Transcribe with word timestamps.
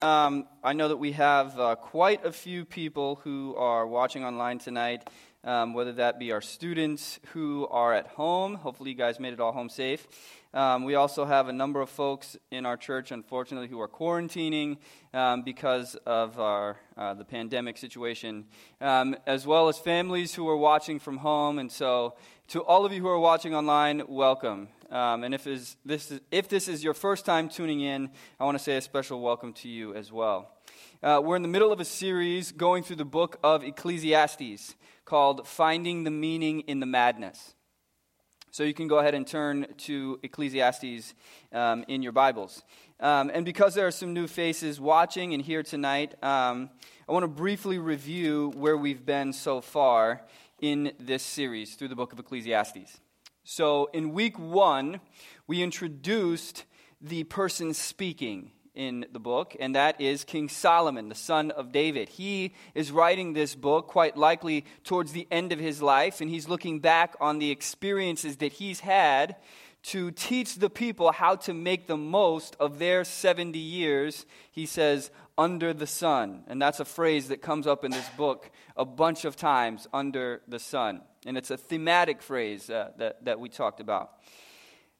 Um, 0.00 0.46
I 0.62 0.74
know 0.74 0.86
that 0.86 0.98
we 0.98 1.10
have 1.12 1.58
uh, 1.58 1.74
quite 1.74 2.24
a 2.24 2.30
few 2.30 2.64
people 2.64 3.16
who 3.24 3.56
are 3.56 3.84
watching 3.84 4.24
online 4.24 4.60
tonight, 4.60 5.08
um, 5.44 5.74
whether 5.74 5.92
that 5.92 6.18
be 6.18 6.32
our 6.32 6.40
students 6.40 7.20
who 7.32 7.66
are 7.68 7.94
at 7.94 8.06
home. 8.08 8.56
Hopefully, 8.56 8.90
you 8.90 8.96
guys 8.96 9.20
made 9.20 9.32
it 9.32 9.40
all 9.40 9.52
home 9.52 9.68
safe. 9.68 10.06
Um, 10.54 10.84
we 10.84 10.94
also 10.94 11.26
have 11.26 11.48
a 11.48 11.52
number 11.52 11.80
of 11.80 11.90
folks 11.90 12.36
in 12.50 12.64
our 12.64 12.76
church, 12.76 13.12
unfortunately, 13.12 13.68
who 13.68 13.80
are 13.80 13.88
quarantining 13.88 14.78
um, 15.12 15.42
because 15.42 15.94
of 16.06 16.40
our, 16.40 16.78
uh, 16.96 17.14
the 17.14 17.24
pandemic 17.24 17.76
situation, 17.76 18.46
um, 18.80 19.14
as 19.26 19.46
well 19.46 19.68
as 19.68 19.78
families 19.78 20.34
who 20.34 20.48
are 20.48 20.56
watching 20.56 20.98
from 20.98 21.18
home. 21.18 21.58
And 21.58 21.70
so, 21.70 22.14
to 22.48 22.62
all 22.62 22.86
of 22.86 22.92
you 22.92 23.02
who 23.02 23.08
are 23.08 23.18
watching 23.18 23.54
online, 23.54 24.02
welcome. 24.08 24.68
Um, 24.90 25.22
and 25.22 25.34
if, 25.34 25.46
is, 25.46 25.76
this 25.84 26.10
is, 26.10 26.20
if 26.30 26.48
this 26.48 26.66
is 26.66 26.82
your 26.82 26.94
first 26.94 27.26
time 27.26 27.50
tuning 27.50 27.82
in, 27.82 28.10
I 28.40 28.44
want 28.44 28.56
to 28.56 28.64
say 28.64 28.78
a 28.78 28.80
special 28.80 29.20
welcome 29.20 29.52
to 29.54 29.68
you 29.68 29.94
as 29.94 30.10
well. 30.10 30.50
Uh, 31.02 31.20
we're 31.22 31.36
in 31.36 31.42
the 31.42 31.48
middle 31.48 31.72
of 31.72 31.78
a 31.78 31.84
series 31.84 32.52
going 32.52 32.82
through 32.82 32.96
the 32.96 33.04
book 33.04 33.38
of 33.44 33.62
Ecclesiastes 33.62 34.74
called 35.08 35.48
Finding 35.48 36.04
the 36.04 36.10
Meaning 36.10 36.60
in 36.60 36.80
the 36.80 36.86
Madness. 36.86 37.54
So 38.50 38.62
you 38.62 38.74
can 38.74 38.88
go 38.88 38.98
ahead 38.98 39.14
and 39.14 39.26
turn 39.26 39.66
to 39.78 40.20
Ecclesiastes 40.22 41.14
um, 41.50 41.82
in 41.88 42.02
your 42.02 42.12
Bibles. 42.12 42.62
Um, 43.00 43.30
and 43.32 43.42
because 43.42 43.74
there 43.74 43.86
are 43.86 43.90
some 43.90 44.12
new 44.12 44.26
faces 44.26 44.78
watching 44.78 45.32
and 45.32 45.42
here 45.42 45.62
tonight, 45.62 46.22
um, 46.22 46.68
I 47.08 47.12
want 47.12 47.22
to 47.22 47.28
briefly 47.28 47.78
review 47.78 48.52
where 48.54 48.76
we've 48.76 49.06
been 49.06 49.32
so 49.32 49.62
far 49.62 50.26
in 50.60 50.92
this 51.00 51.22
series 51.22 51.74
through 51.74 51.88
the 51.88 51.96
book 51.96 52.12
of 52.12 52.18
Ecclesiastes. 52.18 53.00
So, 53.44 53.88
in 53.94 54.12
week 54.12 54.38
one, 54.38 55.00
we 55.46 55.62
introduced 55.62 56.66
the 57.00 57.24
person 57.24 57.72
speaking 57.72 58.50
in 58.78 59.04
the 59.12 59.18
book, 59.18 59.56
and 59.58 59.74
that 59.74 60.00
is 60.00 60.24
King 60.24 60.48
Solomon, 60.48 61.08
the 61.08 61.14
son 61.16 61.50
of 61.50 61.72
David. 61.72 62.08
He 62.08 62.54
is 62.74 62.92
writing 62.92 63.32
this 63.32 63.56
book 63.56 63.88
quite 63.88 64.16
likely 64.16 64.64
towards 64.84 65.10
the 65.10 65.26
end 65.32 65.52
of 65.52 65.58
his 65.58 65.82
life, 65.82 66.20
and 66.20 66.30
he's 66.30 66.48
looking 66.48 66.78
back 66.78 67.16
on 67.20 67.40
the 67.40 67.50
experiences 67.50 68.36
that 68.36 68.52
he's 68.52 68.80
had 68.80 69.34
to 69.82 70.12
teach 70.12 70.56
the 70.56 70.70
people 70.70 71.10
how 71.10 71.34
to 71.34 71.52
make 71.52 71.88
the 71.88 71.96
most 71.96 72.56
of 72.60 72.78
their 72.78 73.02
70 73.02 73.58
years, 73.58 74.26
he 74.52 74.64
says, 74.64 75.10
under 75.36 75.72
the 75.72 75.86
sun. 75.86 76.44
And 76.46 76.62
that's 76.62 76.78
a 76.78 76.84
phrase 76.84 77.28
that 77.28 77.42
comes 77.42 77.66
up 77.66 77.84
in 77.84 77.90
this 77.90 78.08
book 78.16 78.50
a 78.76 78.84
bunch 78.84 79.24
of 79.24 79.34
times, 79.34 79.88
under 79.92 80.40
the 80.46 80.60
sun. 80.60 81.00
And 81.26 81.36
it's 81.36 81.50
a 81.50 81.56
thematic 81.56 82.22
phrase 82.22 82.70
uh, 82.70 82.90
that, 82.98 83.24
that 83.24 83.40
we 83.40 83.48
talked 83.48 83.80
about. 83.80 84.12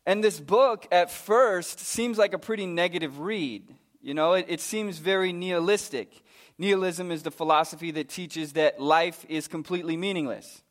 And 0.08 0.24
this 0.24 0.40
book, 0.40 0.86
at 0.90 1.10
first, 1.10 1.80
seems 1.80 2.16
like 2.16 2.32
a 2.32 2.38
pretty 2.38 2.64
negative 2.64 3.20
read. 3.20 3.74
You 4.00 4.14
know, 4.14 4.32
it, 4.32 4.46
it 4.48 4.62
seems 4.62 4.96
very 4.96 5.34
nihilistic. 5.34 6.22
Nihilism 6.56 7.12
is 7.12 7.24
the 7.24 7.30
philosophy 7.30 7.90
that 7.90 8.08
teaches 8.08 8.54
that 8.54 8.80
life 8.80 9.26
is 9.28 9.48
completely 9.48 9.98
meaningless. 9.98 10.62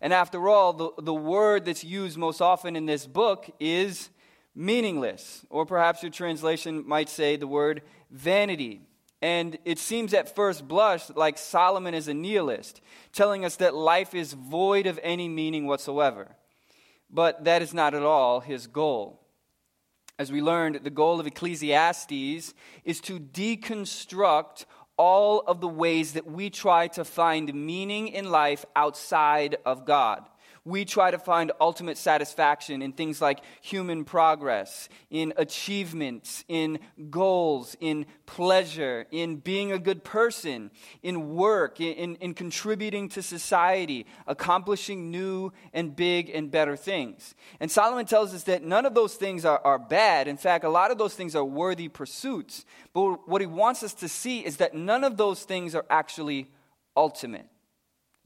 And 0.00 0.10
after 0.10 0.48
all, 0.48 0.72
the, 0.72 0.90
the 1.02 1.12
word 1.12 1.66
that's 1.66 1.84
used 1.84 2.16
most 2.16 2.40
often 2.40 2.76
in 2.76 2.86
this 2.86 3.06
book 3.06 3.54
is 3.60 4.08
meaningless. 4.54 5.44
Or 5.50 5.66
perhaps 5.66 6.02
your 6.02 6.10
translation 6.10 6.82
might 6.88 7.10
say 7.10 7.36
the 7.36 7.46
word 7.46 7.82
vanity. 8.10 8.80
And 9.20 9.58
it 9.66 9.78
seems 9.78 10.14
at 10.14 10.34
first 10.34 10.66
blush 10.66 11.10
like 11.10 11.36
Solomon 11.36 11.92
is 11.92 12.08
a 12.08 12.14
nihilist, 12.14 12.80
telling 13.12 13.44
us 13.44 13.56
that 13.56 13.74
life 13.74 14.14
is 14.14 14.32
void 14.32 14.86
of 14.86 14.98
any 15.02 15.28
meaning 15.28 15.66
whatsoever. 15.66 16.36
But 17.10 17.44
that 17.44 17.62
is 17.62 17.72
not 17.72 17.94
at 17.94 18.02
all 18.02 18.40
his 18.40 18.66
goal. 18.66 19.20
As 20.18 20.32
we 20.32 20.42
learned, 20.42 20.80
the 20.82 20.90
goal 20.90 21.20
of 21.20 21.26
Ecclesiastes 21.26 22.54
is 22.84 23.00
to 23.02 23.20
deconstruct 23.20 24.64
all 24.96 25.40
of 25.46 25.60
the 25.60 25.68
ways 25.68 26.14
that 26.14 26.26
we 26.26 26.50
try 26.50 26.88
to 26.88 27.04
find 27.04 27.54
meaning 27.54 28.08
in 28.08 28.30
life 28.30 28.64
outside 28.74 29.56
of 29.64 29.86
God 29.86 30.24
we 30.64 30.84
try 30.84 31.10
to 31.10 31.18
find 31.18 31.52
ultimate 31.60 31.96
satisfaction 31.96 32.82
in 32.82 32.92
things 32.92 33.20
like 33.20 33.40
human 33.60 34.04
progress, 34.04 34.88
in 35.10 35.32
achievements, 35.36 36.44
in 36.48 36.78
goals, 37.10 37.76
in 37.80 38.06
pleasure, 38.26 39.06
in 39.10 39.36
being 39.36 39.72
a 39.72 39.78
good 39.78 40.04
person, 40.04 40.70
in 41.02 41.34
work, 41.34 41.80
in, 41.80 42.16
in 42.16 42.34
contributing 42.34 43.08
to 43.08 43.22
society, 43.22 44.06
accomplishing 44.26 45.10
new 45.10 45.52
and 45.72 45.94
big 45.94 46.30
and 46.30 46.50
better 46.50 46.76
things. 46.76 47.34
And 47.60 47.70
Solomon 47.70 48.06
tells 48.06 48.34
us 48.34 48.44
that 48.44 48.62
none 48.62 48.86
of 48.86 48.94
those 48.94 49.14
things 49.14 49.44
are, 49.44 49.60
are 49.64 49.78
bad. 49.78 50.28
In 50.28 50.36
fact, 50.36 50.64
a 50.64 50.68
lot 50.68 50.90
of 50.90 50.98
those 50.98 51.14
things 51.14 51.34
are 51.34 51.44
worthy 51.44 51.88
pursuits. 51.88 52.64
But 52.92 53.28
what 53.28 53.40
he 53.40 53.46
wants 53.46 53.82
us 53.82 53.94
to 53.94 54.08
see 54.08 54.44
is 54.44 54.58
that 54.58 54.74
none 54.74 55.04
of 55.04 55.16
those 55.16 55.44
things 55.44 55.74
are 55.74 55.86
actually 55.90 56.50
ultimate. 56.96 57.46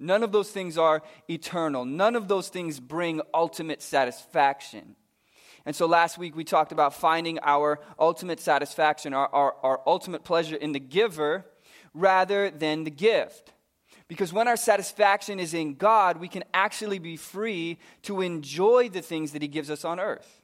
None 0.02 0.24
of 0.24 0.32
those 0.32 0.50
things 0.50 0.76
are 0.76 1.00
eternal. 1.30 1.84
None 1.84 2.16
of 2.16 2.26
those 2.26 2.48
things 2.48 2.80
bring 2.80 3.20
ultimate 3.32 3.80
satisfaction. 3.80 4.96
And 5.64 5.76
so 5.76 5.86
last 5.86 6.18
week 6.18 6.34
we 6.34 6.42
talked 6.42 6.72
about 6.72 6.92
finding 6.92 7.38
our 7.40 7.78
ultimate 8.00 8.40
satisfaction, 8.40 9.14
our, 9.14 9.28
our, 9.32 9.54
our, 9.62 9.80
ultimate 9.86 10.24
pleasure 10.24 10.56
in 10.56 10.72
the 10.72 10.80
giver 10.80 11.46
rather 11.94 12.50
than 12.50 12.82
the 12.82 12.90
gift. 12.90 13.52
Because 14.08 14.32
when 14.32 14.48
our 14.48 14.56
satisfaction 14.56 15.38
is 15.38 15.54
in 15.54 15.74
God, 15.74 16.16
we 16.16 16.26
can 16.26 16.42
actually 16.52 16.98
be 16.98 17.16
free 17.16 17.78
to 18.02 18.22
enjoy 18.22 18.88
the 18.88 19.02
things 19.02 19.30
that 19.30 19.40
He 19.40 19.46
gives 19.46 19.70
us 19.70 19.84
on 19.84 20.00
earth. 20.00 20.42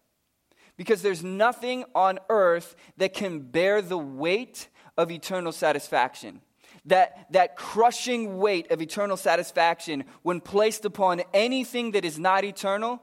Because 0.76 1.02
there's 1.02 1.25
nothing 1.25 1.84
on 1.96 2.20
earth 2.28 2.76
that 2.96 3.12
can 3.12 3.40
bear 3.40 3.82
the 3.82 3.98
weight 3.98 4.69
of 4.96 5.10
eternal 5.10 5.50
satisfaction 5.50 6.42
that, 6.88 7.26
that 7.31 7.56
crushing 7.56 8.38
weight 8.38 8.71
of 8.71 8.82
eternal 8.82 9.16
satisfaction, 9.16 10.04
when 10.22 10.41
placed 10.41 10.84
upon 10.84 11.22
anything 11.32 11.93
that 11.93 12.04
is 12.04 12.19
not 12.19 12.44
eternal, 12.44 13.00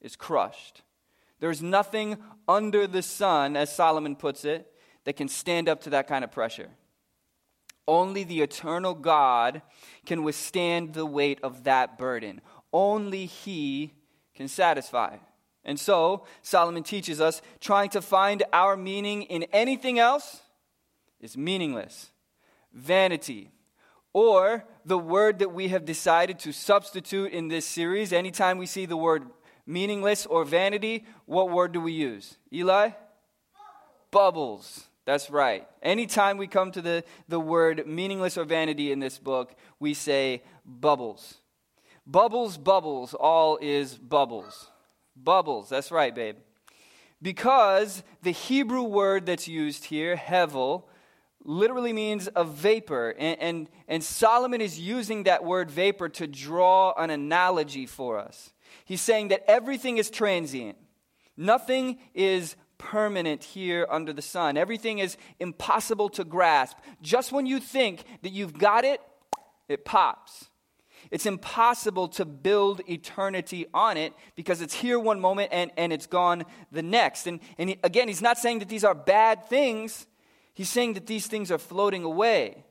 is 0.00 0.16
crushed. 0.16 0.82
There's 1.40 1.62
nothing 1.62 2.18
under 2.48 2.86
the 2.86 3.02
sun, 3.02 3.56
as 3.56 3.74
Solomon 3.74 4.16
puts 4.16 4.44
it, 4.44 4.66
that 5.04 5.16
can 5.16 5.28
stand 5.28 5.68
up 5.68 5.82
to 5.82 5.90
that 5.90 6.06
kind 6.06 6.24
of 6.24 6.30
pressure. 6.30 6.68
Only 7.88 8.24
the 8.24 8.42
eternal 8.42 8.94
God 8.94 9.62
can 10.06 10.22
withstand 10.22 10.94
the 10.94 11.06
weight 11.06 11.40
of 11.42 11.64
that 11.64 11.98
burden. 11.98 12.40
Only 12.72 13.26
He 13.26 13.92
can 14.34 14.48
satisfy. 14.48 15.16
And 15.64 15.78
so, 15.78 16.26
Solomon 16.42 16.82
teaches 16.82 17.20
us 17.20 17.42
trying 17.60 17.90
to 17.90 18.02
find 18.02 18.42
our 18.52 18.76
meaning 18.76 19.22
in 19.22 19.44
anything 19.52 19.98
else 19.98 20.40
is 21.20 21.36
meaningless 21.36 22.09
vanity. 22.72 23.50
Or 24.12 24.64
the 24.84 24.98
word 24.98 25.38
that 25.38 25.52
we 25.52 25.68
have 25.68 25.84
decided 25.84 26.38
to 26.40 26.52
substitute 26.52 27.32
in 27.32 27.48
this 27.48 27.64
series, 27.64 28.12
anytime 28.12 28.58
we 28.58 28.66
see 28.66 28.86
the 28.86 28.96
word 28.96 29.24
meaningless 29.66 30.26
or 30.26 30.44
vanity, 30.44 31.04
what 31.26 31.50
word 31.50 31.72
do 31.72 31.80
we 31.80 31.92
use? 31.92 32.36
Eli? 32.52 32.90
Bubbles. 34.10 34.88
That's 35.04 35.30
right. 35.30 35.66
Anytime 35.82 36.36
we 36.36 36.46
come 36.46 36.72
to 36.72 36.82
the, 36.82 37.04
the 37.28 37.40
word 37.40 37.86
meaningless 37.86 38.36
or 38.36 38.44
vanity 38.44 38.92
in 38.92 38.98
this 38.98 39.18
book, 39.18 39.54
we 39.78 39.94
say 39.94 40.42
bubbles. 40.64 41.36
Bubbles, 42.06 42.56
bubbles, 42.56 43.14
all 43.14 43.58
is 43.60 43.94
bubbles. 43.94 44.68
Bubbles, 45.16 45.68
that's 45.68 45.90
right, 45.90 46.14
babe. 46.14 46.36
Because 47.22 48.02
the 48.22 48.32
Hebrew 48.32 48.82
word 48.82 49.26
that's 49.26 49.46
used 49.46 49.86
here, 49.86 50.16
hevel, 50.16 50.84
literally 51.44 51.92
means 51.92 52.28
a 52.36 52.44
vapor. 52.44 53.14
And, 53.18 53.40
and, 53.40 53.70
and, 53.88 54.04
Solomon 54.04 54.60
is 54.60 54.78
using 54.78 55.24
that 55.24 55.44
word 55.44 55.70
vapor 55.70 56.08
to 56.10 56.26
draw 56.26 56.92
an 56.92 57.10
analogy 57.10 57.86
for 57.86 58.18
us. 58.18 58.52
He's 58.84 59.00
saying 59.00 59.28
that 59.28 59.44
everything 59.48 59.98
is 59.98 60.10
transient, 60.10 60.76
nothing 61.36 61.98
is 62.14 62.56
permanent 62.78 63.44
here 63.44 63.86
under 63.90 64.12
the 64.12 64.22
sun, 64.22 64.56
everything 64.56 64.98
is 64.98 65.16
impossible 65.38 66.08
to 66.10 66.24
grasp. 66.24 66.76
Just 67.02 67.32
when 67.32 67.46
you 67.46 67.60
think 67.60 68.04
that 68.22 68.30
you've 68.30 68.58
got 68.58 68.84
it, 68.84 69.00
it 69.68 69.84
pops. 69.84 70.46
It's 71.10 71.26
impossible 71.26 72.08
to 72.08 72.24
build 72.24 72.82
eternity 72.88 73.66
on 73.72 73.96
it 73.96 74.12
because 74.36 74.60
it's 74.60 74.74
here 74.74 74.98
one 74.98 75.20
moment 75.20 75.50
and, 75.52 75.70
and 75.76 75.92
it's 75.92 76.06
gone 76.06 76.44
the 76.70 76.82
next. 76.82 77.26
And, 77.26 77.40
and 77.58 77.76
again, 77.82 78.08
he's 78.08 78.22
not 78.22 78.38
saying 78.38 78.58
that 78.60 78.68
these 78.68 78.84
are 78.84 78.94
bad 78.94 79.46
things. 79.48 80.06
He's 80.54 80.68
saying 80.68 80.94
that 80.94 81.06
these 81.06 81.26
things 81.26 81.50
are 81.50 81.58
floating 81.58 82.04
away. 82.04 82.64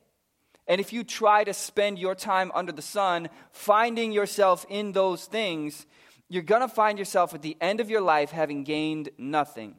And 0.66 0.80
if 0.80 0.92
you 0.92 1.02
try 1.02 1.42
to 1.44 1.52
spend 1.52 1.98
your 1.98 2.14
time 2.14 2.52
under 2.54 2.72
the 2.72 2.82
sun 2.82 3.28
finding 3.50 4.12
yourself 4.12 4.64
in 4.68 4.92
those 4.92 5.24
things, 5.24 5.86
you're 6.28 6.44
going 6.44 6.60
to 6.60 6.68
find 6.68 6.98
yourself 6.98 7.34
at 7.34 7.42
the 7.42 7.56
end 7.60 7.80
of 7.80 7.90
your 7.90 8.00
life 8.00 8.30
having 8.30 8.62
gained 8.62 9.08
nothing 9.18 9.74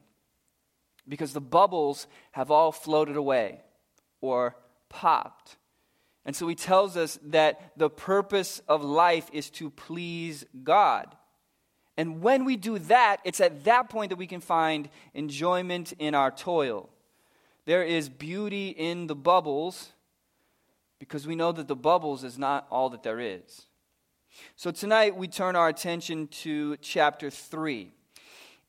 because 1.07 1.31
the 1.31 1.42
bubbles 1.42 2.07
have 2.31 2.51
all 2.51 2.74
floated 2.74 3.15
away 3.15 3.62
or 4.19 4.56
popped. 4.89 5.56
And 6.25 6.36
so 6.36 6.47
he 6.47 6.56
tells 6.56 6.97
us 6.97 7.18
that 7.24 7.71
the 7.77 7.89
purpose 7.89 8.62
of 8.68 8.83
life 8.83 9.30
is 9.31 9.50
to 9.51 9.69
please 9.69 10.45
God. 10.63 11.15
And 11.97 12.21
when 12.21 12.45
we 12.45 12.57
do 12.57 12.80
that, 12.80 13.18
it's 13.24 13.39
at 13.39 13.63
that 13.63 13.89
point 13.89 14.09
that 14.09 14.18
we 14.18 14.27
can 14.27 14.42
find 14.42 14.89
enjoyment 15.13 15.94
in 16.00 16.13
our 16.15 16.31
toil 16.31 16.89
there 17.71 17.83
is 17.83 18.09
beauty 18.09 18.68
in 18.68 19.07
the 19.07 19.15
bubbles 19.15 19.94
because 21.00 21.25
we 21.25 21.38
know 21.38 21.53
that 21.53 21.69
the 21.69 21.75
bubbles 21.75 22.25
is 22.25 22.38
not 22.38 22.68
all 22.69 22.89
that 22.89 23.01
there 23.01 23.21
is. 23.21 23.65
So 24.57 24.71
tonight 24.71 25.15
we 25.15 25.29
turn 25.29 25.56
our 25.56 25.69
attention 25.69 26.27
to 26.44 26.75
chapter 26.81 27.29
3. 27.29 27.94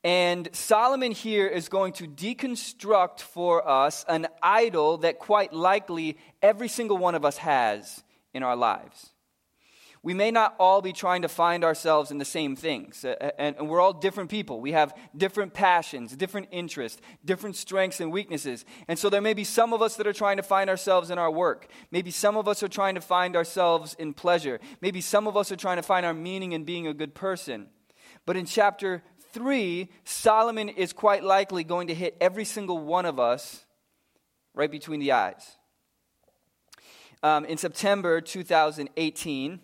And 0.04 0.48
Solomon 0.52 1.10
here 1.10 1.48
is 1.48 1.68
going 1.68 1.94
to 1.94 2.06
deconstruct 2.06 3.18
for 3.18 3.68
us 3.68 4.04
an 4.06 4.28
idol 4.40 4.98
that 4.98 5.18
quite 5.18 5.52
likely 5.52 6.16
every 6.40 6.68
single 6.68 6.96
one 6.96 7.16
of 7.16 7.24
us 7.24 7.38
has 7.38 8.04
in 8.32 8.44
our 8.44 8.54
lives. 8.54 9.11
We 10.04 10.14
may 10.14 10.32
not 10.32 10.56
all 10.58 10.82
be 10.82 10.92
trying 10.92 11.22
to 11.22 11.28
find 11.28 11.62
ourselves 11.62 12.10
in 12.10 12.18
the 12.18 12.24
same 12.24 12.56
things, 12.56 13.04
and 13.38 13.68
we're 13.68 13.80
all 13.80 13.92
different 13.92 14.30
people. 14.30 14.60
We 14.60 14.72
have 14.72 14.92
different 15.16 15.54
passions, 15.54 16.16
different 16.16 16.48
interests, 16.50 17.00
different 17.24 17.54
strengths 17.54 18.00
and 18.00 18.10
weaknesses. 18.10 18.64
And 18.88 18.98
so 18.98 19.08
there 19.08 19.20
may 19.20 19.32
be 19.32 19.44
some 19.44 19.72
of 19.72 19.80
us 19.80 19.94
that 19.96 20.08
are 20.08 20.12
trying 20.12 20.38
to 20.38 20.42
find 20.42 20.68
ourselves 20.68 21.10
in 21.10 21.18
our 21.18 21.30
work. 21.30 21.68
Maybe 21.92 22.10
some 22.10 22.36
of 22.36 22.48
us 22.48 22.64
are 22.64 22.68
trying 22.68 22.96
to 22.96 23.00
find 23.00 23.36
ourselves 23.36 23.94
in 23.96 24.12
pleasure. 24.12 24.58
Maybe 24.80 25.00
some 25.00 25.28
of 25.28 25.36
us 25.36 25.52
are 25.52 25.56
trying 25.56 25.76
to 25.76 25.84
find 25.84 26.04
our 26.04 26.14
meaning 26.14 26.50
in 26.50 26.64
being 26.64 26.88
a 26.88 26.94
good 26.94 27.14
person. 27.14 27.68
But 28.26 28.36
in 28.36 28.44
chapter 28.44 29.04
3, 29.32 29.88
Solomon 30.02 30.68
is 30.68 30.92
quite 30.92 31.22
likely 31.22 31.62
going 31.62 31.86
to 31.86 31.94
hit 31.94 32.16
every 32.20 32.44
single 32.44 32.78
one 32.78 33.06
of 33.06 33.20
us 33.20 33.64
right 34.52 34.70
between 34.70 34.98
the 34.98 35.12
eyes. 35.12 35.58
Um, 37.24 37.44
in 37.44 37.56
September 37.56 38.20
2018, 38.20 39.60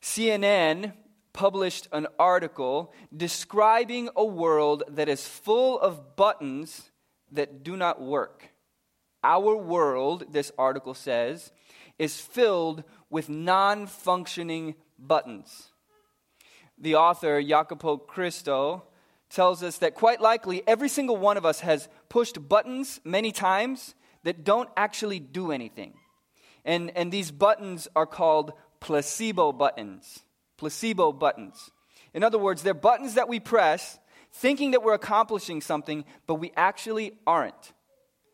CNN 0.00 0.92
published 1.32 1.88
an 1.92 2.06
article 2.20 2.92
describing 3.16 4.10
a 4.14 4.24
world 4.24 4.84
that 4.88 5.08
is 5.08 5.26
full 5.26 5.80
of 5.80 6.14
buttons 6.14 6.90
that 7.32 7.64
do 7.64 7.76
not 7.76 8.00
work. 8.00 8.52
Our 9.24 9.56
world, 9.56 10.26
this 10.30 10.52
article 10.56 10.94
says, 10.94 11.50
is 11.98 12.20
filled 12.20 12.84
with 13.10 13.28
non 13.28 13.88
functioning 13.88 14.76
buttons. 14.96 15.72
The 16.78 16.94
author, 16.94 17.42
Jacopo 17.42 17.96
Cristo, 17.96 18.84
tells 19.28 19.62
us 19.64 19.78
that 19.78 19.94
quite 19.94 20.20
likely 20.20 20.62
every 20.66 20.88
single 20.88 21.16
one 21.16 21.36
of 21.36 21.44
us 21.44 21.60
has 21.60 21.88
pushed 22.08 22.48
buttons 22.48 23.00
many 23.04 23.32
times 23.32 23.94
that 24.22 24.44
don't 24.44 24.68
actually 24.76 25.18
do 25.18 25.50
anything. 25.50 25.94
And, 26.64 26.96
and 26.96 27.12
these 27.12 27.30
buttons 27.30 27.88
are 27.96 28.06
called 28.06 28.52
placebo 28.80 29.52
buttons. 29.52 30.20
Placebo 30.56 31.12
buttons. 31.12 31.70
In 32.12 32.22
other 32.22 32.38
words, 32.38 32.62
they're 32.62 32.74
buttons 32.74 33.14
that 33.14 33.28
we 33.28 33.40
press 33.40 33.98
thinking 34.32 34.72
that 34.72 34.82
we're 34.82 34.94
accomplishing 34.94 35.60
something, 35.60 36.04
but 36.26 36.36
we 36.36 36.52
actually 36.56 37.12
aren't. 37.26 37.72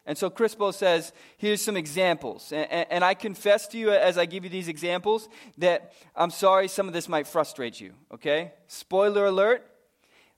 And 0.04 0.16
so 0.16 0.30
Crispo 0.30 0.72
says, 0.72 1.12
here's 1.36 1.60
some 1.60 1.76
examples. 1.76 2.52
And, 2.52 2.86
and, 2.90 3.04
I 3.04 3.14
confess 3.14 3.66
to 3.68 3.78
you 3.78 3.90
as 3.90 4.16
I 4.16 4.24
give 4.24 4.44
you 4.44 4.50
these 4.50 4.68
examples 4.68 5.28
that 5.58 5.92
I'm 6.14 6.30
sorry 6.30 6.68
some 6.68 6.86
of 6.86 6.94
this 6.94 7.08
might 7.08 7.26
frustrate 7.26 7.80
you, 7.80 7.92
okay? 8.14 8.52
Spoiler 8.68 9.26
alert, 9.26 9.66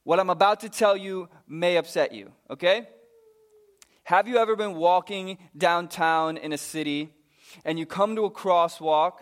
what 0.05 0.19
I'm 0.19 0.31
about 0.31 0.61
to 0.61 0.71
tell 0.71 0.97
you 0.97 1.29
may 1.47 1.77
upset 1.77 2.13
you, 2.13 2.33
okay? 2.49 2.89
Have 4.05 4.27
you 4.27 4.39
ever 4.39 4.57
been 4.57 4.77
walking 4.77 5.37
downtown 5.55 6.39
in 6.39 6.55
a 6.55 6.59
city 6.59 7.13
and 7.65 7.79
you 7.79 7.87
come 7.87 8.17
to 8.17 8.25
a 8.25 8.31
crosswalk 8.31 9.21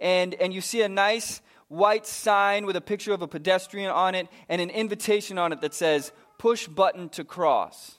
and, 0.00 0.34
and 0.34 0.52
you 0.52 0.60
see 0.60 0.82
a 0.82 0.88
nice 0.88 1.40
white 1.68 2.06
sign 2.06 2.66
with 2.66 2.76
a 2.76 2.80
picture 2.80 3.12
of 3.12 3.22
a 3.22 3.28
pedestrian 3.28 3.90
on 3.90 4.14
it 4.14 4.28
and 4.48 4.60
an 4.60 4.70
invitation 4.70 5.38
on 5.38 5.52
it 5.52 5.60
that 5.60 5.74
says, 5.74 6.12
push 6.38 6.66
button 6.66 7.08
to 7.10 7.24
cross? 7.24 7.98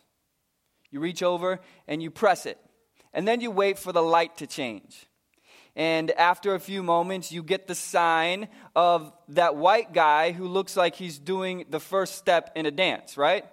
You 0.92 1.00
reach 1.00 1.22
over 1.22 1.60
and 1.88 2.02
you 2.02 2.10
press 2.12 2.46
it. 2.46 2.58
And 3.14 3.28
then 3.28 3.42
you 3.42 3.52
wait 3.52 3.78
for 3.80 3.92
the 3.92 4.02
light 4.04 4.38
to 4.38 4.48
change. 4.48 5.08
And 5.76 6.12
after 6.12 6.56
a 6.56 6.60
few 6.60 6.84
moments, 6.84 7.32
you 7.32 7.44
get 7.44 7.68
the 7.68 7.76
sign 7.76 8.50
of 8.76 9.14
that 9.30 9.56
white 9.56 9.94
guy 9.94 10.32
who 10.32 10.48
looks 10.48 10.76
like 10.76 10.96
he's 10.96 11.20
doing 11.20 11.66
the 11.70 11.80
first 11.80 12.16
step 12.16 12.52
in 12.56 12.66
a 12.66 12.72
dance, 12.72 13.18
right? 13.18 13.46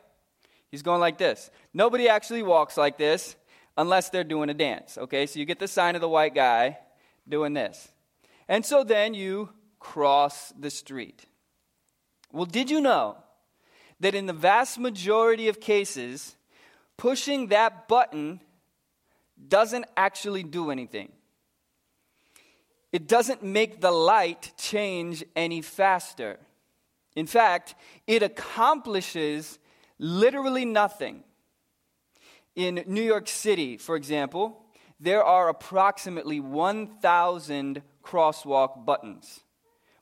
He's 0.70 0.82
going 0.82 1.00
like 1.00 1.18
this. 1.18 1.50
Nobody 1.72 2.08
actually 2.08 2.42
walks 2.42 2.76
like 2.76 2.98
this 2.98 3.36
unless 3.76 4.10
they're 4.10 4.24
doing 4.24 4.50
a 4.50 4.54
dance, 4.54 4.98
okay? 4.98 5.26
So 5.26 5.38
you 5.38 5.44
get 5.44 5.58
the 5.58 5.68
sign 5.68 5.94
of 5.94 6.00
the 6.00 6.08
white 6.08 6.34
guy 6.34 6.78
doing 7.28 7.52
this. 7.52 7.88
And 8.48 8.64
so 8.64 8.84
then 8.84 9.14
you 9.14 9.50
cross 9.78 10.52
the 10.58 10.70
street. 10.70 11.24
Well, 12.32 12.46
did 12.46 12.70
you 12.70 12.80
know 12.80 13.16
that 14.00 14.14
in 14.14 14.26
the 14.26 14.32
vast 14.32 14.78
majority 14.78 15.48
of 15.48 15.60
cases, 15.60 16.36
pushing 16.96 17.48
that 17.48 17.88
button 17.88 18.40
doesn't 19.48 19.86
actually 19.96 20.42
do 20.42 20.70
anything? 20.70 21.12
it 22.96 23.06
doesn't 23.06 23.42
make 23.42 23.82
the 23.82 23.90
light 23.90 24.52
change 24.56 25.22
any 25.36 25.60
faster. 25.60 26.38
In 27.14 27.26
fact, 27.26 27.74
it 28.06 28.22
accomplishes 28.22 29.58
literally 29.98 30.64
nothing. 30.64 31.22
In 32.56 32.82
New 32.86 33.02
York 33.02 33.28
City, 33.28 33.76
for 33.76 33.96
example, 33.96 34.64
there 34.98 35.22
are 35.22 35.50
approximately 35.50 36.40
1,000 36.40 37.82
crosswalk 38.02 38.86
buttons. 38.86 39.40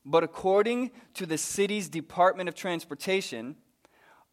But 0.05 0.23
according 0.23 0.91
to 1.15 1.25
the 1.25 1.37
city's 1.37 1.89
Department 1.89 2.47
of 2.47 2.55
Transportation, 2.55 3.57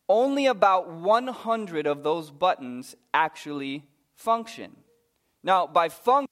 only 0.08 0.46
about 0.46 0.88
100 0.88 1.86
of 1.86 2.04
those 2.04 2.30
buttons 2.30 2.94
actually 3.12 3.88
function. 4.14 4.76
Now, 5.42 5.66
by 5.66 5.88
function, 5.88 6.28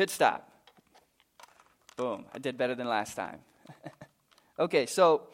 Pit 0.00 0.08
stop. 0.08 0.50
Boom. 1.94 2.24
I 2.32 2.38
did 2.38 2.56
better 2.56 2.74
than 2.74 2.88
last 2.88 3.16
time. 3.16 3.40
okay, 4.58 4.86
so 4.86 5.24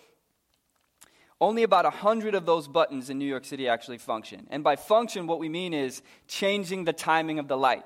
only 1.41 1.63
about 1.63 1.85
100 1.85 2.35
of 2.35 2.47
those 2.47 2.67
buttons 2.67 3.09
in 3.09 3.17
New 3.17 3.27
York 3.27 3.45
City 3.45 3.69
actually 3.69 3.99
function. 3.99 4.45
And 4.51 4.65
by 4.65 4.75
function, 4.75 5.29
what 5.29 5.39
we 5.39 5.49
mean 5.49 5.73
is 5.73 6.03
changing 6.27 6.85
the 6.85 6.93
timing 6.93 7.39
of 7.39 7.47
the 7.47 7.57
light. 7.57 7.85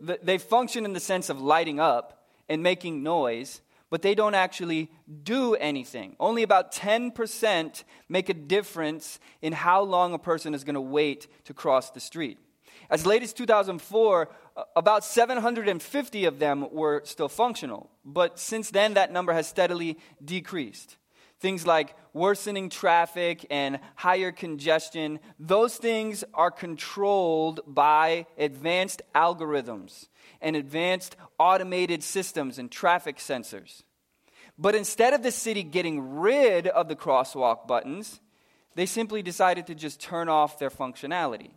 They 0.00 0.38
function 0.38 0.86
in 0.86 0.94
the 0.94 1.00
sense 1.00 1.28
of 1.28 1.38
lighting 1.38 1.78
up 1.78 2.24
and 2.48 2.62
making 2.62 3.02
noise, 3.02 3.60
but 3.90 4.00
they 4.00 4.14
don't 4.14 4.34
actually 4.34 4.90
do 5.24 5.54
anything. 5.56 6.16
Only 6.18 6.42
about 6.44 6.72
10% 6.72 7.84
make 8.08 8.30
a 8.30 8.34
difference 8.34 9.20
in 9.42 9.52
how 9.52 9.82
long 9.82 10.14
a 10.14 10.18
person 10.18 10.54
is 10.54 10.64
going 10.64 10.76
to 10.76 10.80
wait 10.80 11.26
to 11.44 11.52
cross 11.52 11.90
the 11.90 12.00
street. 12.00 12.38
As 12.90 13.06
late 13.06 13.22
as 13.22 13.32
2004, 13.32 14.28
about 14.76 15.04
750 15.04 16.24
of 16.24 16.38
them 16.38 16.66
were 16.72 17.02
still 17.04 17.28
functional. 17.28 17.90
But 18.04 18.38
since 18.38 18.70
then, 18.70 18.94
that 18.94 19.12
number 19.12 19.32
has 19.32 19.46
steadily 19.46 19.98
decreased. 20.24 20.96
Things 21.40 21.66
like 21.66 21.96
worsening 22.12 22.68
traffic 22.68 23.44
and 23.50 23.80
higher 23.96 24.30
congestion, 24.30 25.18
those 25.40 25.76
things 25.76 26.22
are 26.34 26.52
controlled 26.52 27.60
by 27.66 28.26
advanced 28.38 29.02
algorithms 29.14 30.08
and 30.40 30.54
advanced 30.54 31.16
automated 31.38 32.04
systems 32.04 32.58
and 32.58 32.70
traffic 32.70 33.16
sensors. 33.16 33.82
But 34.56 34.76
instead 34.76 35.14
of 35.14 35.22
the 35.22 35.32
city 35.32 35.64
getting 35.64 36.20
rid 36.20 36.68
of 36.68 36.88
the 36.88 36.94
crosswalk 36.94 37.66
buttons, 37.66 38.20
they 38.74 38.86
simply 38.86 39.22
decided 39.22 39.66
to 39.66 39.74
just 39.74 40.00
turn 40.00 40.28
off 40.28 40.58
their 40.58 40.70
functionality. 40.70 41.50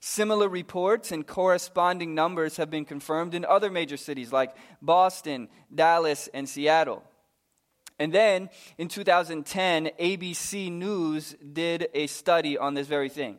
Similar 0.00 0.48
reports 0.48 1.12
and 1.12 1.26
corresponding 1.26 2.14
numbers 2.14 2.56
have 2.56 2.70
been 2.70 2.84
confirmed 2.84 3.34
in 3.34 3.44
other 3.44 3.70
major 3.70 3.96
cities 3.96 4.32
like 4.32 4.54
Boston, 4.80 5.48
Dallas, 5.74 6.28
and 6.32 6.48
Seattle. 6.48 7.02
And 7.98 8.12
then 8.12 8.48
in 8.78 8.88
2010, 8.88 9.90
ABC 10.00 10.72
News 10.72 11.36
did 11.52 11.88
a 11.92 12.06
study 12.06 12.56
on 12.56 12.74
this 12.74 12.86
very 12.86 13.10
thing. 13.10 13.36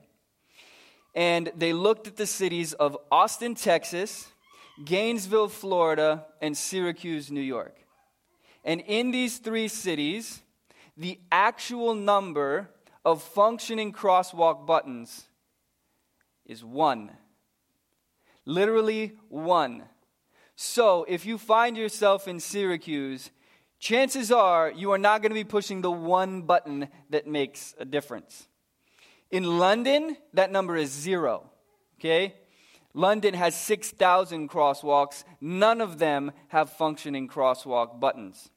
And 1.16 1.52
they 1.56 1.74
looked 1.74 2.08
at 2.08 2.16
the 2.16 2.28
cities 2.28 2.74
of 2.74 2.98
Austin, 3.12 3.56
Texas, 3.56 4.28
Gainesville, 4.86 5.50
Florida, 5.50 6.26
and 6.42 6.56
Syracuse, 6.56 7.32
New 7.32 7.42
York. 7.42 7.76
And 8.64 8.82
in 8.82 9.12
these 9.12 9.40
three 9.40 9.68
cities, 9.68 10.42
the 10.96 11.20
actual 11.32 11.96
number 11.96 12.70
of 13.04 13.24
functioning 13.24 13.92
crosswalk 13.92 14.68
buttons 14.68 15.26
is 16.51 16.65
one. 16.65 17.10
Literally 18.46 19.13
one. 19.29 19.84
So 20.58 21.05
if 21.08 21.25
you 21.25 21.38
find 21.38 21.77
yourself 21.77 22.27
in 22.27 22.41
Syracuse, 22.41 23.31
chances 23.79 24.34
are 24.34 24.70
you 24.70 24.91
are 24.91 24.98
not 24.98 25.22
going 25.22 25.29
to 25.29 25.34
be 25.34 25.46
pushing 25.46 25.81
the 25.81 25.89
one 25.89 26.41
button 26.41 26.89
that 27.10 27.25
makes 27.25 27.74
a 27.79 27.86
difference. 27.86 28.50
In 29.31 29.60
London, 29.60 30.17
that 30.34 30.51
number 30.51 30.75
is 30.75 30.91
zero. 30.91 31.50
Okay? 31.98 32.36
London 32.93 33.34
has 33.34 33.55
6,000 33.55 34.50
crosswalks. 34.50 35.24
None 35.39 35.79
of 35.79 36.00
them 36.00 36.34
have 36.50 36.70
functioning 36.72 37.29
crosswalk 37.29 38.01
buttons. 38.01 38.50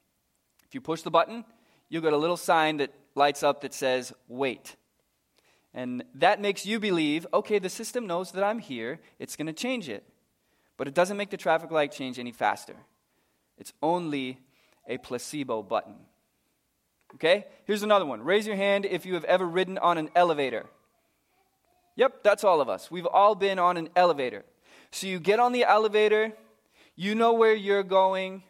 If 0.66 0.74
you 0.74 0.80
push 0.80 1.02
the 1.02 1.12
button, 1.12 1.44
you'll 1.88 2.02
get 2.02 2.12
a 2.12 2.16
little 2.16 2.36
sign 2.36 2.78
that 2.78 2.92
lights 3.14 3.44
up 3.44 3.60
that 3.60 3.72
says, 3.72 4.12
wait. 4.26 4.74
And 5.74 6.04
that 6.14 6.40
makes 6.40 6.64
you 6.64 6.78
believe, 6.78 7.26
okay, 7.34 7.58
the 7.58 7.68
system 7.68 8.06
knows 8.06 8.30
that 8.32 8.44
I'm 8.44 8.60
here, 8.60 9.00
it's 9.18 9.34
going 9.34 9.48
to 9.48 9.52
change 9.52 9.88
it. 9.88 10.04
But 10.76 10.88
it 10.88 10.94
doesn't 10.94 11.16
make 11.16 11.30
the 11.30 11.36
traffic 11.36 11.70
light 11.70 11.92
change 11.92 12.18
any 12.18 12.32
faster. 12.32 12.76
It's 13.58 13.72
only 13.82 14.38
a 14.88 14.98
placebo 14.98 15.62
button. 15.62 15.96
Okay? 17.14 17.46
Here's 17.64 17.82
another 17.82 18.06
one. 18.06 18.22
Raise 18.22 18.46
your 18.46 18.56
hand 18.56 18.86
if 18.86 19.04
you 19.04 19.14
have 19.14 19.24
ever 19.24 19.46
ridden 19.46 19.78
on 19.78 19.98
an 19.98 20.10
elevator. 20.14 20.66
Yep, 21.96 22.24
that's 22.24 22.44
all 22.44 22.60
of 22.60 22.68
us. 22.68 22.90
We've 22.90 23.06
all 23.06 23.34
been 23.34 23.58
on 23.58 23.76
an 23.76 23.88
elevator. 23.94 24.44
So 24.90 25.06
you 25.06 25.20
get 25.20 25.40
on 25.40 25.52
the 25.52 25.64
elevator, 25.64 26.32
you 26.96 27.14
know 27.14 27.32
where 27.32 27.54
you're 27.54 27.82
going, 27.82 28.42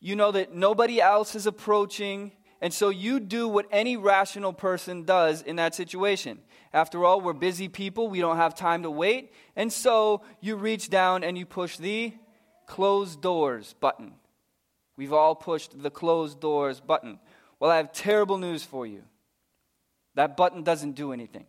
you 0.00 0.16
know 0.16 0.30
that 0.32 0.54
nobody 0.54 1.00
else 1.00 1.34
is 1.34 1.46
approaching, 1.46 2.32
and 2.60 2.72
so 2.72 2.88
you 2.88 3.20
do 3.20 3.48
what 3.48 3.66
any 3.70 3.96
rational 3.96 4.52
person 4.52 5.04
does 5.04 5.42
in 5.42 5.56
that 5.56 5.74
situation. 5.74 6.38
After 6.72 7.04
all, 7.04 7.20
we're 7.20 7.32
busy 7.32 7.68
people, 7.68 8.08
we 8.08 8.20
don't 8.20 8.36
have 8.36 8.54
time 8.54 8.82
to 8.82 8.90
wait, 8.90 9.32
and 9.56 9.72
so 9.72 10.22
you 10.40 10.56
reach 10.56 10.90
down 10.90 11.24
and 11.24 11.38
you 11.38 11.46
push 11.46 11.76
the 11.76 12.12
closed 12.66 13.20
doors 13.22 13.74
button. 13.80 14.12
We've 14.96 15.12
all 15.12 15.34
pushed 15.34 15.80
the 15.82 15.90
closed 15.90 16.40
doors 16.40 16.80
button. 16.80 17.20
Well, 17.58 17.70
I 17.70 17.76
have 17.76 17.92
terrible 17.92 18.38
news 18.38 18.62
for 18.62 18.86
you. 18.86 19.02
That 20.14 20.36
button 20.36 20.62
doesn't 20.62 20.92
do 20.92 21.12
anything 21.12 21.46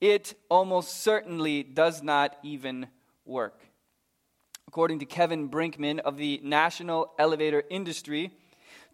it 0.00 0.34
almost 0.50 1.02
certainly 1.02 1.62
does 1.62 2.02
not 2.02 2.36
even 2.42 2.86
work. 3.24 3.60
According 4.68 4.98
to 4.98 5.06
Kevin 5.06 5.48
Brinkman 5.48 6.00
of 6.00 6.16
the 6.16 6.40
National 6.42 7.12
Elevator 7.18 7.62
Industry, 7.70 8.32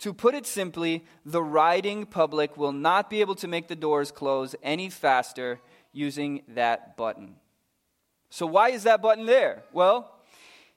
to 0.03 0.13
put 0.13 0.35
it 0.35 0.47
simply, 0.47 1.05
the 1.25 1.43
riding 1.43 2.07
public 2.07 2.57
will 2.57 2.73
not 2.73 3.09
be 3.09 3.21
able 3.21 3.37
to 3.37 3.47
make 3.47 3.69
the 3.69 3.77
doors 3.77 4.11
close 4.11 4.57
any 4.61 4.91
faster 4.91 5.61
using 5.93 6.43
that 6.49 6.97
button. 6.97 7.37
So, 8.29 8.45
why 8.45 8.71
is 8.71 8.83
that 8.83 9.01
button 9.01 9.27
there? 9.27 9.63
Well, 9.73 10.13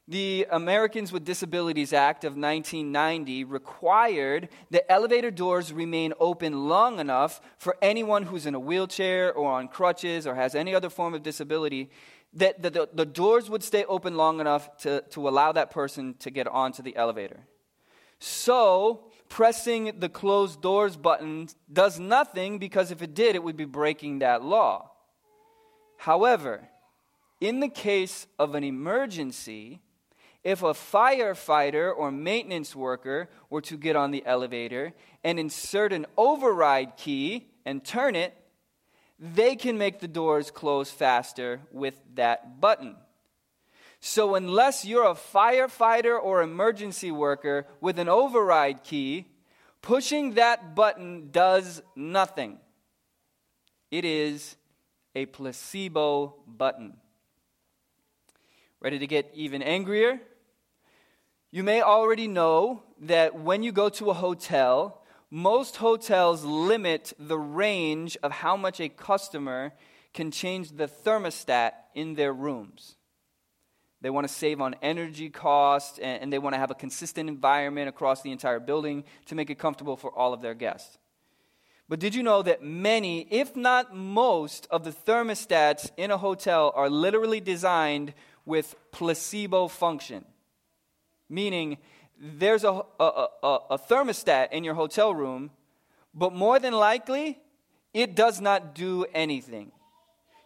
the 0.07 0.45
Americans 0.51 1.11
with 1.11 1.25
Disabilities 1.25 1.91
Act 1.91 2.23
of 2.23 2.33
1990 2.33 3.45
required 3.45 4.49
that 4.69 4.91
elevator 4.91 5.31
doors 5.31 5.73
remain 5.73 6.13
open 6.19 6.67
long 6.69 6.99
enough 6.99 7.41
for 7.57 7.77
anyone 7.81 8.21
who's 8.21 8.45
in 8.45 8.53
a 8.53 8.59
wheelchair 8.59 9.33
or 9.33 9.51
on 9.51 9.69
crutches 9.69 10.27
or 10.27 10.35
has 10.35 10.53
any 10.53 10.75
other 10.75 10.91
form 10.91 11.15
of 11.15 11.23
disability, 11.23 11.89
that 12.31 12.61
the, 12.61 12.69
the, 12.69 12.89
the 12.93 13.05
doors 13.07 13.49
would 13.49 13.63
stay 13.63 13.85
open 13.85 14.17
long 14.17 14.39
enough 14.39 14.77
to, 14.77 15.01
to 15.09 15.27
allow 15.27 15.51
that 15.51 15.71
person 15.71 16.13
to 16.19 16.29
get 16.29 16.45
onto 16.45 16.83
the 16.83 16.95
elevator. 16.95 17.39
So, 18.19 19.04
pressing 19.29 19.99
the 19.99 20.09
closed 20.09 20.61
doors 20.61 20.97
button 20.97 21.49
does 21.71 21.99
nothing 21.99 22.59
because 22.59 22.91
if 22.91 23.01
it 23.01 23.13
did, 23.13 23.35
it 23.35 23.43
would 23.43 23.57
be 23.57 23.65
breaking 23.65 24.19
that 24.19 24.43
law. 24.43 24.91
However, 25.97 26.67
in 27.41 27.59
the 27.59 27.69
case 27.69 28.27
of 28.39 28.55
an 28.55 28.63
emergency, 28.63 29.81
if 30.43 30.61
a 30.61 30.73
firefighter 30.73 31.91
or 31.95 32.11
maintenance 32.11 32.75
worker 32.75 33.29
were 33.49 33.61
to 33.61 33.77
get 33.77 33.95
on 33.95 34.11
the 34.11 34.25
elevator 34.25 34.93
and 35.23 35.39
insert 35.39 35.91
an 35.91 36.05
override 36.17 36.97
key 36.97 37.47
and 37.65 37.83
turn 37.83 38.15
it, 38.15 38.35
they 39.19 39.55
can 39.55 39.77
make 39.77 39.99
the 39.99 40.07
doors 40.07 40.51
close 40.51 40.91
faster 40.91 41.61
with 41.71 41.99
that 42.13 42.61
button. 42.61 42.95
So, 44.07 44.35
unless 44.35 44.85
you're 44.85 45.09
a 45.09 45.15
firefighter 45.15 46.15
or 46.21 46.43
emergency 46.43 47.09
worker 47.09 47.65
with 47.81 47.97
an 47.97 48.07
override 48.07 48.83
key, 48.83 49.25
pushing 49.81 50.35
that 50.35 50.75
button 50.75 51.31
does 51.31 51.81
nothing. 51.95 52.59
It 53.89 54.05
is 54.05 54.57
a 55.15 55.25
placebo 55.25 56.35
button. 56.45 56.97
Ready 58.79 58.99
to 58.99 59.07
get 59.07 59.31
even 59.33 59.63
angrier? 59.63 60.21
You 61.49 61.63
may 61.63 61.81
already 61.81 62.27
know 62.27 62.83
that 63.01 63.33
when 63.33 63.63
you 63.63 63.71
go 63.71 63.89
to 63.89 64.11
a 64.11 64.13
hotel, 64.13 65.01
most 65.31 65.77
hotels 65.77 66.43
limit 66.43 67.11
the 67.17 67.39
range 67.39 68.17
of 68.21 68.31
how 68.31 68.55
much 68.55 68.79
a 68.79 68.87
customer 68.87 69.73
can 70.13 70.29
change 70.29 70.73
the 70.73 70.87
thermostat 70.87 71.71
in 71.95 72.13
their 72.13 72.33
rooms. 72.33 72.97
They 74.05 74.11
want 74.11 74.27
to 74.27 74.33
save 74.33 74.61
on 74.61 74.75
energy 74.83 75.31
costs 75.31 75.97
and, 75.97 76.31
they 76.31 76.37
want 76.37 76.53
to 76.53 76.59
have 76.59 76.69
a 76.69 76.75
consistent 76.75 77.27
environment 77.27 77.89
across 77.89 78.21
the 78.21 78.31
entire 78.31 78.59
building 78.59 79.03
to 79.25 79.33
make 79.33 79.49
it 79.49 79.57
comfortable 79.57 79.97
for 79.97 80.11
all 80.11 80.31
of 80.31 80.43
their 80.43 80.53
guests. 80.53 80.99
But 81.89 81.99
did 81.99 82.13
you 82.13 82.21
know 82.21 82.43
that 82.43 82.61
many, 82.61 83.27
if 83.31 83.55
not 83.55 83.95
most, 83.95 84.67
of 84.69 84.83
the 84.83 84.91
thermostats 84.91 85.89
in 85.97 86.11
a 86.11 86.17
hotel 86.17 86.71
are 86.75 86.87
literally 86.87 87.39
designed 87.39 88.13
with 88.45 88.75
placebo 88.91 89.67
function? 89.67 90.23
meaning 91.29 91.77
there's 92.19 92.63
a, 92.63 92.81
a, 92.99 93.27
a, 93.43 93.59
a, 93.71 93.79
thermostat 93.79 94.51
in 94.51 94.63
your 94.63 94.73
hotel 94.73 95.13
room, 95.13 95.51
but 96.13 96.33
more 96.33 96.59
than 96.59 96.73
likely, 96.73 97.39
it 97.93 98.15
does 98.15 98.39
not 98.39 98.75
do 98.75 99.05
anything. 99.13 99.71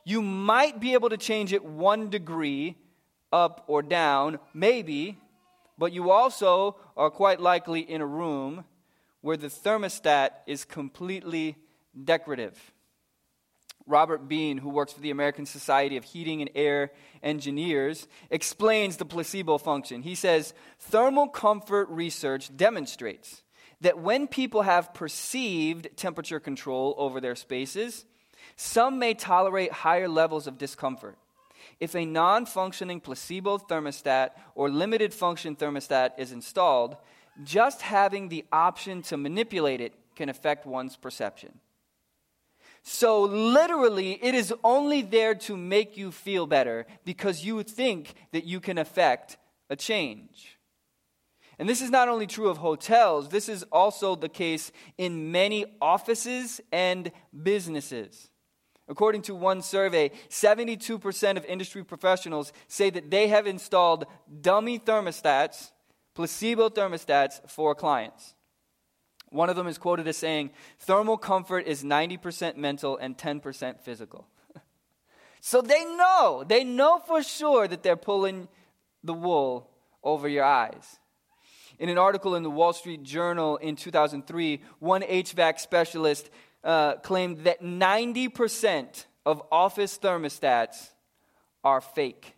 You 0.04 0.22
might 0.22 0.80
be 0.80 0.94
able 0.94 1.10
to 1.10 1.18
change 1.18 1.54
it 1.54 1.64
one 1.64 2.10
degree 2.10 2.76
up 3.32 3.64
or 3.68 3.82
down, 3.82 4.40
maybe, 4.54 5.18
but 5.78 5.92
you 5.92 6.12
also 6.12 6.76
are 6.98 7.10
quite 7.10 7.40
likely 7.40 7.80
in 7.82 8.02
a 8.02 8.06
room 8.06 8.66
where 9.22 9.38
the 9.38 9.48
thermostat 9.48 10.32
is 10.48 10.66
completely 10.66 11.56
decorative. 12.04 12.72
Robert 13.86 14.28
Bean, 14.28 14.60
who 14.60 14.70
works 14.70 14.94
for 14.94 15.02
the 15.02 15.10
American 15.10 15.46
Society 15.46 15.98
of 15.98 16.04
Heating 16.04 16.42
and 16.42 16.52
Air 16.54 16.92
Engineers, 17.24 18.08
explains 18.30 18.98
the 18.98 19.06
placebo 19.06 19.58
function. 19.58 20.04
He 20.04 20.16
says 20.16 20.54
thermal 20.78 21.28
comfort 21.28 21.90
research 21.90 22.56
demonstrates 22.56 23.42
that 23.82 23.98
when 23.98 24.28
people 24.28 24.62
have 24.62 24.94
perceived 24.94 25.90
temperature 25.98 26.40
control 26.40 26.94
over 26.98 27.20
their 27.20 27.36
spaces, 27.36 28.06
some 28.56 29.00
may 29.00 29.14
tolerate 29.14 29.72
higher 29.72 30.08
levels 30.08 30.46
of 30.46 30.58
discomfort. 30.58 31.18
If 31.80 31.96
a 31.96 32.06
non 32.06 32.46
functioning 32.46 33.00
placebo 33.00 33.58
thermostat 33.58 34.32
or 34.56 34.70
limited 34.70 35.14
function 35.14 35.56
thermostat 35.56 36.12
is 36.18 36.32
installed, 36.32 36.98
just 37.44 37.82
having 37.82 38.30
the 38.30 38.46
option 38.52 39.02
to 39.04 39.18
manipulate 39.18 39.80
it 39.80 39.94
can 40.16 40.30
affect 40.30 40.66
one's 40.66 40.98
perception. 40.98 41.60
So, 42.82 43.24
literally, 43.24 44.20
it 44.24 44.36
is 44.36 44.54
only 44.64 45.02
there 45.02 45.36
to 45.36 45.56
make 45.56 45.98
you 45.98 46.12
feel 46.12 46.48
better 46.48 46.86
because 47.06 47.46
you 47.46 47.62
think 47.64 48.14
that 48.32 48.46
you 48.46 48.60
can 48.60 48.78
affect 48.78 49.38
a 49.70 49.76
change. 49.76 50.58
And 51.58 51.68
this 51.68 51.82
is 51.82 51.90
not 51.90 52.08
only 52.08 52.26
true 52.26 52.50
of 52.50 52.58
hotels, 52.58 53.30
this 53.30 53.50
is 53.50 53.64
also 53.64 54.16
the 54.16 54.30
case 54.30 54.72
in 54.98 55.32
many 55.32 55.66
offices 55.82 56.62
and 56.72 57.12
businesses. 57.44 58.30
According 58.90 59.22
to 59.24 59.36
one 59.36 59.62
survey, 59.62 60.10
72% 60.30 61.38
of 61.38 61.46
industry 61.46 61.84
professionals 61.84 62.52
say 62.68 62.90
that 62.90 63.12
they 63.12 63.28
have 63.28 63.46
installed 63.46 64.06
dummy 64.42 64.80
thermostats, 64.80 65.72
placebo 66.16 66.70
thermostats, 66.70 67.48
for 67.48 67.76
clients. 67.76 68.34
One 69.30 69.48
of 69.48 69.56
them 69.56 69.68
is 69.68 69.78
quoted 69.78 70.08
as 70.08 70.18
saying, 70.18 70.50
Thermal 70.80 71.18
comfort 71.18 71.68
is 71.68 71.84
90% 71.84 72.58
mental 72.58 72.98
and 72.98 73.16
10% 73.16 73.80
physical. 73.80 74.28
so 75.40 75.62
they 75.62 75.86
know, 75.86 76.44
they 76.48 76.64
know 76.64 76.98
for 76.98 77.22
sure 77.22 77.68
that 77.68 77.84
they're 77.84 77.96
pulling 77.96 78.48
the 79.04 79.14
wool 79.14 79.70
over 80.04 80.28
your 80.28 80.46
eyes. 80.46 80.98
In 81.78 81.90
an 81.90 82.00
article 82.00 82.36
in 82.36 82.42
the 82.42 82.50
Wall 82.50 82.74
Street 82.74 83.04
Journal 83.04 83.58
in 83.58 83.76
2003, 83.76 84.62
one 84.80 85.04
HVAC 85.04 85.60
specialist 85.60 86.32
uh, 86.64 86.96
claimed 86.96 87.40
that 87.40 87.62
90% 87.62 89.06
of 89.26 89.42
office 89.52 89.98
thermostats 89.98 90.90
are 91.64 91.82
fake. 91.82 92.36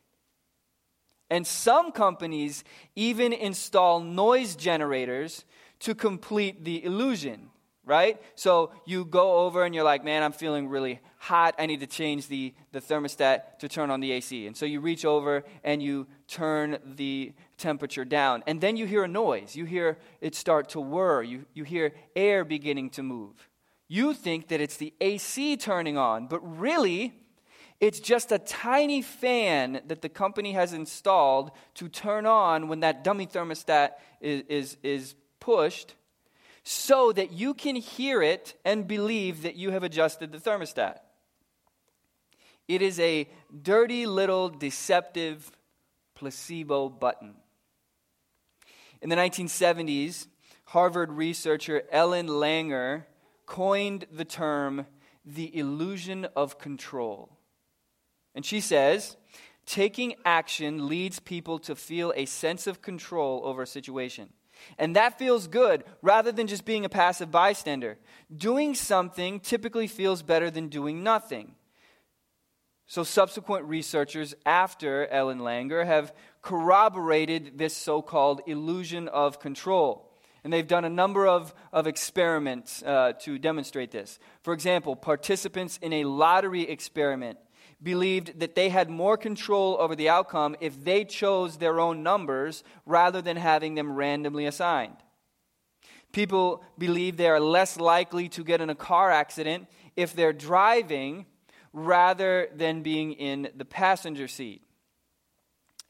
And 1.30 1.48
some 1.48 1.92
companies 1.92 2.64
even 2.96 3.32
install 3.32 4.02
noise 4.02 4.56
generators 4.56 5.46
to 5.80 5.96
complete 5.96 6.66
the 6.66 6.84
illusion, 6.84 7.50
right? 7.86 8.22
So 8.36 8.72
you 8.86 9.06
go 9.06 9.40
over 9.46 9.64
and 9.64 9.74
you're 9.74 9.86
like, 9.86 10.04
man, 10.04 10.24
I'm 10.24 10.34
feeling 10.34 10.68
really 10.68 11.00
hot. 11.18 11.56
I 11.58 11.68
need 11.68 11.80
to 11.80 11.88
change 11.88 12.28
the, 12.28 12.54
the 12.74 12.82
thermostat 12.82 13.60
to 13.60 13.70
turn 13.70 13.90
on 13.90 14.02
the 14.02 14.12
AC. 14.12 14.46
And 14.46 14.58
so 14.58 14.66
you 14.66 14.82
reach 14.82 15.06
over 15.06 15.44
and 15.64 15.82
you 15.82 16.06
turn 16.28 16.78
the 16.84 17.32
temperature 17.58 18.04
down. 18.04 18.44
And 18.46 18.60
then 18.60 18.76
you 18.76 18.86
hear 18.86 19.06
a 19.06 19.08
noise. 19.08 19.56
You 19.56 19.64
hear 19.66 19.98
it 20.20 20.36
start 20.36 20.70
to 20.70 20.82
whir. 20.82 21.24
You, 21.24 21.46
you 21.54 21.64
hear 21.64 21.94
air 22.16 22.44
beginning 22.44 22.90
to 22.92 23.04
move. 23.04 23.50
You 23.94 24.14
think 24.14 24.48
that 24.48 24.62
it's 24.62 24.78
the 24.78 24.94
AC 25.02 25.58
turning 25.58 25.98
on, 25.98 26.28
but 26.28 26.40
really, 26.40 27.14
It's 27.82 28.00
just 28.00 28.32
a 28.32 28.38
tiny 28.38 29.02
fan 29.02 29.82
that 29.88 30.04
the 30.04 30.08
company 30.08 30.54
has 30.54 30.72
installed 30.72 31.50
to 31.74 31.90
turn 31.90 32.28
on 32.28 32.68
when 32.68 32.82
that 32.82 33.04
dummy 33.04 33.26
thermostat 33.26 33.94
is, 34.22 34.44
is, 34.48 34.78
is 34.84 35.16
pushed 35.40 35.96
so 36.64 37.12
that 37.12 37.32
you 37.32 37.56
can 37.56 37.76
hear 37.76 38.22
it 38.22 38.54
and 38.64 38.88
believe 38.88 39.42
that 39.42 39.56
you 39.56 39.72
have 39.72 39.82
adjusted 39.82 40.32
the 40.32 40.38
thermostat. 40.38 41.00
It 42.68 42.84
is 42.84 43.00
a 43.00 43.28
dirty 43.64 44.06
little 44.06 44.48
deceptive 44.48 45.52
placebo 46.14 46.88
button. 46.88 47.34
In 49.02 49.10
the 49.10 49.16
1970s, 49.16 50.28
Harvard 50.66 51.12
researcher 51.12 51.82
Ellen 51.92 52.28
Langer 52.28 53.06
coined 53.52 54.06
the 54.10 54.24
term 54.24 54.86
the 55.26 55.54
illusion 55.58 56.24
of 56.38 56.58
control. 56.58 57.38
And 58.34 58.46
she 58.46 58.62
says, 58.62 59.18
taking 59.66 60.16
action 60.24 60.88
leads 60.88 61.20
people 61.20 61.60
to 61.60 61.76
feel 61.76 62.14
a 62.16 62.24
sense 62.28 62.66
of 62.66 62.82
control 62.82 63.42
over 63.44 63.64
a 63.64 63.68
situation. 63.68 64.30
And 64.80 64.96
that 64.96 65.20
feels 65.20 65.48
good 65.48 65.84
rather 66.02 66.32
than 66.32 66.48
just 66.48 66.64
being 66.64 66.86
a 66.86 66.90
passive 66.90 67.30
bystander. 67.30 67.98
Doing 68.34 68.74
something 68.74 69.42
typically 69.42 69.88
feels 69.88 70.24
better 70.24 70.50
than 70.50 70.70
doing 70.70 71.04
nothing. 71.04 71.56
So, 72.88 73.04
subsequent 73.04 73.66
researchers 73.66 74.34
after 74.46 75.08
Ellen 75.08 75.40
Langer 75.40 75.86
have 75.86 76.14
corroborated 76.42 77.58
this 77.58 77.76
so 77.76 78.02
called 78.02 78.44
illusion 78.48 79.10
of 79.10 79.42
control. 79.42 80.11
And 80.44 80.52
they've 80.52 80.68
done 80.68 80.86
a 80.86 80.90
number 80.90 81.28
of, 81.28 81.54
of 81.72 81.86
experiments 81.86 82.82
uh, 82.84 83.14
to 83.22 83.38
demonstrate 83.38 83.92
this. 83.92 84.20
For 84.44 84.54
example, 84.54 84.96
participants 84.96 85.78
in 85.82 85.94
a 85.94 86.06
lottery 86.06 86.64
experiment 86.64 87.38
believed 87.84 88.40
that 88.40 88.56
they 88.56 88.70
had 88.70 88.90
more 88.90 89.18
control 89.18 89.78
over 89.80 89.96
the 89.96 90.10
outcome 90.10 90.56
if 90.60 90.84
they 90.84 91.04
chose 91.04 91.58
their 91.58 91.80
own 91.80 92.04
numbers 92.04 92.64
rather 92.86 93.22
than 93.22 93.38
having 93.38 93.76
them 93.76 93.94
randomly 93.94 94.46
assigned. 94.46 94.98
People 96.12 96.64
believe 96.78 97.18
they 97.18 97.30
are 97.30 97.40
less 97.40 97.80
likely 97.80 98.28
to 98.30 98.44
get 98.44 98.62
in 98.62 98.70
a 98.70 98.76
car 98.76 99.12
accident 99.12 99.68
if 99.96 100.14
they're 100.14 100.34
driving 100.34 101.26
rather 101.74 102.50
than 102.54 102.82
being 102.82 103.14
in 103.14 103.50
the 103.56 103.66
passenger 103.66 104.28
seat. 104.28 104.62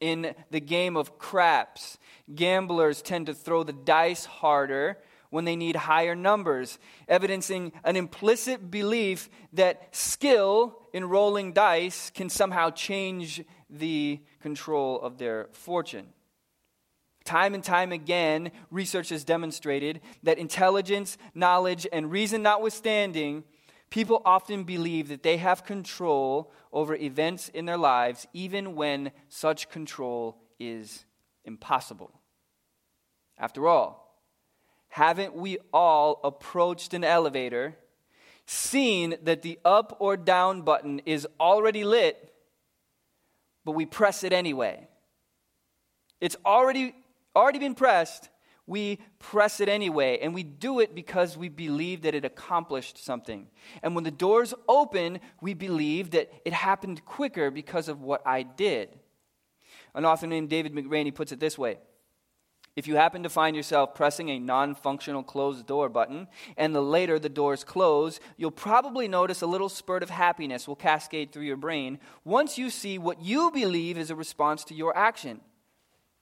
In 0.01 0.33
the 0.49 0.59
game 0.59 0.97
of 0.97 1.17
craps, 1.19 1.99
gamblers 2.33 3.01
tend 3.01 3.27
to 3.27 3.33
throw 3.33 3.63
the 3.63 3.71
dice 3.71 4.25
harder 4.25 4.97
when 5.29 5.45
they 5.45 5.55
need 5.55 5.75
higher 5.75 6.15
numbers, 6.15 6.79
evidencing 7.07 7.71
an 7.83 7.95
implicit 7.95 8.69
belief 8.69 9.29
that 9.53 9.95
skill 9.95 10.77
in 10.91 11.05
rolling 11.05 11.53
dice 11.53 12.09
can 12.09 12.29
somehow 12.29 12.71
change 12.71 13.43
the 13.69 14.19
control 14.41 14.99
of 14.99 15.17
their 15.19 15.47
fortune. 15.53 16.07
Time 17.23 17.53
and 17.53 17.63
time 17.63 17.91
again, 17.91 18.51
research 18.71 19.09
has 19.09 19.23
demonstrated 19.23 20.01
that 20.23 20.39
intelligence, 20.39 21.17
knowledge, 21.35 21.87
and 21.93 22.11
reason 22.11 22.41
notwithstanding, 22.41 23.43
people 23.91 24.21
often 24.25 24.63
believe 24.63 25.09
that 25.09 25.21
they 25.21 25.37
have 25.37 25.63
control 25.63 26.51
over 26.73 26.95
events 26.95 27.49
in 27.49 27.65
their 27.65 27.77
lives, 27.77 28.25
even 28.33 28.73
when 28.73 29.11
such 29.27 29.69
control 29.69 30.37
is 30.59 31.05
impossible. 31.45 32.11
After 33.37 33.67
all, 33.67 34.17
haven't 34.87 35.35
we 35.35 35.57
all 35.71 36.19
approached 36.23 36.93
an 36.93 37.03
elevator, 37.03 37.75
seen 38.45 39.15
that 39.23 39.41
the 39.41 39.59
up 39.63 39.97
or 39.99 40.17
down 40.17 40.63
button 40.63 40.99
is 41.05 41.27
already 41.39 41.83
lit, 41.83 42.33
but 43.63 43.73
we 43.73 43.85
press 43.85 44.23
it 44.23 44.33
anyway? 44.33 44.87
It's 46.19 46.37
already, 46.45 46.95
already 47.35 47.59
been 47.59 47.75
pressed. 47.75 48.29
We 48.67 48.99
press 49.19 49.59
it 49.59 49.67
anyway, 49.67 50.19
and 50.21 50.33
we 50.33 50.43
do 50.43 50.79
it 50.79 50.95
because 50.95 51.35
we 51.35 51.49
believe 51.49 52.03
that 52.03 52.15
it 52.15 52.23
accomplished 52.23 53.03
something. 53.03 53.47
And 53.81 53.95
when 53.95 54.03
the 54.03 54.11
doors 54.11 54.53
open, 54.67 55.19
we 55.41 55.53
believe 55.53 56.11
that 56.11 56.31
it 56.45 56.53
happened 56.53 57.03
quicker 57.05 57.51
because 57.51 57.89
of 57.89 58.01
what 58.01 58.21
I 58.25 58.43
did. 58.43 58.97
An 59.93 60.05
author 60.05 60.27
named 60.27 60.49
David 60.49 60.73
McRaney 60.73 61.13
puts 61.13 61.31
it 61.31 61.39
this 61.39 61.57
way 61.57 61.77
if 62.75 62.87
you 62.87 62.95
happen 62.95 63.23
to 63.23 63.29
find 63.29 63.55
yourself 63.55 63.93
pressing 63.95 64.29
a 64.29 64.39
non 64.39 64.75
functional 64.75 65.23
closed 65.23 65.65
door 65.65 65.89
button 65.89 66.27
and 66.55 66.73
the 66.73 66.81
later 66.81 67.19
the 67.19 67.29
doors 67.29 67.63
close, 67.63 68.19
you'll 68.37 68.51
probably 68.51 69.07
notice 69.07 69.41
a 69.41 69.47
little 69.47 69.67
spurt 69.67 70.03
of 70.03 70.09
happiness 70.09 70.67
will 70.67 70.77
cascade 70.77 71.31
through 71.31 71.43
your 71.43 71.57
brain 71.57 71.99
once 72.23 72.57
you 72.57 72.69
see 72.69 72.97
what 72.97 73.21
you 73.21 73.51
believe 73.51 73.97
is 73.97 74.09
a 74.09 74.15
response 74.15 74.63
to 74.65 74.73
your 74.73 74.95
action. 74.95 75.41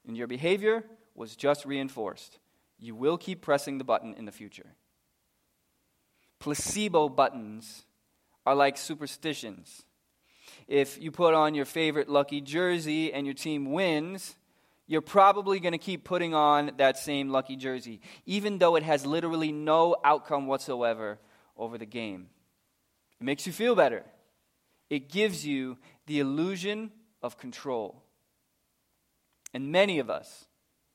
And 0.08 0.17
your 0.17 0.28
behavior 0.28 0.86
was 1.19 1.36
just 1.36 1.65
reinforced. 1.65 2.39
You 2.79 2.95
will 2.95 3.17
keep 3.17 3.41
pressing 3.41 3.77
the 3.77 3.84
button 3.84 4.13
in 4.13 4.23
the 4.23 4.32
future. 4.32 4.73
Placebo 6.39 7.10
buttons 7.10 7.84
are 8.45 8.55
like 8.55 8.77
superstitions. 8.77 9.84
If 10.65 10.99
you 10.99 11.12
put 11.12 11.34
on 11.34 11.55
your 11.55 11.65
favorite 11.65 12.08
lucky 12.08 12.39
jersey 12.39 13.12
and 13.12 13.27
your 13.27 13.34
team 13.34 13.71
wins, 13.71 14.38
you're 14.88 15.01
probably 15.01 15.60
going 15.60 15.73
to 15.73 15.77
keep 15.77 16.05
putting 16.05 16.34
on 16.34 16.71
that 16.77 16.97
same 16.97 17.29
lucky 17.29 17.58
jersey, 17.58 17.99
even 18.25 18.58
though 18.58 18.77
it 18.77 18.84
has 18.84 19.05
literally 19.05 19.51
no 19.51 19.97
outcome 20.05 20.47
whatsoever 20.47 21.19
over 21.58 21.77
the 21.77 21.86
game. 21.86 22.27
It 23.19 23.25
makes 23.25 23.45
you 23.45 23.51
feel 23.51 23.75
better, 23.75 24.05
it 24.89 25.10
gives 25.10 25.45
you 25.45 25.77
the 26.08 26.21
illusion 26.21 26.91
of 27.21 27.38
control. 27.38 28.01
And 29.53 29.71
many 29.71 29.99
of 29.99 30.10
us, 30.10 30.45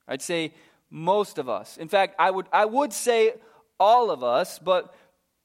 I'd 0.07 0.23
say 0.23 0.55
most 0.91 1.39
of 1.39 1.49
us, 1.49 1.77
in 1.77 1.89
fact, 1.89 2.15
I 2.19 2.31
would, 2.31 2.47
I 2.53 2.65
would 2.65 2.93
say 2.93 3.35
all 3.79 4.11
of 4.11 4.23
us, 4.23 4.59
but 4.59 4.95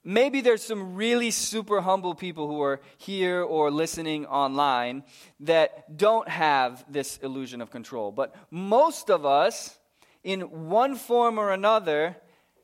Maybe 0.03 0.39
there's 0.39 0.63
some 0.63 0.95
really 0.95 1.29
super 1.29 1.81
humble 1.81 2.15
people 2.15 2.47
who 2.47 2.61
are 2.61 2.79
here 2.97 3.43
or 3.43 3.69
listening 3.69 4.25
online 4.25 5.03
that 5.41 5.97
don't 5.97 6.27
have 6.29 6.85
this 6.89 7.17
illusion 7.17 7.61
of 7.61 7.69
control. 7.69 8.11
But 8.11 8.33
most 8.49 9.09
of 9.09 9.25
us, 9.25 9.77
in 10.23 10.69
one 10.69 10.95
form 10.95 11.37
or 11.37 11.51
another, 11.51 12.15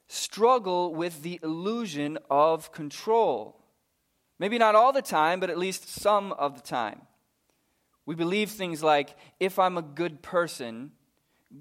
struggle 0.08 0.96
with 0.96 1.24
the 1.24 1.40
illusion 1.44 2.18
of 2.30 2.72
control. 2.72 3.62
Maybe 4.40 4.58
not 4.58 4.76
all 4.76 4.94
the 4.94 5.02
time, 5.02 5.40
but 5.40 5.50
at 5.50 5.58
least 5.58 5.90
some 5.90 6.32
of 6.34 6.56
the 6.56 6.62
time. 6.62 7.02
We 8.06 8.16
believe 8.16 8.52
things 8.52 8.82
like 8.82 9.16
if 9.42 9.60
I'm 9.60 9.78
a 9.78 9.82
good 9.82 10.22
person, 10.22 10.94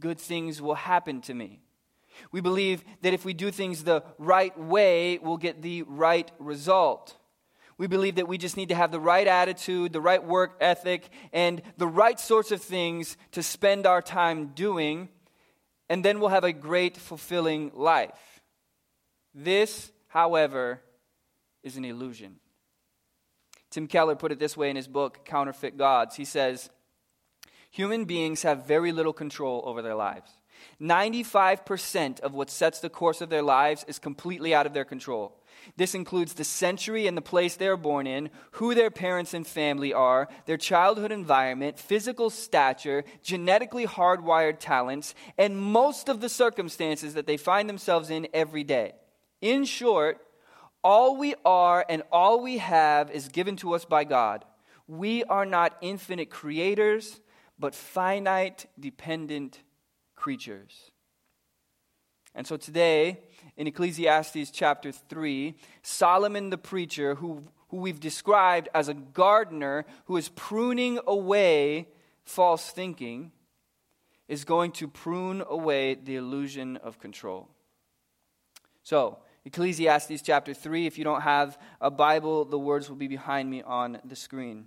good 0.00 0.18
things 0.18 0.61
will 0.61 0.74
happen 0.74 1.20
to 1.22 1.35
me. 1.35 1.61
We 2.30 2.40
believe 2.40 2.85
that 3.02 3.14
if 3.14 3.24
we 3.24 3.35
do 3.35 3.50
things 3.50 3.85
the 3.85 4.02
right 4.18 4.57
way, 4.59 5.18
we'll 5.18 5.37
get 5.37 5.62
the 5.62 5.83
right 5.83 6.30
result. 6.38 7.16
We 7.76 7.87
believe 7.88 8.16
that 8.16 8.28
we 8.28 8.38
just 8.38 8.57
need 8.57 8.68
to 8.68 8.74
have 8.74 8.92
the 8.92 9.00
right 9.00 9.26
attitude, 9.26 9.92
the 9.92 10.00
right 10.00 10.24
work 10.24 10.57
ethic, 10.61 11.09
and 11.33 11.61
the 11.76 11.88
right 11.88 12.18
sorts 12.20 12.52
of 12.52 12.62
things 12.62 13.16
to 13.33 13.42
spend 13.42 13.87
our 13.87 14.00
time 14.00 14.52
doing, 14.54 15.09
and 15.88 16.04
then 16.04 16.20
we'll 16.20 16.28
have 16.28 16.44
a 16.44 16.52
great, 16.52 16.96
fulfilling 16.96 17.72
life. 17.74 18.40
This, 19.35 19.90
however, 20.07 20.80
is 21.64 21.76
an 21.76 21.85
illusion. 21.85 22.37
Tim 23.70 23.88
Keller 23.88 24.14
put 24.14 24.30
it 24.30 24.38
this 24.38 24.57
way 24.57 24.70
in 24.70 24.76
his 24.76 24.87
book, 24.87 25.24
Counterfeit 25.24 25.76
Gods. 25.76 26.14
He 26.14 26.24
says, 26.24 26.70
Human 27.74 28.04
beings 28.04 28.44
have 28.44 28.68
very 28.68 28.92
little 28.92 29.12
control 29.12 29.60
over 29.66 29.82
their 29.82 29.96
lives. 29.96 30.30
95% 30.80 32.20
of 32.20 32.32
what 32.32 32.48
sets 32.48 32.78
the 32.78 32.88
course 32.88 33.20
of 33.20 33.30
their 33.30 33.42
lives 33.42 33.84
is 33.88 33.98
completely 33.98 34.54
out 34.54 34.64
of 34.64 34.74
their 34.74 34.84
control. 34.84 35.42
This 35.76 35.92
includes 35.92 36.34
the 36.34 36.44
century 36.44 37.08
and 37.08 37.16
the 37.16 37.20
place 37.20 37.56
they 37.56 37.66
are 37.66 37.76
born 37.76 38.06
in, 38.06 38.30
who 38.52 38.76
their 38.76 38.92
parents 38.92 39.34
and 39.34 39.44
family 39.44 39.92
are, 39.92 40.28
their 40.46 40.56
childhood 40.56 41.10
environment, 41.10 41.80
physical 41.80 42.30
stature, 42.30 43.02
genetically 43.24 43.88
hardwired 43.88 44.60
talents, 44.60 45.12
and 45.37 45.60
most 45.60 46.08
of 46.08 46.20
the 46.20 46.28
circumstances 46.28 47.14
that 47.14 47.26
they 47.26 47.37
find 47.37 47.68
themselves 47.68 48.08
in 48.08 48.28
every 48.32 48.62
day. 48.62 48.92
In 49.40 49.64
short, 49.64 50.20
all 50.84 51.16
we 51.16 51.34
are 51.44 51.84
and 51.88 52.04
all 52.12 52.40
we 52.40 52.58
have 52.58 53.10
is 53.10 53.26
given 53.26 53.56
to 53.56 53.74
us 53.74 53.84
by 53.84 54.04
God. 54.04 54.44
We 54.87 55.24
are 55.24 55.46
not 55.46 55.76
infinite 55.80 56.30
creators, 56.30 57.20
but 57.58 57.74
finite, 57.74 58.66
dependent 58.78 59.60
creatures. 60.16 60.90
And 62.34 62.46
so 62.46 62.56
today, 62.56 63.20
in 63.56 63.66
Ecclesiastes 63.66 64.50
chapter 64.50 64.90
3, 64.90 65.54
Solomon 65.82 66.50
the 66.50 66.58
preacher, 66.58 67.14
who, 67.14 67.44
who 67.68 67.76
we've 67.76 68.00
described 68.00 68.68
as 68.74 68.88
a 68.88 68.94
gardener 68.94 69.84
who 70.06 70.16
is 70.16 70.28
pruning 70.30 70.98
away 71.06 71.88
false 72.24 72.70
thinking, 72.70 73.30
is 74.26 74.44
going 74.44 74.72
to 74.72 74.88
prune 74.88 75.44
away 75.48 75.94
the 75.94 76.16
illusion 76.16 76.76
of 76.78 76.98
control. 76.98 77.48
So, 78.82 79.18
Ecclesiastes 79.44 80.22
chapter 80.22 80.54
3, 80.54 80.86
if 80.86 80.96
you 80.96 81.04
don't 81.04 81.20
have 81.20 81.58
a 81.80 81.90
Bible, 81.90 82.46
the 82.46 82.58
words 82.58 82.88
will 82.88 82.96
be 82.96 83.08
behind 83.08 83.50
me 83.50 83.62
on 83.62 83.98
the 84.04 84.16
screen. 84.16 84.66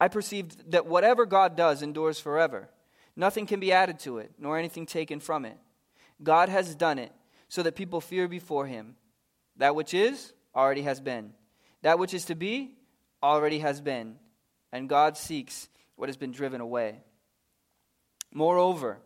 I 0.00 0.08
perceived 0.08 0.72
that 0.72 0.86
whatever 0.86 1.26
God 1.26 1.56
does 1.56 1.82
endures 1.82 2.18
forever. 2.18 2.70
Nothing 3.14 3.46
can 3.46 3.60
be 3.60 3.72
added 3.72 3.98
to 4.00 4.18
it, 4.18 4.32
nor 4.38 4.58
anything 4.58 4.86
taken 4.86 5.20
from 5.20 5.44
it. 5.44 5.58
God 6.22 6.48
has 6.48 6.74
done 6.74 6.98
it 6.98 7.12
so 7.48 7.62
that 7.62 7.76
people 7.76 8.00
fear 8.00 8.26
before 8.26 8.66
him. 8.66 8.96
That 9.56 9.74
which 9.74 9.92
is, 9.92 10.32
already 10.54 10.82
has 10.82 11.00
been. 11.00 11.34
That 11.82 11.98
which 11.98 12.14
is 12.14 12.24
to 12.26 12.34
be, 12.34 12.72
already 13.22 13.58
has 13.58 13.80
been. 13.80 14.16
And 14.72 14.88
God 14.88 15.18
seeks 15.18 15.68
what 15.96 16.08
has 16.08 16.16
been 16.16 16.32
driven 16.32 16.60
away. 16.60 17.00
Moreover, 18.32 18.98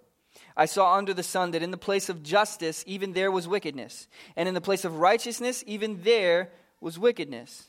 I 0.56 0.66
saw 0.66 0.96
under 0.96 1.14
the 1.14 1.22
sun 1.22 1.52
that 1.52 1.62
in 1.62 1.70
the 1.70 1.76
place 1.76 2.08
of 2.08 2.22
justice, 2.22 2.84
even 2.86 3.12
there 3.12 3.32
was 3.32 3.48
wickedness, 3.48 4.06
and 4.36 4.46
in 4.48 4.54
the 4.54 4.60
place 4.60 4.84
of 4.84 4.98
righteousness, 4.98 5.64
even 5.66 6.02
there 6.02 6.50
was 6.80 6.98
wickedness. 6.98 7.68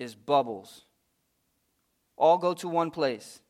is 0.00 0.16
bubbles. 0.16 0.86
All 2.16 2.38
go 2.38 2.54
to 2.54 2.68
one 2.68 2.90
place. 2.90 3.40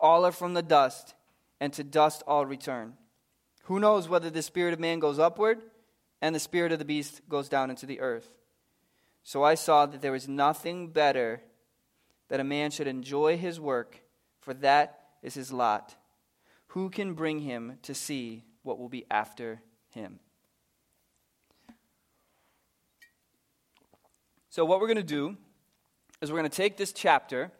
All 0.00 0.24
are 0.24 0.32
from 0.32 0.54
the 0.54 0.62
dust, 0.62 1.14
and 1.60 1.72
to 1.74 1.84
dust 1.84 2.22
all 2.26 2.46
return. 2.46 2.94
Who 3.64 3.80
knows 3.80 4.08
whether 4.08 4.30
the 4.30 4.42
spirit 4.42 4.72
of 4.72 4.80
man 4.80 5.00
goes 5.00 5.18
upward 5.18 5.60
and 6.22 6.34
the 6.34 6.40
spirit 6.40 6.72
of 6.72 6.78
the 6.78 6.84
beast 6.84 7.20
goes 7.28 7.48
down 7.48 7.68
into 7.68 7.86
the 7.86 8.00
earth? 8.00 8.28
So 9.22 9.42
I 9.42 9.56
saw 9.56 9.86
that 9.86 10.00
there 10.00 10.12
was 10.12 10.28
nothing 10.28 10.88
better 10.88 11.42
that 12.28 12.40
a 12.40 12.44
man 12.44 12.70
should 12.70 12.86
enjoy 12.86 13.36
his 13.36 13.58
work, 13.58 14.00
for 14.40 14.54
that 14.54 15.00
is 15.22 15.34
his 15.34 15.52
lot. 15.52 15.96
Who 16.68 16.90
can 16.90 17.14
bring 17.14 17.40
him 17.40 17.78
to 17.82 17.94
see 17.94 18.44
what 18.62 18.78
will 18.78 18.88
be 18.88 19.04
after 19.10 19.62
him? 19.88 20.20
So, 24.48 24.64
what 24.64 24.80
we're 24.80 24.86
going 24.86 24.96
to 24.96 25.02
do 25.02 25.36
is 26.26 26.32
we're 26.32 26.40
going 26.40 26.50
to 26.50 26.56
take 26.56 26.76
this 26.76 26.92
chapter 26.92 27.52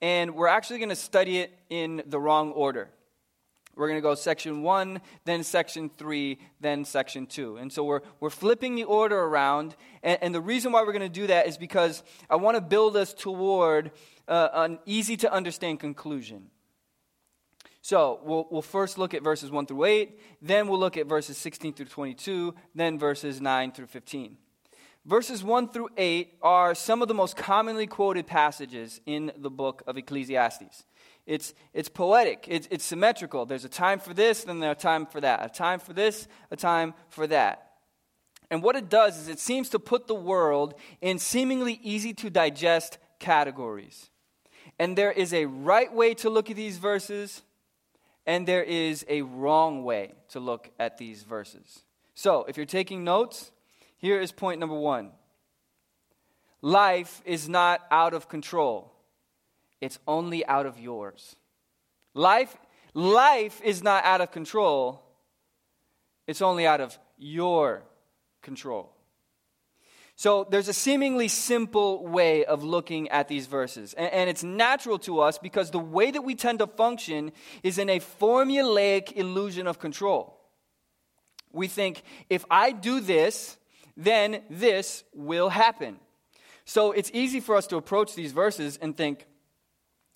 and 0.00 0.36
we're 0.36 0.46
actually 0.46 0.78
going 0.78 0.90
to 0.90 0.94
study 0.94 1.38
it 1.38 1.58
in 1.68 2.04
the 2.06 2.20
wrong 2.20 2.52
order. 2.52 2.88
We're 3.74 3.88
going 3.88 3.98
to 3.98 4.02
go 4.02 4.14
section 4.14 4.62
one, 4.62 5.00
then 5.24 5.42
section 5.42 5.90
three, 5.90 6.38
then 6.60 6.84
section 6.84 7.26
two. 7.26 7.56
And 7.56 7.72
so 7.72 7.82
we're, 7.82 8.02
we're 8.20 8.30
flipping 8.30 8.76
the 8.76 8.84
order 8.84 9.18
around. 9.18 9.74
And, 10.04 10.18
and 10.22 10.34
the 10.34 10.40
reason 10.40 10.70
why 10.70 10.82
we're 10.82 10.92
going 10.92 11.00
to 11.00 11.08
do 11.08 11.26
that 11.26 11.48
is 11.48 11.58
because 11.58 12.04
I 12.30 12.36
want 12.36 12.56
to 12.56 12.60
build 12.60 12.96
us 12.96 13.12
toward 13.12 13.90
uh, 14.28 14.50
an 14.52 14.78
easy 14.86 15.16
to 15.18 15.32
understand 15.32 15.80
conclusion. 15.80 16.46
So 17.82 18.20
we'll, 18.22 18.46
we'll 18.52 18.62
first 18.62 18.98
look 18.98 19.14
at 19.14 19.22
verses 19.24 19.50
1 19.50 19.66
through 19.66 19.84
8, 19.84 20.20
then 20.42 20.68
we'll 20.68 20.80
look 20.80 20.96
at 20.96 21.06
verses 21.06 21.36
16 21.38 21.74
through 21.74 21.86
22, 21.86 22.54
then 22.74 23.00
verses 23.00 23.40
9 23.40 23.72
through 23.72 23.86
15. 23.86 24.36
Verses 25.06 25.44
1 25.44 25.68
through 25.68 25.90
8 25.96 26.34
are 26.42 26.74
some 26.74 27.00
of 27.00 27.06
the 27.06 27.14
most 27.14 27.36
commonly 27.36 27.86
quoted 27.86 28.26
passages 28.26 29.00
in 29.06 29.30
the 29.36 29.50
book 29.50 29.84
of 29.86 29.96
Ecclesiastes. 29.96 30.84
It's, 31.26 31.54
it's 31.72 31.88
poetic, 31.88 32.46
it's, 32.48 32.66
it's 32.72 32.84
symmetrical. 32.84 33.46
There's 33.46 33.64
a 33.64 33.68
time 33.68 34.00
for 34.00 34.12
this, 34.12 34.42
then 34.42 34.58
there's 34.58 34.76
a 34.76 34.80
time 34.80 35.06
for 35.06 35.20
that. 35.20 35.46
A 35.46 35.48
time 35.48 35.78
for 35.78 35.92
this, 35.92 36.26
a 36.50 36.56
time 36.56 36.92
for 37.08 37.28
that. 37.28 37.74
And 38.50 38.64
what 38.64 38.74
it 38.74 38.88
does 38.88 39.16
is 39.16 39.28
it 39.28 39.38
seems 39.38 39.68
to 39.70 39.78
put 39.78 40.08
the 40.08 40.14
world 40.14 40.74
in 41.00 41.20
seemingly 41.20 41.78
easy 41.84 42.12
to 42.14 42.28
digest 42.28 42.98
categories. 43.20 44.10
And 44.76 44.98
there 44.98 45.12
is 45.12 45.32
a 45.32 45.46
right 45.46 45.92
way 45.92 46.14
to 46.14 46.30
look 46.30 46.50
at 46.50 46.56
these 46.56 46.78
verses, 46.78 47.42
and 48.26 48.46
there 48.46 48.64
is 48.64 49.06
a 49.08 49.22
wrong 49.22 49.84
way 49.84 50.14
to 50.30 50.40
look 50.40 50.70
at 50.80 50.98
these 50.98 51.22
verses. 51.22 51.84
So, 52.14 52.44
if 52.48 52.56
you're 52.56 52.66
taking 52.66 53.04
notes, 53.04 53.52
here 54.06 54.20
is 54.20 54.30
point 54.30 54.60
number 54.60 54.78
one 54.78 55.10
life 56.62 57.22
is 57.24 57.48
not 57.48 57.80
out 57.90 58.14
of 58.14 58.28
control, 58.28 58.92
it's 59.80 59.98
only 60.06 60.46
out 60.46 60.64
of 60.64 60.78
yours. 60.78 61.34
Life, 62.14 62.56
life 62.94 63.60
is 63.64 63.82
not 63.82 64.04
out 64.04 64.20
of 64.20 64.30
control, 64.30 65.02
it's 66.28 66.40
only 66.40 66.68
out 66.68 66.80
of 66.80 66.96
your 67.18 67.82
control. 68.42 68.92
So 70.14 70.46
there's 70.48 70.68
a 70.68 70.72
seemingly 70.72 71.26
simple 71.26 72.06
way 72.06 72.44
of 72.44 72.62
looking 72.62 73.08
at 73.08 73.26
these 73.26 73.46
verses. 73.46 73.92
And, 73.92 74.10
and, 74.12 74.30
it's 74.30 74.44
natural 74.44 74.98
to 75.00 75.20
us 75.20 75.36
because 75.36 75.70
the 75.70 75.86
way 75.96 76.10
that 76.10 76.22
we 76.22 76.34
tend 76.34 76.60
to 76.60 76.68
function 76.68 77.32
is 77.62 77.76
in 77.76 77.90
a 77.90 77.98
formulaic 78.00 79.12
illusion 79.12 79.66
of 79.66 79.78
control. 79.78 80.38
We 81.52 81.66
think, 81.68 82.02
if 82.30 82.44
I 82.50 82.72
do 82.72 83.00
this, 83.00 83.58
then 83.96 84.42
this 84.50 85.04
will 85.14 85.48
happen. 85.48 85.98
So 86.64 86.92
it's 86.92 87.10
easy 87.14 87.40
for 87.40 87.56
us 87.56 87.66
to 87.68 87.76
approach 87.76 88.14
these 88.14 88.32
verses 88.32 88.78
and 88.82 88.96
think, 88.96 89.26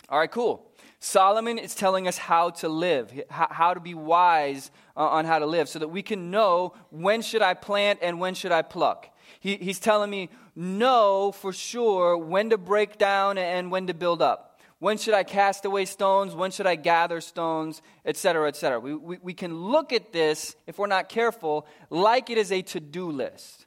all 0.09 0.19
right, 0.19 0.31
cool. 0.31 0.67
Solomon 0.99 1.57
is 1.57 1.75
telling 1.75 2.07
us 2.07 2.19
how 2.19 2.51
to 2.51 2.69
live, 2.69 3.13
how 3.31 3.73
to 3.73 3.81
be 3.81 3.95
wise 3.95 4.71
uh, 4.97 5.01
on 5.01 5.25
how 5.25 5.39
to 5.39 5.47
live, 5.47 5.69
so 5.69 5.79
that 5.79 5.89
we 5.89 6.03
can 6.03 6.31
know 6.31 6.75
when 6.91 7.23
should 7.23 7.41
I 7.41 7.55
plant 7.55 8.01
and 8.03 8.21
when 8.21 8.35
should 8.35 8.53
I 8.53 8.63
pluck. 8.63 9.09
He, 9.39 9.57
he's 9.57 9.79
telling 9.79 10.11
me 10.11 10.29
know 10.55 11.33
for 11.33 11.53
sure 11.53 12.19
when 12.19 12.51
to 12.51 12.59
break 12.59 12.99
down 12.99 13.39
and 13.39 13.71
when 13.71 13.87
to 13.87 13.95
build 13.95 14.21
up. 14.21 14.61
When 14.79 14.99
should 14.99 15.15
I 15.15 15.25
cast 15.25 15.65
away 15.65 15.85
stones? 15.85 16.35
When 16.35 16.51
should 16.51 16.67
I 16.67 16.75
gather 16.75 17.21
stones? 17.21 17.81
Etc., 18.05 18.49
etc. 18.49 18.81
We, 18.81 18.95
we, 18.95 19.19
we 19.23 19.35
can 19.35 19.55
look 19.55 19.93
at 19.93 20.13
this, 20.13 20.57
if 20.67 20.79
we're 20.79 20.87
not 20.87 21.09
careful, 21.09 21.67
like 21.89 22.31
it 22.31 22.39
is 22.39 22.51
a 22.51 22.63
to 22.63 22.81
do 22.81 23.11
list. 23.11 23.67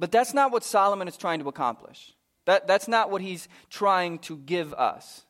But 0.00 0.10
that's 0.10 0.32
not 0.32 0.50
what 0.50 0.64
Solomon 0.64 1.08
is 1.08 1.18
trying 1.18 1.40
to 1.40 1.48
accomplish. 1.48 2.14
That, 2.46 2.66
that's 2.66 2.88
not 2.88 3.10
what 3.10 3.20
he's 3.20 3.48
trying 3.68 4.18
to 4.20 4.38
give 4.38 4.72
us. 4.72 5.26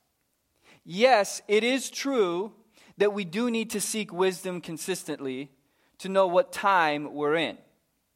Yes, 0.84 1.42
it 1.48 1.64
is 1.64 1.90
true 1.90 2.52
that 2.96 3.12
we 3.12 3.24
do 3.24 3.50
need 3.50 3.70
to 3.70 3.80
seek 3.80 4.12
wisdom 4.12 4.60
consistently 4.60 5.50
to 5.98 6.08
know 6.08 6.28
what 6.28 6.52
time 6.52 7.14
we're 7.14 7.34
in. 7.34 7.58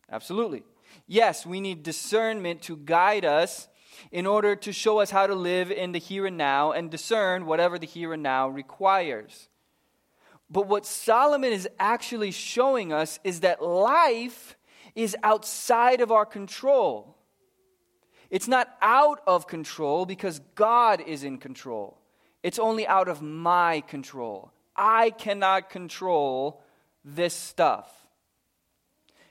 Absolutely. 0.09 0.62
Yes, 1.09 1.45
we 1.45 1.61
need 1.61 1.83
discernment 1.83 2.62
to 2.62 2.77
guide 2.77 3.25
us 3.25 3.67
in 4.12 4.25
order 4.25 4.55
to 4.55 4.73
show 4.73 5.01
us 5.01 5.11
how 5.11 5.27
to 5.27 5.35
live 5.35 5.73
in 5.73 5.90
the 5.90 5.99
here 5.99 6.25
and 6.25 6.37
now 6.37 6.71
and 6.71 6.88
discern 6.88 7.47
whatever 7.47 7.81
the 7.81 7.87
here 7.87 8.12
and 8.12 8.23
now 8.23 8.49
requires. 8.49 9.49
But 10.49 10.69
what 10.69 10.87
Solomon 10.87 11.53
is 11.53 11.69
actually 11.81 12.31
showing 12.31 12.93
us 12.93 13.19
is 13.25 13.40
that 13.40 13.61
life 13.61 14.57
is 14.94 15.16
outside 15.22 16.00
of 16.00 16.12
our 16.12 16.26
control. 16.26 17.16
It's 18.30 18.48
not 18.48 18.68
out 18.80 19.20
of 19.26 19.46
control 19.46 20.07
because 20.07 20.40
God 20.54 21.00
is 21.00 21.24
in 21.24 21.38
control. 21.38 21.98
It's 22.42 22.59
only 22.59 22.87
out 22.87 23.09
of 23.09 23.22
my 23.22 23.80
control. 23.83 24.52
I 24.76 25.11
cannot 25.11 25.70
control 25.70 26.62
this 27.04 27.35
stuff. 27.35 27.90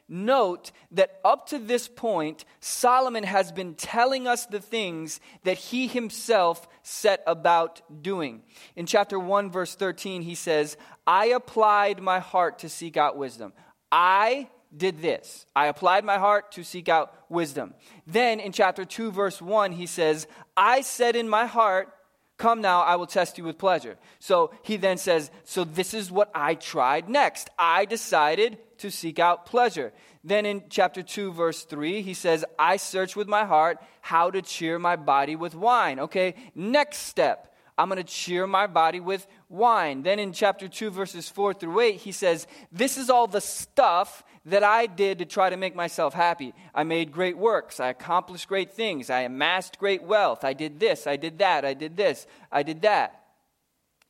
Note 0.09 0.71
that 0.91 1.19
up 1.23 1.47
to 1.47 1.57
this 1.57 1.87
point, 1.87 2.43
Solomon 2.59 3.23
has 3.23 3.51
been 3.51 3.73
telling 3.73 4.27
us 4.27 4.45
the 4.45 4.59
things 4.59 5.19
that 5.43 5.57
he 5.57 5.87
himself 5.87 6.67
set 6.83 7.23
about 7.25 7.81
doing. 8.03 8.41
In 8.75 8.85
chapter 8.85 9.17
1, 9.17 9.49
verse 9.49 9.75
13, 9.75 10.21
he 10.21 10.35
says, 10.35 10.77
I 11.07 11.27
applied 11.27 12.01
my 12.01 12.19
heart 12.19 12.59
to 12.59 12.69
seek 12.69 12.97
out 12.97 13.17
wisdom. 13.17 13.53
I 13.91 14.49
did 14.77 15.01
this. 15.01 15.45
I 15.55 15.67
applied 15.67 16.03
my 16.03 16.17
heart 16.17 16.51
to 16.53 16.63
seek 16.63 16.89
out 16.89 17.13
wisdom. 17.29 17.73
Then 18.07 18.39
in 18.39 18.51
chapter 18.51 18.85
2, 18.85 19.11
verse 19.11 19.41
1, 19.41 19.73
he 19.73 19.85
says, 19.85 20.27
I 20.55 20.81
said 20.81 21.15
in 21.15 21.29
my 21.29 21.45
heart, 21.45 21.89
Come 22.37 22.61
now, 22.61 22.81
I 22.81 22.95
will 22.95 23.05
test 23.05 23.37
you 23.37 23.43
with 23.43 23.57
pleasure. 23.59 23.95
So 24.19 24.51
he 24.63 24.75
then 24.75 24.97
says, 24.97 25.29
So 25.43 25.63
this 25.63 25.93
is 25.93 26.11
what 26.11 26.31
I 26.33 26.55
tried 26.55 27.07
next. 27.07 27.49
I 27.59 27.85
decided 27.85 28.57
to 28.79 28.89
seek 28.89 29.19
out 29.19 29.45
pleasure. 29.45 29.93
Then 30.23 30.45
in 30.45 30.63
chapter 30.69 31.03
2, 31.03 31.31
verse 31.31 31.63
3, 31.63 32.01
he 32.01 32.13
says, 32.13 32.43
I 32.57 32.77
search 32.77 33.15
with 33.15 33.27
my 33.27 33.45
heart 33.45 33.77
how 34.01 34.31
to 34.31 34.41
cheer 34.41 34.79
my 34.79 34.95
body 34.95 35.35
with 35.35 35.53
wine. 35.53 35.99
Okay, 35.99 36.35
next 36.55 36.99
step. 36.99 37.53
I'm 37.77 37.89
going 37.89 37.97
to 37.97 38.03
cheer 38.03 38.45
my 38.45 38.67
body 38.67 38.99
with 38.99 39.25
wine. 39.49 40.03
Then 40.03 40.19
in 40.19 40.31
chapter 40.31 40.67
2, 40.67 40.91
verses 40.91 41.27
4 41.29 41.53
through 41.53 41.79
8, 41.79 41.95
he 41.95 42.11
says, 42.11 42.45
This 42.71 42.97
is 42.97 43.09
all 43.09 43.27
the 43.27 43.41
stuff 43.41 44.23
that 44.45 44.63
I 44.63 44.87
did 44.87 45.19
to 45.19 45.25
try 45.25 45.49
to 45.49 45.57
make 45.57 45.75
myself 45.75 46.13
happy. 46.13 46.53
I 46.75 46.83
made 46.83 47.11
great 47.11 47.37
works. 47.37 47.79
I 47.79 47.89
accomplished 47.89 48.47
great 48.47 48.73
things. 48.73 49.09
I 49.09 49.21
amassed 49.21 49.79
great 49.79 50.03
wealth. 50.03 50.43
I 50.43 50.53
did 50.53 50.79
this. 50.79 51.07
I 51.07 51.15
did 51.15 51.37
that. 51.39 51.63
I 51.63 51.73
did 51.73 51.95
this. 51.95 52.27
I 52.51 52.63
did 52.63 52.81
that. 52.81 53.23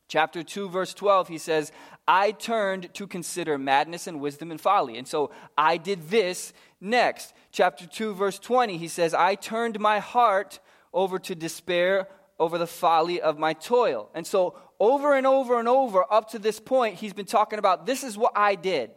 Chapter 0.08 0.42
2, 0.42 0.68
verse 0.68 0.92
12, 0.92 1.28
he 1.28 1.38
says, 1.38 1.72
I 2.06 2.32
turned 2.32 2.92
to 2.94 3.06
consider 3.06 3.56
madness 3.56 4.06
and 4.06 4.20
wisdom 4.20 4.50
and 4.50 4.60
folly. 4.60 4.98
And 4.98 5.08
so 5.08 5.30
I 5.56 5.76
did 5.76 6.10
this 6.10 6.52
next. 6.80 7.32
Chapter 7.50 7.86
2, 7.86 8.14
verse 8.14 8.38
20, 8.38 8.76
he 8.76 8.88
says, 8.88 9.14
I 9.14 9.36
turned 9.36 9.80
my 9.80 10.00
heart 10.00 10.58
over 10.92 11.18
to 11.20 11.34
despair 11.34 12.08
over 12.38 12.58
the 12.58 12.66
folly 12.66 13.20
of 13.20 13.38
my 13.38 13.52
toil. 13.52 14.10
And 14.14 14.26
so, 14.26 14.58
over 14.80 15.14
and 15.14 15.26
over 15.26 15.58
and 15.58 15.68
over, 15.68 16.04
up 16.12 16.30
to 16.30 16.38
this 16.38 16.58
point, 16.58 16.96
he's 16.96 17.12
been 17.12 17.26
talking 17.26 17.60
about 17.60 17.86
this 17.86 18.02
is 18.02 18.18
what 18.18 18.32
I 18.34 18.56
did. 18.56 18.90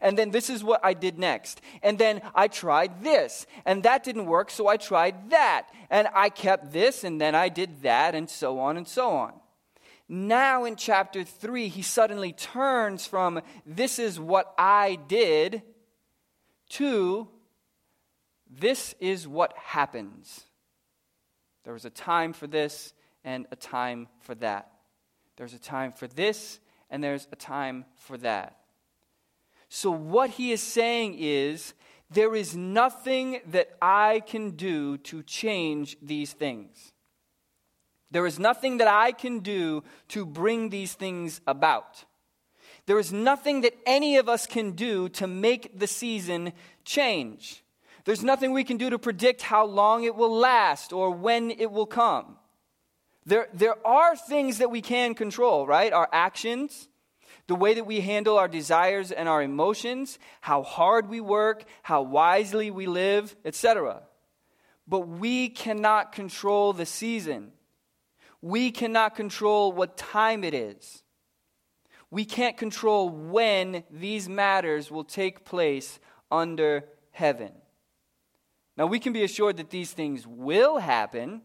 And 0.00 0.18
then 0.18 0.30
this 0.30 0.50
is 0.50 0.62
what 0.64 0.80
I 0.84 0.94
did 0.94 1.18
next. 1.18 1.60
And 1.82 1.98
then 1.98 2.22
I 2.34 2.48
tried 2.48 3.02
this. 3.02 3.46
And 3.64 3.82
that 3.82 4.04
didn't 4.04 4.26
work, 4.26 4.50
so 4.50 4.68
I 4.68 4.76
tried 4.76 5.30
that. 5.30 5.68
And 5.90 6.08
I 6.14 6.28
kept 6.28 6.72
this, 6.72 7.04
and 7.04 7.20
then 7.20 7.34
I 7.34 7.48
did 7.48 7.82
that, 7.82 8.14
and 8.14 8.28
so 8.28 8.58
on 8.58 8.76
and 8.76 8.86
so 8.86 9.10
on. 9.10 9.32
Now 10.08 10.64
in 10.64 10.76
chapter 10.76 11.24
3, 11.24 11.68
he 11.68 11.82
suddenly 11.82 12.32
turns 12.32 13.06
from 13.06 13.40
this 13.64 13.98
is 13.98 14.20
what 14.20 14.54
I 14.58 14.98
did 15.08 15.62
to 16.70 17.28
this 18.60 18.94
is 19.00 19.26
what 19.26 19.56
happens. 19.56 20.44
There 21.64 21.72
was 21.72 21.84
a 21.84 21.90
time 21.90 22.32
for 22.32 22.46
this 22.46 22.92
and 23.24 23.46
a 23.50 23.56
time 23.56 24.08
for 24.20 24.34
that. 24.36 24.70
There's 25.36 25.54
a 25.54 25.58
time 25.58 25.92
for 25.92 26.06
this 26.06 26.60
and 26.90 27.02
there's 27.02 27.26
a 27.32 27.36
time 27.36 27.84
for 27.96 28.16
that. 28.18 28.58
So, 29.76 29.90
what 29.90 30.30
he 30.30 30.52
is 30.52 30.62
saying 30.62 31.16
is, 31.18 31.74
there 32.08 32.36
is 32.36 32.54
nothing 32.54 33.40
that 33.48 33.76
I 33.82 34.22
can 34.24 34.52
do 34.52 34.98
to 34.98 35.24
change 35.24 35.96
these 36.00 36.32
things. 36.32 36.92
There 38.12 38.24
is 38.24 38.38
nothing 38.38 38.76
that 38.76 38.86
I 38.86 39.10
can 39.10 39.40
do 39.40 39.82
to 40.10 40.24
bring 40.24 40.68
these 40.68 40.94
things 40.94 41.40
about. 41.48 42.04
There 42.86 43.00
is 43.00 43.12
nothing 43.12 43.62
that 43.62 43.74
any 43.84 44.16
of 44.16 44.28
us 44.28 44.46
can 44.46 44.76
do 44.76 45.08
to 45.08 45.26
make 45.26 45.76
the 45.76 45.88
season 45.88 46.52
change. 46.84 47.64
There's 48.04 48.22
nothing 48.22 48.52
we 48.52 48.62
can 48.62 48.76
do 48.76 48.90
to 48.90 48.98
predict 49.00 49.42
how 49.42 49.66
long 49.66 50.04
it 50.04 50.14
will 50.14 50.36
last 50.36 50.92
or 50.92 51.10
when 51.10 51.50
it 51.50 51.72
will 51.72 51.86
come. 51.86 52.36
There, 53.26 53.48
there 53.52 53.84
are 53.84 54.14
things 54.14 54.58
that 54.58 54.70
we 54.70 54.82
can 54.82 55.16
control, 55.16 55.66
right? 55.66 55.92
Our 55.92 56.08
actions, 56.12 56.88
the 57.46 57.54
way 57.54 57.74
that 57.74 57.86
we 57.86 58.00
handle 58.00 58.38
our 58.38 58.48
desires 58.48 59.12
and 59.12 59.28
our 59.28 59.42
emotions, 59.42 60.18
how 60.40 60.62
hard 60.62 61.08
we 61.08 61.20
work, 61.20 61.64
how 61.82 62.02
wisely 62.02 62.70
we 62.70 62.86
live, 62.86 63.36
etc. 63.44 64.02
But 64.86 65.00
we 65.00 65.48
cannot 65.48 66.12
control 66.12 66.72
the 66.72 66.86
season. 66.86 67.52
We 68.40 68.70
cannot 68.70 69.14
control 69.14 69.72
what 69.72 69.96
time 69.96 70.44
it 70.44 70.54
is. 70.54 71.02
We 72.10 72.24
can't 72.24 72.56
control 72.56 73.08
when 73.08 73.84
these 73.90 74.28
matters 74.28 74.90
will 74.90 75.04
take 75.04 75.44
place 75.44 75.98
under 76.30 76.84
heaven. 77.10 77.52
Now, 78.76 78.86
we 78.86 78.98
can 78.98 79.12
be 79.12 79.24
assured 79.24 79.56
that 79.58 79.70
these 79.70 79.92
things 79.92 80.26
will 80.26 80.78
happen, 80.78 81.42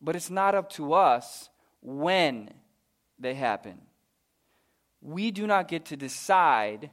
but 0.00 0.16
it's 0.16 0.30
not 0.30 0.54
up 0.54 0.70
to 0.70 0.92
us 0.92 1.50
when 1.82 2.50
they 3.18 3.34
happen. 3.34 3.80
We 5.06 5.30
do 5.30 5.46
not 5.46 5.68
get 5.68 5.84
to 5.86 5.96
decide 5.96 6.90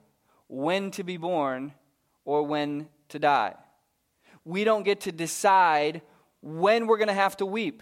when 0.48 0.92
to 0.92 1.04
be 1.04 1.18
born 1.18 1.74
or 2.26 2.44
when 2.44 2.88
to 3.10 3.18
die. 3.18 3.56
We 4.46 4.64
don't 4.64 4.84
get 4.84 5.02
to 5.02 5.12
decide 5.12 6.04
when 6.40 6.86
we're 6.86 7.00
going 7.00 7.08
to 7.08 7.16
have 7.16 7.36
to 7.38 7.46
weep 7.48 7.82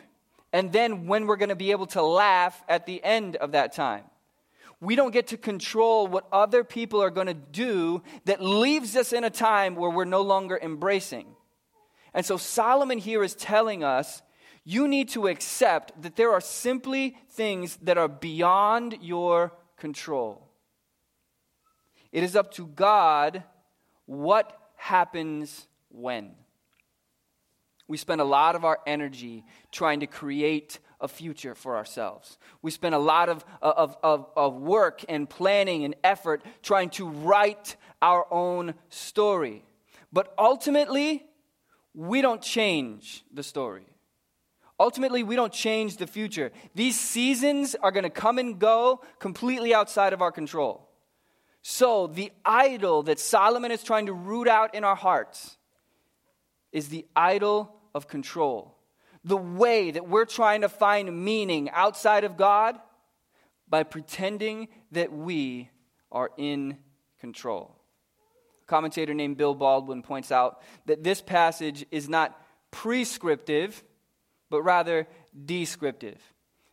and 0.53 0.71
then 0.71 1.05
when 1.05 1.27
we're 1.27 1.35
going 1.35 1.49
to 1.49 1.55
be 1.57 1.71
able 1.71 1.87
to 1.87 2.01
laugh 2.01 2.63
at 2.69 2.85
the 2.85 3.03
end 3.03 3.35
of 3.35 3.51
that 3.51 3.73
time. 3.73 4.05
We 4.79 4.95
don't 4.95 5.11
get 5.11 5.27
to 5.27 5.37
control 5.37 6.07
what 6.07 6.27
other 6.31 6.63
people 6.63 7.03
are 7.03 7.09
going 7.09 7.27
to 7.27 7.33
do 7.33 8.01
that 8.23 8.41
leaves 8.41 8.95
us 8.95 9.11
in 9.11 9.25
a 9.25 9.29
time 9.29 9.75
where 9.75 9.91
we're 9.91 10.05
no 10.05 10.21
longer 10.21 10.57
embracing. 10.61 11.27
And 12.13 12.25
so 12.25 12.37
Solomon 12.37 12.99
here 12.99 13.21
is 13.21 13.35
telling 13.35 13.83
us 13.83 14.21
you 14.63 14.87
need 14.87 15.09
to 15.09 15.27
accept 15.27 16.01
that 16.01 16.15
there 16.15 16.31
are 16.31 16.39
simply 16.39 17.17
things 17.31 17.77
that 17.81 17.97
are 17.97 18.07
beyond 18.07 18.97
your 19.01 19.51
control. 19.81 20.47
It 22.11 22.23
is 22.23 22.35
up 22.35 22.53
to 22.53 22.67
God 22.67 23.43
what 24.05 24.55
happens 24.75 25.67
when. 25.89 26.31
We 27.87 27.97
spend 27.97 28.21
a 28.21 28.25
lot 28.39 28.55
of 28.55 28.63
our 28.63 28.79
energy 28.85 29.43
trying 29.71 30.01
to 30.01 30.07
create 30.07 30.77
a 31.01 31.07
future 31.07 31.55
for 31.55 31.75
ourselves. 31.75 32.37
We 32.61 32.69
spend 32.69 32.93
a 32.93 32.99
lot 32.99 33.27
of, 33.27 33.43
uh, 33.59 33.73
of, 33.75 33.97
of, 34.03 34.27
of 34.37 34.55
work 34.55 35.03
and 35.09 35.27
planning 35.27 35.83
and 35.83 35.95
effort 36.03 36.43
trying 36.61 36.91
to 36.91 37.09
write 37.09 37.75
our 38.03 38.31
own 38.31 38.75
story. 38.89 39.65
But 40.13 40.31
ultimately, 40.37 41.25
we 41.95 42.21
don't 42.21 42.41
change 42.41 43.23
the 43.33 43.43
story. 43.43 43.90
Ultimately, 44.81 45.21
we 45.21 45.35
don't 45.35 45.53
change 45.53 45.97
the 45.97 46.07
future. 46.07 46.51
These 46.73 46.99
seasons 46.99 47.75
are 47.75 47.91
going 47.91 48.03
to 48.03 48.09
come 48.09 48.39
and 48.39 48.57
go 48.57 49.01
completely 49.19 49.75
outside 49.75 50.11
of 50.11 50.23
our 50.23 50.31
control. 50.31 50.89
So, 51.61 52.07
the 52.07 52.31
idol 52.43 53.03
that 53.03 53.19
Solomon 53.19 53.69
is 53.69 53.83
trying 53.83 54.07
to 54.07 54.13
root 54.13 54.47
out 54.47 54.73
in 54.73 54.83
our 54.83 54.95
hearts 54.95 55.55
is 56.71 56.87
the 56.87 57.05
idol 57.15 57.75
of 57.93 58.07
control. 58.07 58.75
The 59.23 59.37
way 59.37 59.91
that 59.91 60.09
we're 60.09 60.25
trying 60.25 60.61
to 60.61 60.69
find 60.69 61.23
meaning 61.23 61.69
outside 61.69 62.23
of 62.23 62.35
God 62.35 62.79
by 63.69 63.83
pretending 63.83 64.67
that 64.93 65.13
we 65.13 65.69
are 66.11 66.31
in 66.37 66.79
control 67.19 67.77
A 68.63 68.65
commentator 68.65 69.13
named 69.13 69.37
Bill 69.37 69.53
Baldwin 69.53 70.01
points 70.01 70.31
out 70.31 70.63
that 70.87 71.03
this 71.03 71.21
passage 71.21 71.85
is 71.91 72.09
not 72.09 72.35
prescriptive, 72.71 73.83
but 74.51 74.61
rather 74.61 75.07
descriptive. 75.45 76.21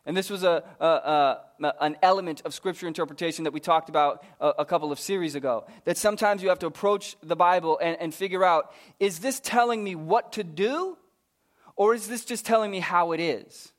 And 0.05 0.15
this 0.15 0.29
was 0.29 0.43
a, 0.43 0.63
a, 0.79 0.85
a, 0.85 1.73
an 1.81 1.97
element 2.01 2.41
of 2.45 2.53
scripture 2.53 2.87
interpretation 2.87 3.43
that 3.43 3.53
we 3.53 3.59
talked 3.59 3.89
about 3.89 4.23
a, 4.39 4.49
a, 4.59 4.65
couple 4.65 4.91
of 4.91 4.99
series 4.99 5.35
ago. 5.35 5.65
That 5.85 5.97
sometimes 5.97 6.41
you 6.41 6.49
have 6.49 6.59
to 6.59 6.67
approach 6.67 7.15
the 7.21 7.35
Bible 7.35 7.77
and, 7.81 7.95
and 7.99 8.13
figure 8.13 8.43
out 8.43 8.73
is 8.99 9.19
this 9.19 9.39
telling 9.39 9.83
me 9.83 9.95
what 9.95 10.33
to 10.33 10.43
do, 10.43 10.97
or 11.75 11.93
is 11.93 12.07
this 12.07 12.25
just 12.25 12.45
telling 12.45 12.71
me 12.71 12.79
how 12.79 13.11
it 13.11 13.19
is? 13.19 13.71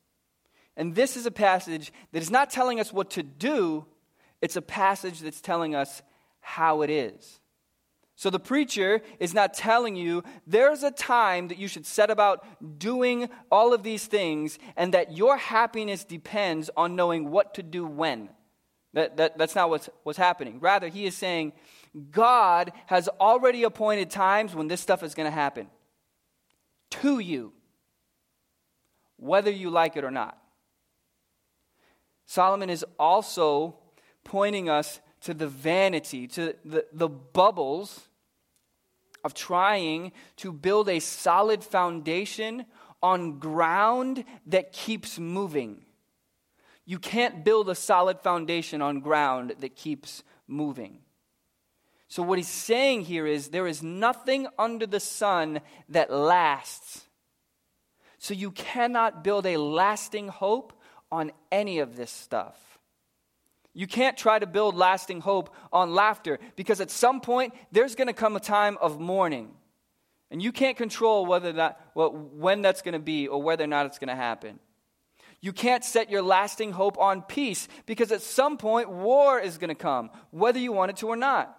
And 0.77 0.95
this 0.95 1.17
is 1.17 1.25
a 1.25 1.31
passage 1.31 1.91
that 2.13 2.21
is 2.21 2.31
not 2.31 2.49
telling 2.49 2.79
us 2.79 2.93
what 2.93 3.11
to 3.11 3.23
do, 3.23 3.85
it's 4.41 4.55
a 4.55 4.61
passage 4.61 5.19
that's 5.19 5.41
telling 5.41 5.75
us 5.75 6.01
how 6.39 6.81
it 6.81 6.89
is. 6.89 7.40
So 8.21 8.29
the 8.29 8.39
preacher 8.39 9.01
is 9.19 9.33
not 9.33 9.55
telling 9.55 9.95
you 9.95 10.23
there's 10.45 10.83
a 10.83 10.91
time 10.91 11.47
that 11.47 11.57
you 11.57 11.67
should 11.67 11.87
set 11.87 12.11
about 12.11 12.45
doing 12.77 13.29
all 13.51 13.73
of 13.73 13.81
these 13.81 14.05
things 14.05 14.59
and 14.77 14.93
that 14.93 15.17
your 15.17 15.37
happiness 15.37 16.03
depends 16.03 16.69
on 16.77 16.95
knowing 16.95 17.31
what 17.31 17.55
to 17.55 17.63
do 17.63 17.83
when. 17.83 18.29
That, 18.93 19.17
that, 19.17 19.39
that's 19.39 19.55
not 19.55 19.71
what's, 19.71 19.89
what's 20.03 20.19
happening. 20.19 20.59
Rather, 20.59 20.87
he 20.87 21.07
is 21.07 21.17
saying 21.17 21.53
God 22.11 22.71
has 22.85 23.09
already 23.19 23.63
appointed 23.63 24.11
times 24.11 24.53
when 24.53 24.67
this 24.67 24.81
stuff 24.81 25.01
is 25.01 25.15
going 25.15 25.25
to 25.25 25.31
happen 25.31 25.65
to 26.91 27.17
you, 27.17 27.53
whether 29.17 29.49
you 29.49 29.71
like 29.71 29.97
it 29.97 30.03
or 30.03 30.11
not. 30.11 30.37
Solomon 32.27 32.69
is 32.69 32.85
also 32.99 33.77
pointing 34.23 34.69
us 34.69 34.99
to 35.21 35.33
the 35.33 35.47
vanity, 35.47 36.27
to 36.27 36.53
the, 36.63 36.85
the 36.93 37.09
bubbles 37.09 38.09
of 39.23 39.33
trying 39.33 40.11
to 40.37 40.51
build 40.51 40.89
a 40.89 40.99
solid 40.99 41.63
foundation 41.63 42.65
on 43.01 43.39
ground 43.39 44.23
that 44.45 44.71
keeps 44.71 45.19
moving. 45.19 45.83
You 46.85 46.99
can't 46.99 47.43
build 47.43 47.69
a 47.69 47.75
solid 47.75 48.19
foundation 48.19 48.81
on 48.81 48.99
ground 48.99 49.55
that 49.59 49.75
keeps 49.75 50.23
moving. 50.47 50.99
So, 52.07 52.21
what 52.23 52.37
he's 52.37 52.47
saying 52.49 53.03
here 53.03 53.25
is 53.25 53.47
there 53.47 53.67
is 53.67 53.81
nothing 53.81 54.47
under 54.59 54.85
the 54.85 54.99
sun 54.99 55.61
that 55.87 56.11
lasts. 56.11 57.05
So, 58.17 58.33
you 58.33 58.51
cannot 58.51 59.23
build 59.23 59.45
a 59.45 59.57
lasting 59.57 60.27
hope 60.27 60.73
on 61.09 61.31
any 61.51 61.79
of 61.79 61.95
this 61.95 62.11
stuff. 62.11 62.70
You 63.73 63.87
can't 63.87 64.17
try 64.17 64.37
to 64.37 64.45
build 64.45 64.75
lasting 64.75 65.21
hope 65.21 65.53
on 65.71 65.93
laughter 65.93 66.39
because 66.55 66.81
at 66.81 66.91
some 66.91 67.21
point 67.21 67.53
there's 67.71 67.95
going 67.95 68.07
to 68.07 68.13
come 68.13 68.35
a 68.35 68.39
time 68.39 68.77
of 68.81 68.99
mourning. 68.99 69.51
And 70.29 70.41
you 70.41 70.51
can't 70.51 70.77
control 70.77 71.25
whether 71.25 71.53
that, 71.53 71.79
well, 71.93 72.11
when 72.11 72.61
that's 72.61 72.81
going 72.81 72.93
to 72.93 72.99
be 72.99 73.27
or 73.27 73.41
whether 73.41 73.63
or 73.63 73.67
not 73.67 73.85
it's 73.85 73.99
going 73.99 74.09
to 74.09 74.15
happen. 74.15 74.59
You 75.41 75.53
can't 75.53 75.83
set 75.83 76.09
your 76.09 76.21
lasting 76.21 76.71
hope 76.71 76.97
on 76.99 77.23
peace 77.23 77.67
because 77.85 78.11
at 78.11 78.21
some 78.21 78.57
point 78.57 78.89
war 78.89 79.39
is 79.39 79.57
going 79.57 79.69
to 79.69 79.75
come, 79.75 80.11
whether 80.29 80.59
you 80.59 80.71
want 80.71 80.91
it 80.91 80.97
to 80.97 81.07
or 81.07 81.15
not. 81.15 81.57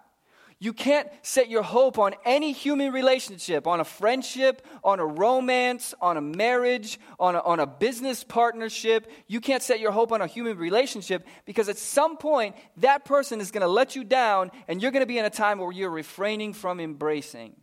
You 0.59 0.73
can't 0.73 1.07
set 1.21 1.49
your 1.49 1.63
hope 1.63 1.99
on 1.99 2.13
any 2.25 2.51
human 2.51 2.93
relationship, 2.93 3.67
on 3.67 3.79
a 3.79 3.83
friendship, 3.83 4.65
on 4.83 4.99
a 4.99 5.05
romance, 5.05 5.93
on 6.01 6.17
a 6.17 6.21
marriage, 6.21 6.99
on 7.19 7.35
a, 7.35 7.39
on 7.39 7.59
a 7.59 7.67
business 7.67 8.23
partnership. 8.23 9.11
You 9.27 9.41
can't 9.41 9.61
set 9.61 9.79
your 9.79 9.91
hope 9.91 10.11
on 10.11 10.21
a 10.21 10.27
human 10.27 10.57
relationship 10.57 11.25
because 11.45 11.69
at 11.69 11.77
some 11.77 12.17
point 12.17 12.55
that 12.77 13.05
person 13.05 13.41
is 13.41 13.51
going 13.51 13.61
to 13.61 13.67
let 13.67 13.95
you 13.95 14.03
down 14.03 14.51
and 14.67 14.81
you're 14.81 14.91
going 14.91 15.03
to 15.03 15.07
be 15.07 15.19
in 15.19 15.25
a 15.25 15.29
time 15.29 15.59
where 15.59 15.71
you're 15.71 15.89
refraining 15.89 16.53
from 16.53 16.79
embracing. 16.79 17.55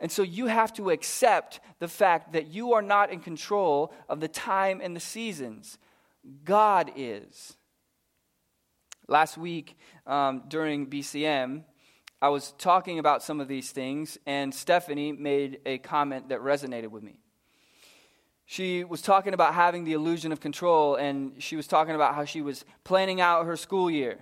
And 0.00 0.12
so 0.12 0.22
you 0.22 0.46
have 0.46 0.72
to 0.74 0.90
accept 0.90 1.60
the 1.80 1.88
fact 1.88 2.32
that 2.32 2.46
you 2.46 2.74
are 2.74 2.82
not 2.82 3.12
in 3.12 3.20
control 3.20 3.92
of 4.08 4.20
the 4.20 4.28
time 4.28 4.80
and 4.82 4.94
the 4.94 5.00
seasons. 5.00 5.76
God 6.44 6.92
is. 6.96 7.57
Last 9.10 9.38
week 9.38 9.78
um, 10.06 10.42
during 10.48 10.86
BCM, 10.86 11.64
I 12.20 12.28
was 12.28 12.52
talking 12.58 12.98
about 12.98 13.22
some 13.22 13.40
of 13.40 13.48
these 13.48 13.70
things, 13.70 14.18
and 14.26 14.54
Stephanie 14.54 15.12
made 15.12 15.60
a 15.64 15.78
comment 15.78 16.28
that 16.28 16.40
resonated 16.40 16.88
with 16.88 17.02
me. 17.02 17.18
She 18.44 18.84
was 18.84 19.00
talking 19.00 19.32
about 19.32 19.54
having 19.54 19.84
the 19.84 19.94
illusion 19.94 20.30
of 20.30 20.40
control, 20.40 20.96
and 20.96 21.42
she 21.42 21.56
was 21.56 21.66
talking 21.66 21.94
about 21.94 22.16
how 22.16 22.26
she 22.26 22.42
was 22.42 22.66
planning 22.84 23.18
out 23.18 23.46
her 23.46 23.56
school 23.56 23.90
year. 23.90 24.18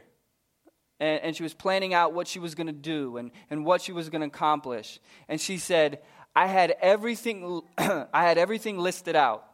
And, 1.01 1.21
and 1.21 1.37
she 1.37 1.43
was 1.43 1.53
planning 1.53 1.93
out 1.93 2.13
what 2.13 2.29
she 2.29 2.39
was 2.39 2.55
going 2.55 2.69
to 2.69 2.73
do 2.73 3.17
and, 3.17 3.33
and 3.51 3.65
what 3.65 3.83
she 3.83 3.91
was 3.91 4.09
going 4.09 4.21
to 4.21 4.29
accomplish. 4.29 5.01
And 5.29 5.41
she 5.41 5.59
said, 5.59 5.99
I 6.37 6.47
had 6.47 6.77
everything, 6.81 7.63
I 7.79 8.07
had 8.23 8.39
everything 8.39 8.79
listed 8.79 9.17
out. 9.17 9.47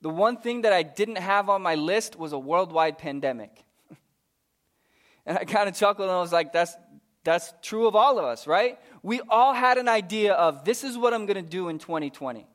The 0.00 0.08
one 0.08 0.38
thing 0.38 0.62
that 0.62 0.72
I 0.72 0.82
didn't 0.82 1.18
have 1.18 1.50
on 1.50 1.60
my 1.60 1.74
list 1.74 2.16
was 2.16 2.32
a 2.32 2.38
worldwide 2.38 2.96
pandemic. 2.96 3.65
And 5.26 5.36
I 5.36 5.44
kind 5.44 5.68
of 5.68 5.74
chuckled 5.74 6.08
and 6.08 6.16
I 6.16 6.20
was 6.20 6.32
like, 6.32 6.52
that's, 6.52 6.74
that's 7.24 7.52
true 7.60 7.86
of 7.86 7.96
all 7.96 8.18
of 8.18 8.24
us, 8.24 8.46
right? 8.46 8.78
We 9.02 9.20
all 9.28 9.52
had 9.52 9.76
an 9.78 9.88
idea 9.88 10.32
of 10.32 10.64
this 10.64 10.84
is 10.84 10.96
what 10.96 11.12
I'm 11.12 11.26
going 11.26 11.42
to 11.42 11.50
do 11.50 11.68
in 11.68 11.78
2020. 11.78 12.46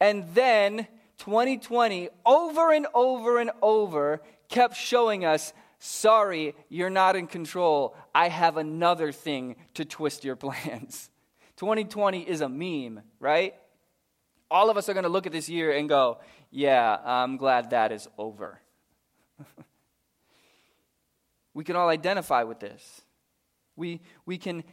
And 0.00 0.28
then 0.34 0.88
2020, 1.18 2.08
over 2.26 2.72
and 2.72 2.86
over 2.92 3.38
and 3.38 3.52
over, 3.62 4.20
kept 4.48 4.76
showing 4.76 5.24
us 5.24 5.52
sorry, 5.84 6.54
you're 6.68 6.90
not 6.90 7.16
in 7.16 7.26
control. 7.26 7.96
I 8.14 8.28
have 8.28 8.56
another 8.56 9.10
thing 9.10 9.56
to 9.74 9.84
twist 9.84 10.24
your 10.24 10.36
plans. 10.44 11.10
2020 11.56 12.20
is 12.20 12.40
a 12.40 12.48
meme, 12.48 13.02
right? 13.18 13.54
All 14.50 14.70
of 14.70 14.76
us 14.76 14.88
are 14.88 14.94
going 14.94 15.04
to 15.04 15.08
look 15.08 15.26
at 15.26 15.32
this 15.32 15.48
year 15.48 15.72
and 15.72 15.88
go, 15.88 16.18
yeah, 16.50 16.98
I'm 17.04 17.36
glad 17.36 17.70
that 17.70 17.90
is 17.90 18.06
over. 18.16 18.60
We 21.54 21.64
can 21.64 21.76
all 21.76 21.88
identify 21.88 22.44
with 22.44 22.60
this. 22.60 23.02
We, 23.76 24.00
we 24.26 24.38
can 24.38 24.64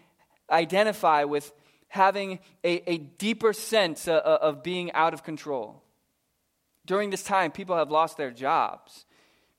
identify 0.50 1.24
with 1.24 1.52
having 1.88 2.39
a, 2.63 2.89
a 2.89 2.98
deeper 2.98 3.54
sense 3.54 4.08
of, 4.08 4.15
uh, 4.15 4.18
uh, 4.18 4.38
of 4.42 4.63
being 4.63 4.92
out 4.94 5.13
of 5.13 5.24
control. 5.24 5.84
During 6.86 7.10
this 7.10 7.24
time, 7.24 7.52
people 7.52 7.76
have 7.76 7.92
lost 7.92 8.18
their 8.18 8.32
jobs. 8.32 9.06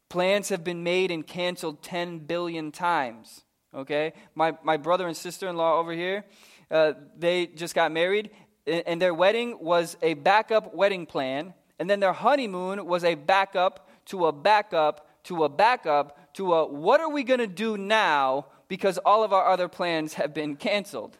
Plans 0.08 0.48
have 0.48 0.64
been 0.64 0.82
made 0.82 1.10
and 1.10 1.26
canceled 1.26 1.82
10 1.82 2.20
billion 2.20 2.72
times. 2.72 3.42
Okay? 3.74 4.12
My, 4.34 4.56
my 4.62 4.76
brother 4.76 5.06
and 5.06 5.16
sister 5.16 5.48
in 5.48 5.56
law 5.56 5.78
over 5.78 5.92
here, 5.92 6.24
uh, 6.70 6.94
they 7.16 7.46
just 7.46 7.74
got 7.74 7.92
married, 7.92 8.30
and 8.66 9.02
their 9.02 9.14
wedding 9.14 9.58
was 9.60 9.96
a 10.02 10.14
backup 10.14 10.74
wedding 10.74 11.06
plan, 11.06 11.54
and 11.78 11.90
then 11.90 11.98
their 11.98 12.12
honeymoon 12.12 12.86
was 12.86 13.04
a 13.04 13.14
backup 13.14 13.88
to 14.06 14.26
a 14.26 14.32
backup 14.32 15.06
to 15.24 15.44
a 15.44 15.48
backup 15.48 16.18
to 16.34 16.54
a 16.54 16.66
what 16.66 17.00
are 17.00 17.10
we 17.10 17.22
going 17.22 17.40
to 17.40 17.46
do 17.46 17.76
now 17.76 18.46
because 18.68 18.98
all 18.98 19.24
of 19.24 19.32
our 19.32 19.46
other 19.46 19.68
plans 19.68 20.14
have 20.14 20.32
been 20.32 20.56
canceled. 20.56 21.16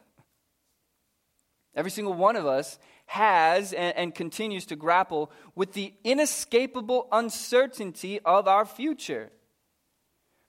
Every 1.75 1.91
single 1.91 2.15
one 2.15 2.37
of 2.37 2.47
us 2.47 2.79
has 3.07 3.73
and, 3.73 3.97
and, 3.97 4.15
continues 4.15 4.67
to 4.67 4.77
grapple 4.77 5.33
with 5.57 5.73
the 5.73 5.93
inescapable 6.05 7.09
uncertainty 7.11 8.21
of 8.21 8.47
our 8.47 8.65
future. 8.65 9.31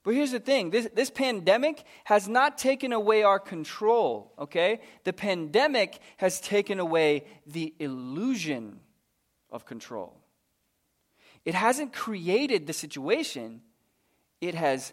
But 0.04 0.16
here's 0.16 0.32
the 0.32 0.40
thing 0.40 0.72
this, 0.72 0.88
this 0.94 1.10
pandemic 1.10 1.84
has 2.06 2.28
not 2.28 2.58
taken 2.58 2.92
away 2.92 3.24
our 3.24 3.40
control, 3.40 4.34
okay? 4.38 4.82
The 5.04 5.14
pandemic 5.14 6.00
has 6.18 6.40
taken 6.40 6.80
away 6.80 7.26
the 7.46 7.74
illusion 7.80 8.80
of 9.52 9.66
control. 9.66 10.18
It 11.46 11.56
hasn't 11.56 11.94
created 11.94 12.68
the 12.68 12.74
situation, 12.74 13.62
it 14.42 14.56
has 14.56 14.92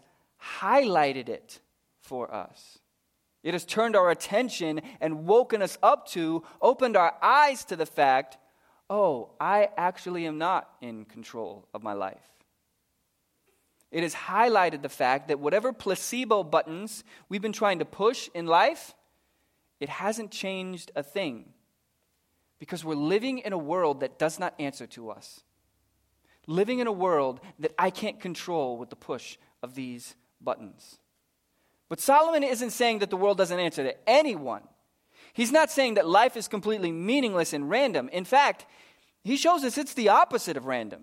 highlighted 0.60 1.28
it 1.28 1.60
for 2.00 2.32
us. 2.32 2.78
It 3.42 3.54
has 3.54 3.64
turned 3.64 3.96
our 3.96 4.10
attention 4.10 4.82
and 5.00 5.26
woken 5.26 5.62
us 5.62 5.78
up 5.82 6.06
to, 6.08 6.44
opened 6.60 6.96
our 6.96 7.14
eyes 7.22 7.64
to 7.66 7.76
the 7.76 7.86
fact 7.86 8.36
oh, 8.90 9.28
I 9.38 9.68
actually 9.76 10.26
am 10.26 10.38
not 10.38 10.66
in 10.80 11.04
control 11.04 11.68
of 11.74 11.82
my 11.82 11.92
life. 11.92 12.16
It 13.90 14.02
has 14.02 14.14
highlighted 14.14 14.80
the 14.82 14.88
fact 14.88 15.28
that 15.28 15.40
whatever 15.40 15.72
placebo 15.72 16.42
buttons 16.42 17.04
we've 17.28 17.42
been 17.42 17.52
trying 17.52 17.80
to 17.80 17.84
push 17.84 18.30
in 18.34 18.46
life, 18.46 18.94
it 19.80 19.88
hasn't 19.88 20.30
changed 20.30 20.90
a 20.96 21.02
thing. 21.02 21.52
Because 22.58 22.84
we're 22.84 22.94
living 22.94 23.38
in 23.38 23.52
a 23.52 23.58
world 23.58 24.00
that 24.00 24.18
does 24.18 24.38
not 24.38 24.54
answer 24.58 24.86
to 24.88 25.10
us 25.10 25.42
living 26.48 26.80
in 26.80 26.88
a 26.88 26.92
world 26.92 27.38
that 27.60 27.74
I 27.78 27.90
can't 27.90 28.18
control 28.18 28.76
with 28.78 28.90
the 28.90 28.96
push 28.96 29.36
of 29.62 29.76
these 29.76 30.16
buttons. 30.40 30.98
But 31.88 32.00
Solomon 32.00 32.42
isn't 32.42 32.70
saying 32.70 32.98
that 32.98 33.10
the 33.10 33.16
world 33.16 33.38
doesn't 33.38 33.60
answer 33.60 33.84
to 33.84 34.08
anyone. 34.08 34.62
He's 35.32 35.52
not 35.52 35.70
saying 35.70 35.94
that 35.94 36.08
life 36.08 36.36
is 36.36 36.48
completely 36.48 36.90
meaningless 36.90 37.52
and 37.52 37.70
random. 37.70 38.08
In 38.12 38.24
fact, 38.24 38.66
he 39.22 39.36
shows 39.36 39.62
us 39.62 39.78
it's 39.78 39.94
the 39.94 40.08
opposite 40.08 40.56
of 40.56 40.66
random. 40.66 41.02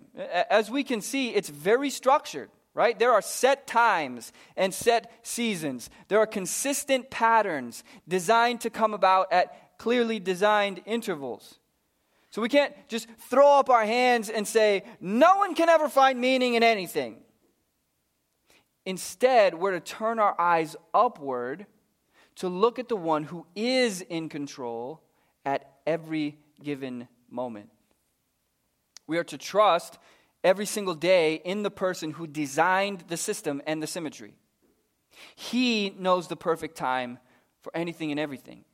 As 0.50 0.70
we 0.70 0.82
can 0.82 1.00
see, 1.00 1.30
it's 1.30 1.48
very 1.48 1.90
structured, 1.90 2.50
right? 2.74 2.98
There 2.98 3.12
are 3.12 3.22
set 3.22 3.66
times 3.66 4.32
and 4.56 4.74
set 4.74 5.12
seasons. 5.22 5.90
There 6.08 6.18
are 6.18 6.26
consistent 6.26 7.08
patterns 7.08 7.84
designed 8.08 8.62
to 8.62 8.70
come 8.70 8.94
about 8.94 9.32
at 9.32 9.78
clearly 9.78 10.18
designed 10.18 10.82
intervals. 10.86 11.60
So 12.36 12.42
we 12.42 12.50
can't 12.50 12.74
just 12.86 13.08
throw 13.30 13.58
up 13.58 13.70
our 13.70 13.86
hands 13.86 14.28
and 14.28 14.46
say, 14.46 14.82
no 15.00 15.36
one 15.36 15.54
can 15.54 15.70
ever 15.70 15.88
find 15.88 16.20
meaning 16.20 16.52
in 16.52 16.62
anything. 16.62 17.22
Instead, 18.84 19.54
we're 19.54 19.70
to 19.70 19.80
turn 19.80 20.18
our 20.18 20.38
eyes 20.38 20.76
upward 20.92 21.64
to 22.34 22.50
look 22.50 22.78
at 22.78 22.90
the 22.90 22.96
one 22.96 23.22
who 23.22 23.46
is 23.56 24.02
in 24.02 24.28
control 24.28 25.00
at 25.46 25.76
every 25.86 26.36
given 26.62 27.08
moment. 27.30 27.70
We 29.06 29.16
are 29.16 29.24
to 29.24 29.38
trust 29.38 29.96
every 30.44 30.66
single 30.66 30.94
day 30.94 31.36
in 31.36 31.62
the 31.62 31.70
person 31.70 32.10
who 32.10 32.26
designed 32.26 33.04
the 33.08 33.16
system 33.16 33.62
and 33.66 33.82
the 33.82 33.86
symmetry. 33.86 34.34
He 35.36 35.88
knows 35.98 36.28
the 36.28 36.36
perfect 36.36 36.76
time 36.76 37.18
for 37.62 37.74
anything 37.74 38.10
and 38.10 38.20
everything. 38.20 38.66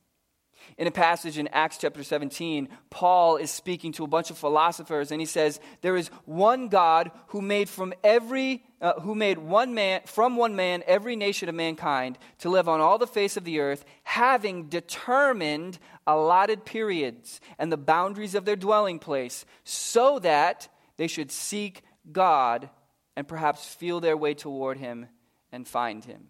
In 0.77 0.87
a 0.87 0.91
passage 0.91 1.37
in 1.37 1.47
Acts 1.49 1.77
chapter 1.77 2.03
17, 2.03 2.69
Paul 2.89 3.37
is 3.37 3.51
speaking 3.51 3.91
to 3.93 4.03
a 4.03 4.07
bunch 4.07 4.29
of 4.31 4.37
philosophers 4.37 5.11
and 5.11 5.21
he 5.21 5.25
says, 5.25 5.59
There 5.81 5.95
is 5.95 6.09
one 6.25 6.67
God 6.67 7.11
who 7.27 7.41
made 7.41 7.69
from 7.69 7.93
every 8.03 8.63
uh, 8.81 8.99
who 8.99 9.15
made 9.15 9.37
one 9.37 9.73
man 9.73 10.01
from 10.05 10.35
one 10.35 10.55
man 10.55 10.83
every 10.85 11.15
nation 11.15 11.47
of 11.47 11.55
mankind 11.55 12.17
to 12.39 12.49
live 12.49 12.67
on 12.67 12.81
all 12.81 12.97
the 12.97 13.07
face 13.07 13.37
of 13.37 13.45
the 13.45 13.59
earth, 13.59 13.85
having 14.03 14.67
determined 14.67 15.79
allotted 16.05 16.65
periods 16.65 17.39
and 17.57 17.71
the 17.71 17.77
boundaries 17.77 18.35
of 18.35 18.43
their 18.43 18.57
dwelling 18.57 18.99
place, 18.99 19.45
so 19.63 20.19
that 20.19 20.67
they 20.97 21.07
should 21.07 21.31
seek 21.31 21.81
God 22.11 22.69
and 23.15 23.27
perhaps 23.27 23.65
feel 23.65 24.01
their 24.01 24.17
way 24.17 24.33
toward 24.33 24.77
him 24.77 25.07
and 25.51 25.67
find 25.67 26.03
him. 26.03 26.27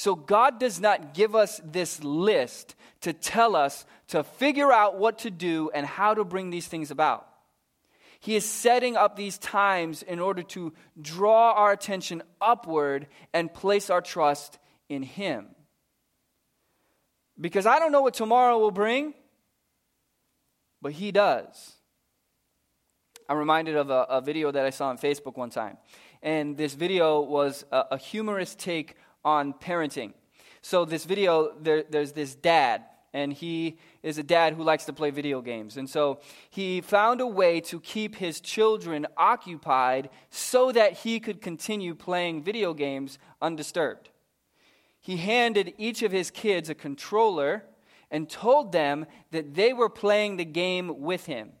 So, 0.00 0.14
God 0.14 0.58
does 0.58 0.80
not 0.80 1.12
give 1.12 1.36
us 1.36 1.60
this 1.62 2.02
list 2.02 2.74
to 3.02 3.12
tell 3.12 3.54
us 3.54 3.84
to 4.08 4.24
figure 4.24 4.72
out 4.72 4.96
what 4.96 5.18
to 5.18 5.30
do 5.30 5.70
and 5.74 5.84
how 5.84 6.14
to 6.14 6.24
bring 6.24 6.48
these 6.48 6.66
things 6.66 6.90
about. 6.90 7.28
He 8.18 8.34
is 8.34 8.46
setting 8.46 8.96
up 8.96 9.14
these 9.14 9.36
times 9.36 10.02
in 10.02 10.18
order 10.18 10.42
to 10.54 10.72
draw 10.98 11.52
our 11.52 11.70
attention 11.72 12.22
upward 12.40 13.08
and 13.34 13.52
place 13.52 13.90
our 13.90 14.00
trust 14.00 14.58
in 14.88 15.02
Him. 15.02 15.48
Because 17.38 17.66
I 17.66 17.78
don't 17.78 17.92
know 17.92 18.00
what 18.00 18.14
tomorrow 18.14 18.58
will 18.58 18.70
bring, 18.70 19.12
but 20.80 20.92
He 20.92 21.12
does. 21.12 21.74
I'm 23.28 23.36
reminded 23.36 23.76
of 23.76 23.90
a, 23.90 24.06
a 24.08 24.20
video 24.22 24.50
that 24.50 24.64
I 24.64 24.70
saw 24.70 24.88
on 24.88 24.96
Facebook 24.96 25.36
one 25.36 25.50
time. 25.50 25.76
And 26.22 26.56
this 26.56 26.72
video 26.72 27.20
was 27.20 27.66
a, 27.70 27.84
a 27.90 27.98
humorous 27.98 28.54
take 28.54 28.96
on 29.24 29.52
parenting. 29.54 30.12
So, 30.62 30.84
this 30.84 31.04
video, 31.04 31.52
there, 31.60 31.84
there's 31.88 32.12
this 32.12 32.34
dad, 32.34 32.84
and 33.12 33.32
he 33.32 33.78
is 34.02 34.18
a 34.18 34.22
dad 34.22 34.54
who 34.54 34.62
likes 34.62 34.84
to 34.84 34.92
play 34.92 35.10
video 35.10 35.40
games. 35.40 35.76
And 35.76 35.88
so, 35.88 36.20
he 36.50 36.80
found 36.80 37.20
a 37.20 37.26
way 37.26 37.60
to 37.62 37.80
keep 37.80 38.16
his 38.16 38.40
children 38.40 39.06
occupied 39.16 40.10
so 40.30 40.70
that 40.72 40.92
he 40.98 41.18
could 41.18 41.40
continue 41.40 41.94
playing 41.94 42.42
video 42.42 42.74
games 42.74 43.18
undisturbed. 43.40 44.10
He 45.00 45.16
handed 45.16 45.72
each 45.78 46.02
of 46.02 46.12
his 46.12 46.30
kids 46.30 46.68
a 46.68 46.74
controller 46.74 47.64
and 48.10 48.28
told 48.28 48.72
them 48.72 49.06
that 49.30 49.54
they 49.54 49.72
were 49.72 49.88
playing 49.88 50.36
the 50.36 50.44
game 50.44 51.00
with 51.00 51.26
him. 51.26 51.52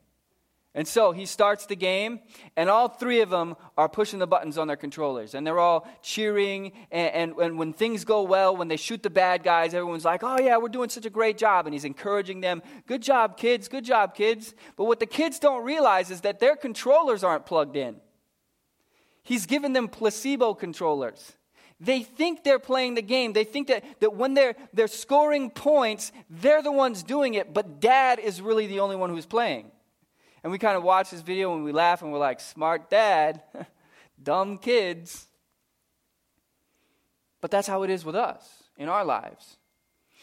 And 0.72 0.86
so 0.86 1.10
he 1.10 1.26
starts 1.26 1.66
the 1.66 1.74
game, 1.74 2.20
and 2.56 2.70
all 2.70 2.86
three 2.88 3.22
of 3.22 3.30
them 3.30 3.56
are 3.76 3.88
pushing 3.88 4.20
the 4.20 4.26
buttons 4.28 4.56
on 4.56 4.68
their 4.68 4.76
controllers. 4.76 5.34
And 5.34 5.44
they're 5.44 5.58
all 5.58 5.88
cheering. 6.00 6.72
And, 6.92 7.32
and, 7.32 7.34
and, 7.42 7.58
when 7.58 7.72
things 7.72 8.04
go 8.04 8.22
well, 8.22 8.56
when 8.56 8.68
they 8.68 8.76
shoot 8.76 9.02
the 9.02 9.10
bad 9.10 9.42
guys, 9.42 9.74
everyone's 9.74 10.04
like, 10.04 10.22
oh, 10.22 10.38
yeah, 10.38 10.58
we're 10.58 10.68
doing 10.68 10.88
such 10.88 11.06
a 11.06 11.10
great 11.10 11.38
job. 11.38 11.66
And 11.66 11.74
he's 11.74 11.84
encouraging 11.84 12.40
them, 12.40 12.62
good 12.86 13.02
job, 13.02 13.36
kids, 13.36 13.66
good 13.66 13.84
job, 13.84 14.14
kids. 14.14 14.54
But 14.76 14.84
what 14.84 15.00
the 15.00 15.06
kids 15.06 15.40
don't 15.40 15.64
realize 15.64 16.08
is 16.12 16.20
that 16.20 16.38
their 16.38 16.54
controllers 16.54 17.24
aren't 17.24 17.46
plugged 17.46 17.74
in. 17.74 17.96
He's 19.24 19.46
given 19.46 19.72
them 19.72 19.88
placebo 19.88 20.54
controllers. 20.54 21.32
They 21.80 22.02
think 22.02 22.44
they're 22.44 22.60
playing 22.60 22.94
the 22.94 23.02
game. 23.02 23.32
They 23.32 23.44
think 23.44 23.68
that, 23.68 23.84
that 24.00 24.14
when 24.14 24.34
they're, 24.34 24.54
they're 24.72 24.86
scoring 24.86 25.50
points, 25.50 26.12
they're 26.28 26.62
the 26.62 26.70
ones 26.70 27.02
doing 27.02 27.34
it, 27.34 27.52
but 27.52 27.80
dad 27.80 28.20
is 28.20 28.40
really 28.40 28.68
the 28.68 28.80
only 28.80 28.96
one 28.96 29.10
who's 29.10 29.26
playing. 29.26 29.72
And 30.42 30.50
we 30.50 30.58
kind 30.58 30.76
of 30.76 30.82
watch 30.82 31.10
this 31.10 31.20
video 31.20 31.54
and 31.54 31.64
we 31.64 31.72
laugh 31.72 32.02
and 32.02 32.12
we're 32.12 32.18
like, 32.18 32.40
smart 32.40 32.88
dad, 32.90 33.42
dumb 34.22 34.58
kids. 34.58 35.26
But 37.40 37.50
that's 37.50 37.68
how 37.68 37.82
it 37.82 37.90
is 37.90 38.04
with 38.04 38.16
us 38.16 38.48
in 38.76 38.88
our 38.88 39.04
lives. 39.04 39.56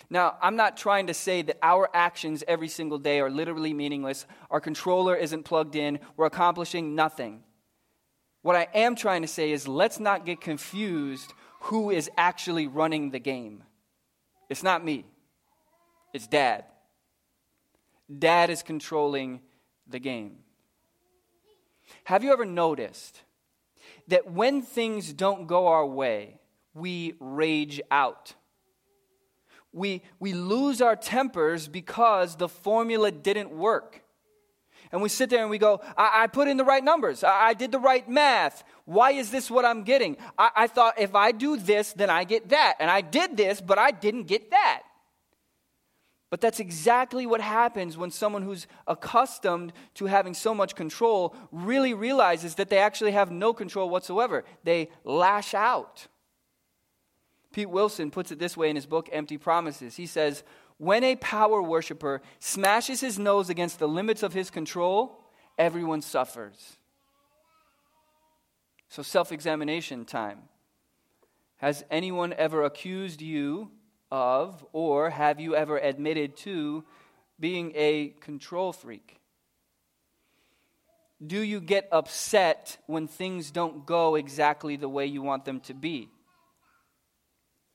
Now, 0.10 0.38
I'm 0.42 0.56
not 0.56 0.78
trying 0.78 1.08
to 1.08 1.14
say 1.14 1.42
that 1.42 1.58
our 1.62 1.90
actions 1.94 2.44
every 2.48 2.68
single 2.68 2.98
day 2.98 3.20
are 3.20 3.30
literally 3.30 3.74
meaningless. 3.74 4.26
Our 4.50 4.62
controller 4.62 5.16
isn't 5.16 5.44
plugged 5.44 5.76
in. 5.76 6.00
We're 6.16 6.28
accomplishing 6.28 6.96
nothing. 6.96 7.44
What 8.42 8.56
I 8.56 8.68
am 8.74 8.96
trying 8.96 9.24
to 9.24 9.28
say 9.28 9.52
is 9.52 9.68
let's 9.68 10.00
not 10.00 10.26
get 10.26 10.40
confused 10.40 11.34
who 11.62 11.90
is 11.92 12.10
actually 12.18 12.68
running 12.68 13.12
the 13.12 13.20
game. 13.20 13.64
It's 14.50 14.64
not 14.64 14.86
me, 14.86 15.06
it's 16.14 16.28
dad. 16.28 16.64
Dad 18.18 18.50
is 18.50 18.64
controlling 18.64 19.42
the 19.90 20.00
game. 20.00 20.38
Have 22.06 22.24
you 22.24 22.34
ever 22.34 22.46
noticed 22.46 23.22
that 24.08 24.32
when 24.32 24.62
things 24.62 25.14
don't 25.14 25.48
go 25.48 25.68
our 25.68 25.86
way, 25.86 26.40
we 26.74 27.14
rage 27.20 27.82
out? 27.92 28.34
We, 29.74 30.02
we 30.20 30.34
lose 30.34 30.82
our 30.82 30.96
tempers 30.96 31.68
because 31.68 32.36
the 32.36 32.50
formula 32.50 33.12
didn't 33.12 33.52
work. 33.52 34.04
And 34.92 35.02
we 35.02 35.10
sit 35.10 35.30
there 35.30 35.42
and 35.42 35.50
we 35.50 35.58
go, 35.58 35.82
I, 35.98 36.24
I 36.24 36.28
put 36.28 36.48
in 36.48 36.58
the 36.58 36.64
right 36.64 36.84
numbers. 36.84 37.24
I, 37.24 37.48
I, 37.48 37.54
did 37.54 37.72
the 37.72 37.80
right 37.80 38.08
math. 38.08 38.64
Why 38.86 39.12
is 39.12 39.32
this 39.32 39.52
what 39.52 39.66
I'm 39.66 39.84
getting? 39.84 40.16
I, 40.38 40.50
I 40.56 40.68
thought 40.68 40.98
if 40.98 41.14
I 41.14 41.34
do 41.34 41.58
this, 41.58 41.94
then 41.94 42.10
I 42.10 42.24
get 42.24 42.50
that. 42.50 42.76
And 42.80 42.90
I 42.90 43.02
did 43.02 43.36
this, 43.36 43.60
but 43.60 43.78
I 43.78 43.92
didn't 43.92 44.24
get 44.24 44.52
that. 44.52 44.84
But 46.30 46.42
that's 46.42 46.60
exactly 46.60 47.26
what 47.26 47.40
happens 47.40 47.98
when 47.98 48.12
someone 48.12 48.42
who's 48.42 48.68
accustomed 48.86 49.72
to 49.96 50.06
having 50.06 50.34
so 50.34 50.54
much 50.54 50.76
control 50.76 51.34
really 51.52 51.94
realizes 51.94 52.56
that 52.56 52.70
they 52.70 52.80
actually 52.80 53.12
have 53.12 53.32
no 53.32 53.54
control 53.54 53.90
whatsoever. 53.90 54.44
They 54.64 54.90
lash 55.06 55.54
out. 55.54 56.08
Pete 57.54 57.70
Wilson 57.70 58.12
puts 58.12 58.32
it 58.32 58.40
this 58.40 58.58
way 58.58 58.70
in 58.70 58.76
his 58.76 58.86
book, 58.86 59.10
Empty 59.12 59.38
Promises. 59.38 59.96
He 59.96 60.06
says, 60.06 60.44
When 60.78 61.04
a 61.06 61.16
power 61.16 61.62
worshiper 61.62 62.22
smashes 62.40 63.00
his 63.00 63.18
nose 63.18 63.50
against 63.50 63.80
the 63.80 63.88
limits 63.88 64.22
of 64.22 64.34
his 64.34 64.50
control, 64.50 65.24
everyone 65.58 66.02
suffers. 66.02 66.78
So, 68.90 69.02
self 69.02 69.32
examination 69.32 70.04
time. 70.04 70.44
Has 71.58 71.84
anyone 71.90 72.34
ever 72.34 72.64
accused 72.64 73.22
you 73.22 73.72
of, 74.12 74.66
or 74.74 75.10
have 75.10 75.40
you 75.40 75.56
ever 75.56 75.78
admitted 75.78 76.38
to, 76.38 76.84
being 77.40 77.72
a 77.76 78.10
control 78.22 78.74
freak? 78.74 79.20
Do 81.26 81.42
you 81.42 81.60
get 81.60 81.88
upset 81.92 82.78
when 82.86 83.08
things 83.08 83.52
don't 83.52 83.86
go 83.86 84.16
exactly 84.16 84.76
the 84.76 84.90
way 84.90 85.06
you 85.08 85.22
want 85.22 85.46
them 85.46 85.60
to 85.62 85.74
be? 85.74 86.10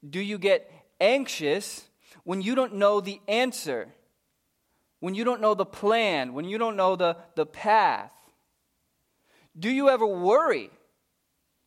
Do 0.09 0.21
you 0.21 0.39
get 0.39 0.71
anxious 1.01 1.85
when 2.25 2.41
you 2.43 2.55
don't 2.55 2.75
know 2.75 3.01
the 3.01 3.21
answer? 3.27 3.89
When 5.01 5.15
you 5.15 5.25
don't 5.25 5.41
know 5.41 5.55
the 5.55 5.67
plan? 5.67 6.33
When 6.35 6.45
you 6.45 6.59
don't 6.59 6.77
know 6.77 6.95
the, 6.95 7.17
the 7.35 7.47
path? 7.47 8.13
Do 9.59 9.69
you 9.69 9.89
ever 9.89 10.07
worry? 10.07 10.71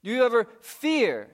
Do 0.03 0.11
you 0.11 0.23
ever 0.23 0.47
fear? 0.61 1.27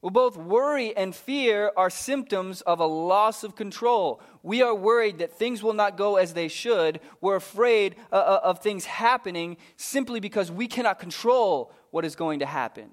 Well, 0.00 0.10
both 0.10 0.36
worry 0.36 0.96
and 0.96 1.14
fear 1.14 1.72
are 1.76 1.90
symptoms 1.90 2.60
of 2.60 2.78
a 2.78 2.86
loss 2.86 3.42
of 3.42 3.56
control. 3.56 4.20
We 4.44 4.62
are 4.62 4.74
worried 4.74 5.18
that 5.18 5.32
things 5.32 5.60
will 5.62 5.72
not 5.72 5.96
go 5.96 6.16
as 6.16 6.34
they 6.34 6.46
should. 6.46 7.00
We're 7.20 7.36
afraid 7.36 7.96
uh, 8.12 8.16
uh, 8.16 8.40
of 8.44 8.60
things 8.60 8.84
happening 8.84 9.56
simply 9.76 10.20
because 10.20 10.52
we 10.52 10.68
cannot 10.68 11.00
control 11.00 11.72
what 11.90 12.04
is 12.04 12.14
going 12.14 12.38
to 12.38 12.46
happen. 12.46 12.90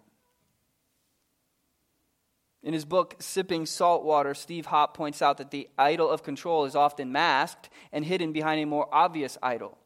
In 2.63 2.73
his 2.73 2.85
book, 2.85 3.15
Sipping 3.19 3.67
Salt 3.67 4.03
Water, 4.03 4.33
Steve 4.33 4.65
Hoppe 4.65 4.95
points 4.95 5.21
out 5.21 5.37
that 5.37 5.51
the 5.51 5.69
idol 5.77 6.09
of 6.09 6.23
control 6.23 6.65
is 6.65 6.75
often 6.75 7.11
masked 7.11 7.69
and 7.91 8.03
hidden 8.03 8.33
behind 8.33 8.59
a 8.59 8.65
more 8.65 8.89
obvious 8.91 9.37
idol. 9.43 9.77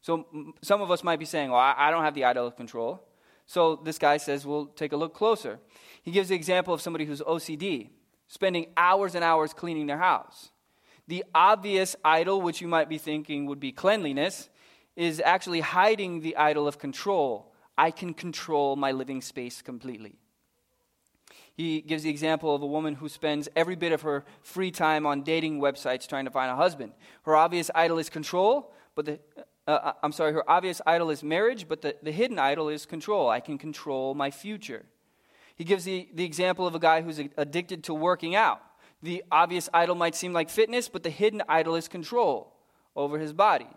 So 0.00 0.26
some 0.62 0.80
of 0.80 0.90
us 0.90 1.04
might 1.04 1.18
be 1.18 1.26
saying, 1.26 1.50
Well, 1.50 1.60
I 1.60 1.90
don't 1.90 2.02
have 2.02 2.14
the 2.14 2.24
idol 2.24 2.46
of 2.46 2.56
control. 2.56 3.06
So 3.44 3.76
this 3.76 3.98
guy 3.98 4.16
says, 4.16 4.46
We'll 4.46 4.66
take 4.66 4.92
a 4.92 4.96
look 4.96 5.12
closer. 5.12 5.60
He 6.04 6.10
gives 6.10 6.28
the 6.28 6.34
example 6.34 6.74
of 6.74 6.82
somebody 6.82 7.06
who's 7.06 7.22
OCD, 7.22 7.88
spending 8.28 8.66
hours 8.76 9.14
and 9.14 9.24
hours 9.24 9.54
cleaning 9.54 9.86
their 9.86 9.98
house. 9.98 10.50
The 11.08 11.24
obvious 11.34 11.96
idol, 12.04 12.42
which 12.42 12.60
you 12.60 12.68
might 12.68 12.88
be 12.88 12.98
thinking 12.98 13.46
would 13.46 13.58
be 13.58 13.72
cleanliness, 13.72 14.50
is 14.96 15.20
actually 15.24 15.60
hiding 15.60 16.20
the 16.20 16.36
idol 16.36 16.68
of 16.68 16.78
control. 16.78 17.52
I 17.76 17.90
can 17.90 18.12
control 18.12 18.76
my 18.76 18.92
living 18.92 19.22
space 19.22 19.62
completely. 19.62 20.18
He 21.54 21.80
gives 21.80 22.02
the 22.02 22.10
example 22.10 22.54
of 22.54 22.62
a 22.62 22.66
woman 22.66 22.94
who 22.96 23.08
spends 23.08 23.48
every 23.56 23.76
bit 23.76 23.92
of 23.92 24.02
her 24.02 24.24
free 24.42 24.70
time 24.70 25.06
on 25.06 25.22
dating 25.22 25.60
websites 25.60 26.06
trying 26.06 26.26
to 26.26 26.30
find 26.30 26.50
a 26.50 26.56
husband. 26.56 26.92
Her 27.22 27.34
obvious 27.34 27.70
idol 27.74 27.98
is 27.98 28.10
control, 28.10 28.74
but 28.94 29.06
the 29.06 29.20
uh, 29.66 29.70
uh 29.70 29.92
I'm 30.02 30.12
sorry, 30.12 30.32
her 30.32 30.48
obvious 30.50 30.82
idol 30.84 31.10
is 31.10 31.22
marriage, 31.22 31.66
but 31.66 31.80
the, 31.80 31.96
the 32.02 32.12
hidden 32.12 32.38
idol 32.38 32.68
is 32.68 32.84
control. 32.84 33.30
I 33.30 33.40
can 33.40 33.56
control 33.56 34.14
my 34.14 34.30
future. 34.30 34.84
He 35.56 35.64
gives 35.64 35.84
the, 35.84 36.08
the 36.12 36.24
example 36.24 36.66
of 36.66 36.74
a 36.74 36.78
guy 36.78 37.02
who's 37.02 37.20
addicted 37.36 37.84
to 37.84 37.94
working 37.94 38.34
out. 38.34 38.60
The 39.02 39.22
obvious 39.30 39.68
idol 39.72 39.94
might 39.94 40.14
seem 40.14 40.32
like 40.32 40.50
fitness, 40.50 40.88
but 40.88 41.02
the 41.02 41.10
hidden 41.10 41.42
idol 41.48 41.76
is 41.76 41.88
control 41.88 42.52
over 42.96 43.18
his 43.18 43.32
body. 43.32 43.68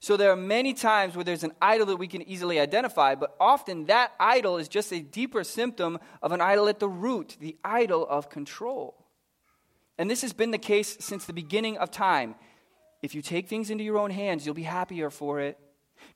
So 0.00 0.16
there 0.16 0.32
are 0.32 0.36
many 0.36 0.74
times 0.74 1.14
where 1.14 1.24
there's 1.24 1.44
an 1.44 1.52
idol 1.62 1.86
that 1.86 1.96
we 1.96 2.08
can 2.08 2.22
easily 2.22 2.58
identify, 2.58 3.14
but 3.14 3.36
often 3.38 3.86
that 3.86 4.12
idol 4.18 4.58
is 4.58 4.68
just 4.68 4.92
a 4.92 5.00
deeper 5.00 5.44
symptom 5.44 5.98
of 6.20 6.32
an 6.32 6.40
idol 6.40 6.68
at 6.68 6.80
the 6.80 6.88
root, 6.88 7.36
the 7.38 7.56
idol 7.62 8.06
of 8.08 8.28
control. 8.28 8.96
And 9.98 10.10
this 10.10 10.22
has 10.22 10.32
been 10.32 10.50
the 10.50 10.58
case 10.58 10.96
since 10.98 11.24
the 11.24 11.32
beginning 11.32 11.78
of 11.78 11.90
time. 11.90 12.34
If 13.02 13.14
you 13.14 13.22
take 13.22 13.48
things 13.48 13.70
into 13.70 13.84
your 13.84 13.98
own 13.98 14.10
hands, 14.10 14.44
you'll 14.44 14.54
be 14.54 14.62
happier 14.62 15.10
for 15.10 15.38
it. 15.40 15.58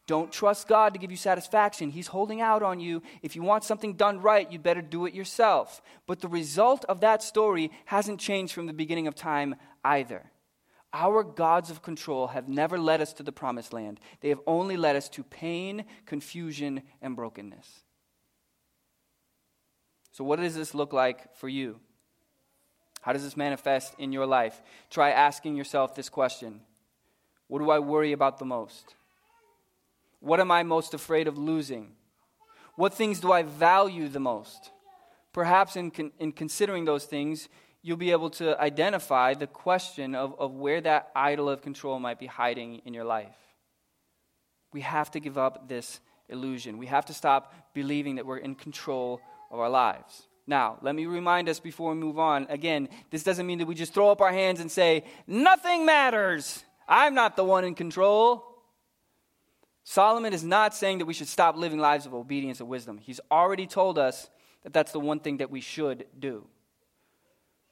Don't 0.07 0.31
trust 0.31 0.69
God 0.69 0.93
to 0.93 1.01
give 1.01 1.11
you 1.11 1.17
satisfaction. 1.17 1.91
He's 1.91 2.07
holding 2.07 2.41
out 2.41 2.63
on 2.63 2.79
you. 2.79 3.03
If 3.23 3.35
you 3.35 3.43
want 3.43 3.65
something 3.65 3.95
done 3.95 4.21
right, 4.21 4.51
you'd 4.51 4.63
better 4.63 4.83
do 4.83 5.05
it 5.07 5.15
yourself. 5.15 5.83
But 6.07 6.21
the 6.21 6.29
result 6.29 6.85
of 6.85 7.01
that 7.01 7.25
story 7.25 7.73
hasn't 7.87 8.21
changed 8.21 8.53
from 8.53 8.67
the 8.67 8.73
beginning 8.73 9.09
of 9.09 9.17
time 9.17 9.57
either. 9.85 10.31
Our 10.93 11.25
gods 11.25 11.71
of 11.71 11.83
control 11.83 12.29
have 12.29 12.49
never 12.49 12.79
led 12.79 13.01
us 13.01 13.13
to 13.15 13.23
the 13.23 13.33
promised 13.33 13.73
land, 13.73 14.01
they 14.21 14.29
have 14.29 14.41
only 14.47 14.77
led 14.77 14.97
us 14.97 15.09
to 15.11 15.25
pain, 15.25 15.85
confusion, 16.07 16.83
and 17.03 17.17
brokenness. 17.17 17.83
So, 20.13 20.25
what 20.25 20.39
does 20.39 20.55
this 20.55 20.75
look 20.75 20.95
like 20.95 21.37
for 21.37 21.49
you? 21.49 21.81
How 23.03 23.13
does 23.13 23.23
this 23.23 23.37
manifest 23.37 23.95
in 23.99 24.13
your 24.13 24.25
life? 24.25 24.63
Try 24.89 25.11
asking 25.11 25.57
yourself 25.57 25.95
this 25.95 26.09
question 26.09 26.63
What 27.49 27.59
do 27.59 27.71
I 27.71 27.81
worry 27.81 28.13
about 28.13 28.39
the 28.39 28.47
most? 28.47 28.95
What 30.27 30.41
am 30.41 30.51
I 30.51 30.65
most 30.65 30.93
afraid 30.93 31.29
of 31.29 31.39
losing? 31.39 31.93
What 32.75 32.93
things 32.93 33.21
do 33.21 33.31
I 33.31 33.45
value 33.45 34.09
the 34.09 34.19
most? 34.19 34.73
Perhaps 35.33 35.77
in, 35.77 35.93
con- 35.93 36.11
in 36.19 36.33
considering 36.33 36.85
those 36.85 37.05
things, 37.05 37.49
you'll 37.81 37.97
be 37.97 38.11
able 38.11 38.31
to 38.31 38.61
identify 38.61 39.35
the 39.35 39.47
question 39.47 40.17
of, 40.17 40.35
of 40.41 40.53
where 40.55 40.81
that 40.81 41.13
idol 41.15 41.49
of 41.49 41.63
control 41.63 42.01
might 42.01 42.19
be 42.19 42.27
hiding 42.27 42.83
in 42.85 42.93
your 42.93 43.05
life. 43.05 43.37
We 44.73 44.81
have 44.81 45.13
to 45.13 45.21
give 45.21 45.39
up 45.39 45.69
this 45.69 46.01
illusion. 46.29 46.77
We 46.77 46.87
have 46.87 47.07
to 47.07 47.15
stop 47.15 47.55
believing 47.73 48.17
that 48.17 48.27
we're 48.27 48.39
in 48.39 48.57
control 48.57 49.21
of 49.53 49.61
our 49.61 49.71
lives. 49.71 50.27
Now, 50.45 50.79
let 50.83 50.97
me 50.97 51.07
remind 51.07 51.49
us 51.49 51.61
before 51.61 51.93
we 51.93 52.01
move 52.01 52.19
on 52.19 52.49
again, 52.51 52.89
this 53.13 53.23
doesn't 53.23 53.47
mean 53.47 53.59
that 53.59 53.67
we 53.69 53.77
just 53.77 53.95
throw 53.95 54.11
up 54.11 54.21
our 54.21 54.33
hands 54.33 54.59
and 54.59 54.73
say, 54.73 55.05
Nothing 55.29 55.87
matters. 55.87 56.65
I'm 56.89 57.15
not 57.15 57.37
the 57.37 57.45
one 57.45 57.65
in 57.65 57.77
control. 57.77 58.56
Solomon 59.89 60.33
is 60.33 60.43
not 60.43 60.75
saying 60.75 60.99
that 60.99 61.05
we 61.07 61.15
should 61.15 61.29
stop 61.29 61.57
living 61.57 61.79
lives 61.79 62.07
of 62.07 62.13
obedience 62.13 62.59
and 62.59 62.69
wisdom. 62.69 62.99
He's 62.99 63.21
already 63.31 63.69
told 63.69 63.99
us 63.99 64.29
that 64.65 64.73
that's 64.73 64.91
the 64.91 64.99
one 64.99 65.21
thing 65.21 65.37
that 65.37 65.49
we 65.49 65.61
should 65.61 66.07
do. 66.19 66.49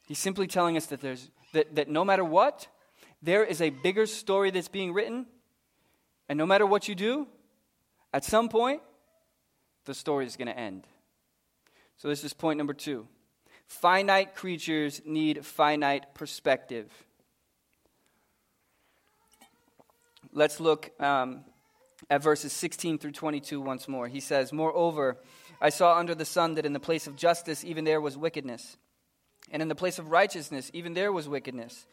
He's 0.06 0.20
simply 0.20 0.46
telling 0.46 0.76
us 0.76 0.86
that, 0.86 1.00
there's, 1.00 1.28
that, 1.54 1.74
that 1.74 1.88
no 1.88 2.04
matter 2.04 2.24
what, 2.24 2.68
there 3.20 3.42
is 3.42 3.60
a 3.60 3.70
bigger 3.70 4.06
story 4.06 4.52
that's 4.52 4.68
being 4.68 4.92
written. 4.92 5.26
And 6.28 6.38
no 6.38 6.46
matter 6.46 6.64
what 6.64 6.86
you 6.86 6.94
do, 6.94 7.26
at 8.12 8.24
some 8.24 8.48
point, 8.48 8.80
the 9.84 9.92
story 9.92 10.24
is 10.24 10.36
going 10.36 10.46
to 10.46 10.56
end. 10.56 10.86
So, 11.96 12.06
this 12.06 12.22
is 12.22 12.32
point 12.32 12.58
number 12.58 12.74
two. 12.74 13.08
Finite 13.66 14.36
creatures 14.36 15.02
need 15.04 15.44
finite 15.44 16.14
perspective. 16.14 16.92
Let's 20.32 20.60
look 20.60 20.90
um, 21.02 21.44
at 22.10 22.22
verses 22.22 22.52
16 22.52 22.98
through 22.98 23.12
22 23.12 23.60
once 23.60 23.88
more. 23.88 24.08
He 24.08 24.20
says, 24.20 24.52
Moreover, 24.52 25.18
I 25.60 25.70
saw 25.70 25.98
under 25.98 26.14
the 26.14 26.24
sun 26.24 26.54
that 26.54 26.66
in 26.66 26.72
the 26.72 26.80
place 26.80 27.06
of 27.06 27.16
justice, 27.16 27.64
even 27.64 27.84
there 27.84 28.00
was 28.00 28.16
wickedness 28.16 28.76
and 29.50 29.62
in 29.62 29.68
the 29.68 29.74
place 29.74 29.98
of 29.98 30.10
righteousness, 30.10 30.70
even 30.74 30.94
there 30.94 31.12
was 31.12 31.28
wickedness. 31.28 31.86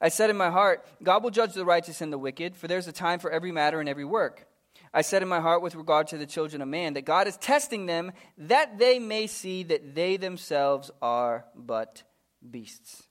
I 0.00 0.08
said 0.08 0.30
in 0.30 0.36
my 0.36 0.50
heart, 0.50 0.86
God 1.02 1.22
will 1.22 1.30
judge 1.30 1.54
the 1.54 1.64
righteous 1.64 2.00
and 2.00 2.12
the 2.12 2.18
wicked, 2.18 2.56
for 2.56 2.68
there's 2.68 2.88
a 2.88 2.92
time 2.92 3.18
for 3.18 3.30
every 3.30 3.52
matter 3.52 3.80
and 3.80 3.88
every 3.88 4.04
work. 4.04 4.46
I 4.94 5.02
said 5.02 5.22
in 5.22 5.28
my 5.28 5.40
heart 5.40 5.62
with 5.62 5.74
regard 5.74 6.08
to 6.08 6.18
the 6.18 6.26
children 6.26 6.60
of 6.60 6.68
man 6.68 6.94
that 6.94 7.04
God 7.04 7.26
is 7.26 7.36
testing 7.36 7.86
them 7.86 8.12
that 8.36 8.78
they 8.78 8.98
may 8.98 9.26
see 9.26 9.62
that 9.64 9.94
they 9.94 10.16
themselves 10.16 10.90
are 11.00 11.44
but 11.54 12.02
beasts. 12.50 13.04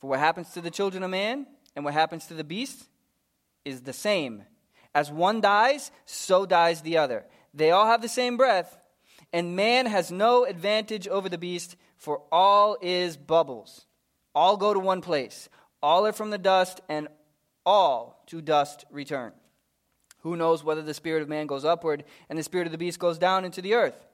For 0.00 0.08
what 0.08 0.18
happens 0.18 0.50
to 0.50 0.60
the 0.60 0.70
children 0.70 1.02
of 1.02 1.10
man 1.10 1.46
and 1.76 1.84
what 1.84 1.94
happens 1.94 2.26
to 2.26 2.34
the 2.34 2.44
beast 2.44 2.86
is 3.64 3.82
the 3.82 3.92
same. 3.92 4.44
As 4.94 5.10
one 5.10 5.40
dies, 5.40 5.90
so 6.04 6.46
dies 6.46 6.80
the 6.80 6.98
other. 6.98 7.24
They 7.52 7.70
all 7.70 7.86
have 7.86 8.02
the 8.02 8.08
same 8.08 8.36
breath, 8.36 8.78
and 9.32 9.56
man 9.56 9.86
has 9.86 10.12
no 10.12 10.44
advantage 10.44 11.08
over 11.08 11.28
the 11.28 11.38
beast 11.38 11.76
for 11.96 12.22
all 12.30 12.76
is 12.80 13.16
bubbles. 13.16 13.86
All 14.34 14.56
go 14.56 14.74
to 14.74 14.80
one 14.80 15.00
place. 15.00 15.48
All 15.82 16.06
are 16.06 16.12
from 16.12 16.30
the 16.30 16.38
dust, 16.38 16.80
and 16.88 17.08
all 17.66 18.22
to 18.26 18.40
dust 18.40 18.84
return. 18.90 19.32
Who 20.20 20.36
knows 20.36 20.64
whether 20.64 20.82
the 20.82 20.94
spirit 20.94 21.22
of 21.22 21.28
man 21.28 21.46
goes 21.46 21.64
upward 21.64 22.04
and 22.30 22.38
the 22.38 22.42
spirit 22.42 22.66
of 22.66 22.72
the 22.72 22.78
beast 22.78 22.98
goes 22.98 23.18
down 23.18 23.44
into 23.44 23.60
the 23.60 23.74
earth? 23.74 24.06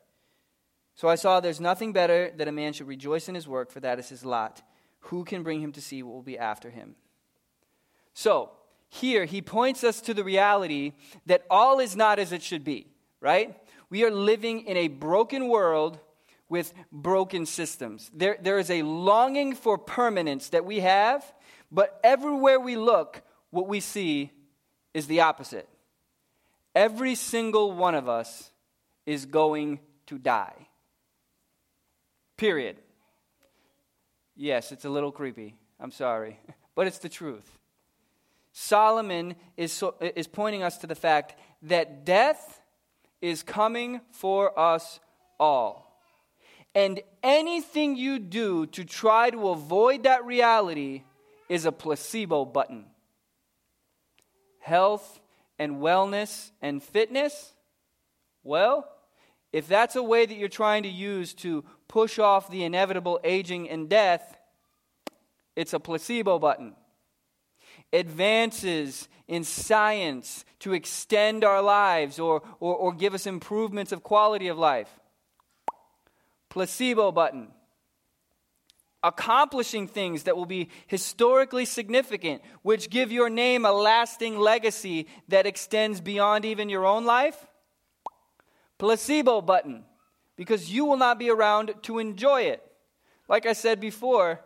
So 0.96 1.08
I 1.08 1.14
saw 1.14 1.38
there's 1.38 1.60
nothing 1.60 1.92
better 1.92 2.32
that 2.36 2.48
a 2.48 2.52
man 2.52 2.72
should 2.72 2.88
rejoice 2.88 3.28
in 3.28 3.34
his 3.34 3.46
work, 3.46 3.70
for 3.70 3.80
that 3.80 3.98
is 3.98 4.08
his 4.08 4.24
lot. 4.24 4.62
Who 5.04 5.24
can 5.24 5.42
bring 5.42 5.60
him 5.60 5.72
to 5.72 5.80
see 5.80 6.02
what 6.02 6.14
will 6.14 6.22
be 6.22 6.38
after 6.38 6.70
him? 6.70 6.96
So, 8.12 8.50
here 8.90 9.24
he 9.24 9.40
points 9.40 9.84
us 9.84 10.00
to 10.02 10.12
the 10.12 10.24
reality 10.24 10.92
that 11.24 11.46
all 11.48 11.78
is 11.78 11.96
not 11.96 12.18
as 12.18 12.32
it 12.32 12.42
should 12.42 12.64
be, 12.64 12.88
right? 13.20 13.56
We 13.88 14.04
are 14.04 14.10
living 14.10 14.66
in 14.66 14.76
a 14.76 14.88
broken 14.88 15.48
world 15.48 15.98
with 16.48 16.74
broken 16.90 17.46
systems. 17.46 18.10
There, 18.12 18.36
there 18.42 18.58
is 18.58 18.68
a 18.68 18.82
longing 18.82 19.54
for 19.54 19.78
permanence 19.78 20.48
that 20.48 20.64
we 20.64 20.80
have, 20.80 21.24
but 21.70 22.00
everywhere 22.02 22.58
we 22.58 22.76
look, 22.76 23.22
what 23.50 23.68
we 23.68 23.78
see 23.78 24.32
is 24.92 25.06
the 25.06 25.20
opposite. 25.20 25.68
Every 26.74 27.14
single 27.14 27.70
one 27.70 27.94
of 27.94 28.08
us 28.08 28.50
is 29.06 29.24
going 29.24 29.78
to 30.06 30.18
die. 30.18 30.66
Period. 32.36 32.76
Yes, 34.34 34.72
it's 34.72 34.84
a 34.84 34.90
little 34.90 35.12
creepy. 35.12 35.54
I'm 35.78 35.92
sorry. 35.92 36.38
But 36.76 36.86
it's 36.86 36.98
the 36.98 37.08
truth. 37.10 37.59
Solomon 38.52 39.36
is, 39.56 39.82
is 40.00 40.26
pointing 40.26 40.62
us 40.62 40.78
to 40.78 40.86
the 40.86 40.94
fact 40.94 41.36
that 41.62 42.04
death 42.04 42.60
is 43.20 43.42
coming 43.42 44.00
for 44.10 44.58
us 44.58 45.00
all. 45.38 46.02
And 46.74 47.00
anything 47.22 47.96
you 47.96 48.18
do 48.18 48.66
to 48.66 48.84
try 48.84 49.30
to 49.30 49.48
avoid 49.48 50.04
that 50.04 50.24
reality 50.24 51.02
is 51.48 51.64
a 51.64 51.72
placebo 51.72 52.44
button. 52.44 52.86
Health 54.60 55.20
and 55.58 55.76
wellness 55.76 56.52
and 56.62 56.82
fitness? 56.82 57.54
Well, 58.42 58.88
if 59.52 59.66
that's 59.66 59.96
a 59.96 60.02
way 60.02 60.26
that 60.26 60.36
you're 60.36 60.48
trying 60.48 60.84
to 60.84 60.88
use 60.88 61.34
to 61.34 61.64
push 61.88 62.18
off 62.18 62.50
the 62.50 62.62
inevitable 62.62 63.18
aging 63.24 63.68
and 63.68 63.88
death, 63.88 64.38
it's 65.56 65.72
a 65.72 65.80
placebo 65.80 66.38
button. 66.38 66.74
Advances 67.92 69.08
in 69.26 69.44
science 69.44 70.44
to 70.60 70.72
extend 70.72 71.44
our 71.44 71.62
lives 71.62 72.18
or, 72.18 72.42
or, 72.60 72.74
or 72.74 72.92
give 72.92 73.14
us 73.14 73.26
improvements 73.26 73.92
of 73.92 74.02
quality 74.02 74.48
of 74.48 74.58
life 74.58 75.00
placebo 76.50 77.10
button. 77.10 77.48
Accomplishing 79.02 79.88
things 79.88 80.24
that 80.24 80.36
will 80.36 80.44
be 80.44 80.68
historically 80.86 81.64
significant, 81.64 82.42
which 82.60 82.90
give 82.90 83.10
your 83.10 83.30
name 83.30 83.64
a 83.64 83.72
lasting 83.72 84.38
legacy 84.38 85.06
that 85.28 85.46
extends 85.46 86.02
beyond 86.02 86.44
even 86.44 86.68
your 86.68 86.84
own 86.84 87.06
life. 87.06 87.46
Placebo 88.76 89.40
button, 89.40 89.84
because 90.36 90.70
you 90.70 90.84
will 90.84 90.98
not 90.98 91.18
be 91.18 91.30
around 91.30 91.72
to 91.82 91.98
enjoy 91.98 92.42
it. 92.42 92.62
Like 93.26 93.46
I 93.46 93.54
said 93.54 93.80
before, 93.80 94.40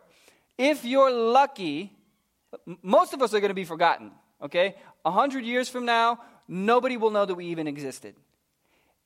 if 0.57 0.85
you're 0.85 1.11
lucky, 1.11 1.91
most 2.81 3.13
of 3.13 3.21
us 3.21 3.33
are 3.33 3.39
going 3.39 3.49
to 3.49 3.55
be 3.55 3.65
forgotten, 3.65 4.11
okay? 4.41 4.75
A 5.03 5.11
hundred 5.11 5.45
years 5.45 5.69
from 5.69 5.85
now, 5.85 6.19
nobody 6.47 6.97
will 6.97 7.11
know 7.11 7.25
that 7.25 7.35
we 7.35 7.45
even 7.47 7.67
existed. 7.67 8.15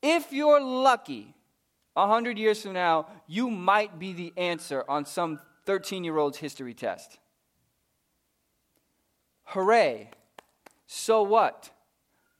If 0.01 0.31
you're 0.31 0.61
lucky, 0.61 1.33
a 1.95 2.07
hundred 2.07 2.37
years 2.37 2.61
from 2.61 2.73
now, 2.73 3.07
you 3.27 3.49
might 3.49 3.99
be 3.99 4.13
the 4.13 4.33
answer 4.37 4.83
on 4.87 5.05
some 5.05 5.39
13 5.65 6.03
year 6.03 6.17
old's 6.17 6.37
history 6.37 6.73
test. 6.73 7.19
Hooray! 9.43 10.11
So 10.87 11.23
what? 11.23 11.71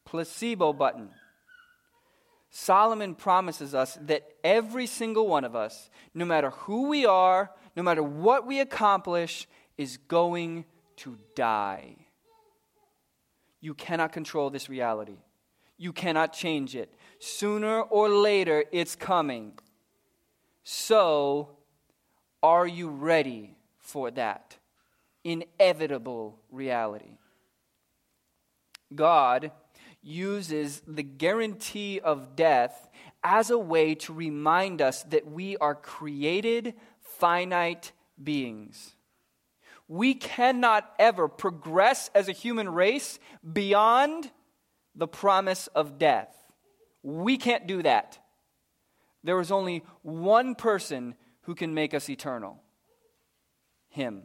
Placebo 0.06 0.74
button. 0.74 1.10
Solomon 2.50 3.14
promises 3.14 3.76
us 3.76 3.98
that 4.02 4.28
every 4.44 4.88
single 4.88 5.28
one 5.28 5.44
of 5.44 5.56
us, 5.56 5.90
no 6.16 6.26
matter 6.26 6.50
who 6.50 6.88
we 6.88 7.06
are, 7.06 7.52
no 7.76 7.84
matter 7.84 8.02
what 8.02 8.48
we 8.48 8.60
accomplish, 8.60 9.48
is 9.78 9.98
going 9.98 10.66
to 11.00 11.18
die. 11.36 11.96
You 13.62 13.74
cannot 13.74 14.12
control 14.12 14.50
this 14.50 14.70
reality. 14.70 15.18
You 15.78 15.94
cannot 15.94 16.34
change 16.34 16.76
it. 16.76 16.94
Sooner 17.20 17.82
or 17.82 18.10
later, 18.10 18.64
it's 18.72 18.96
coming. 18.96 19.54
So, 20.64 21.50
are 22.42 22.68
you 22.68 22.90
ready 22.90 23.56
for 23.78 24.12
that 24.12 24.58
inevitable 25.24 26.40
reality? 26.52 27.18
God 28.94 29.52
uses 30.02 30.82
the 30.88 31.04
guarantee 31.04 32.00
of 32.00 32.36
death 32.36 32.90
as 33.24 33.50
a 33.50 33.58
way 33.58 33.96
to 33.96 34.14
remind 34.14 34.82
us 34.82 35.04
that 35.04 35.30
we 35.30 35.58
are 35.58 35.76
created, 35.76 36.74
finite 37.02 37.92
beings. 38.22 38.96
We 39.90 40.14
cannot 40.14 40.90
ever 41.00 41.28
progress 41.28 42.12
as 42.14 42.30
a 42.30 42.32
human 42.32 42.70
race 42.70 43.20
beyond 43.52 44.32
the 44.96 45.08
promise 45.08 45.68
of 45.68 45.98
death. 45.98 46.34
We 47.02 47.38
can't 47.38 47.66
do 47.66 47.82
that. 47.82 48.20
There 49.24 49.40
is 49.42 49.52
only 49.52 49.84
one 50.04 50.54
person 50.54 51.16
who 51.42 51.56
can 51.56 51.74
make 51.74 51.96
us 51.96 52.08
eternal 52.08 52.62
Him. 53.90 54.24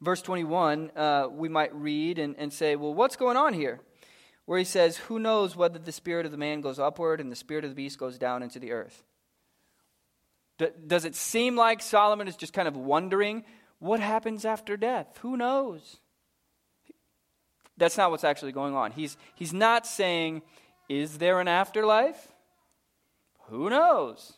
Verse 0.00 0.22
21, 0.22 0.90
uh, 0.96 1.28
we 1.30 1.48
might 1.48 1.74
read 1.74 2.18
and, 2.18 2.34
and 2.36 2.52
say, 2.52 2.74
well, 2.76 2.92
what's 2.92 3.16
going 3.16 3.36
on 3.36 3.54
here? 3.54 3.80
Where 4.44 4.58
he 4.58 4.64
says, 4.64 4.96
Who 4.96 5.18
knows 5.18 5.56
whether 5.56 5.78
the 5.78 5.92
spirit 5.92 6.24
of 6.24 6.32
the 6.32 6.38
man 6.38 6.62
goes 6.62 6.78
upward 6.78 7.20
and 7.20 7.30
the 7.30 7.36
spirit 7.36 7.64
of 7.64 7.70
the 7.70 7.76
beast 7.76 7.98
goes 7.98 8.16
down 8.16 8.42
into 8.42 8.58
the 8.58 8.72
earth? 8.72 9.04
Does 10.86 11.04
it 11.04 11.14
seem 11.14 11.54
like 11.54 11.82
Solomon 11.82 12.26
is 12.26 12.36
just 12.36 12.52
kind 12.52 12.66
of 12.66 12.76
wondering 12.76 13.44
what 13.78 14.00
happens 14.00 14.44
after 14.44 14.76
death? 14.76 15.18
Who 15.22 15.36
knows? 15.36 15.98
That's 17.76 17.96
not 17.96 18.10
what's 18.10 18.24
actually 18.24 18.52
going 18.52 18.74
on. 18.74 18.90
He's, 18.90 19.16
he's 19.34 19.52
not 19.52 19.86
saying, 19.86 20.42
Is 20.88 21.18
there 21.18 21.40
an 21.40 21.48
afterlife? 21.48 22.32
Who 23.48 23.70
knows? 23.70 24.34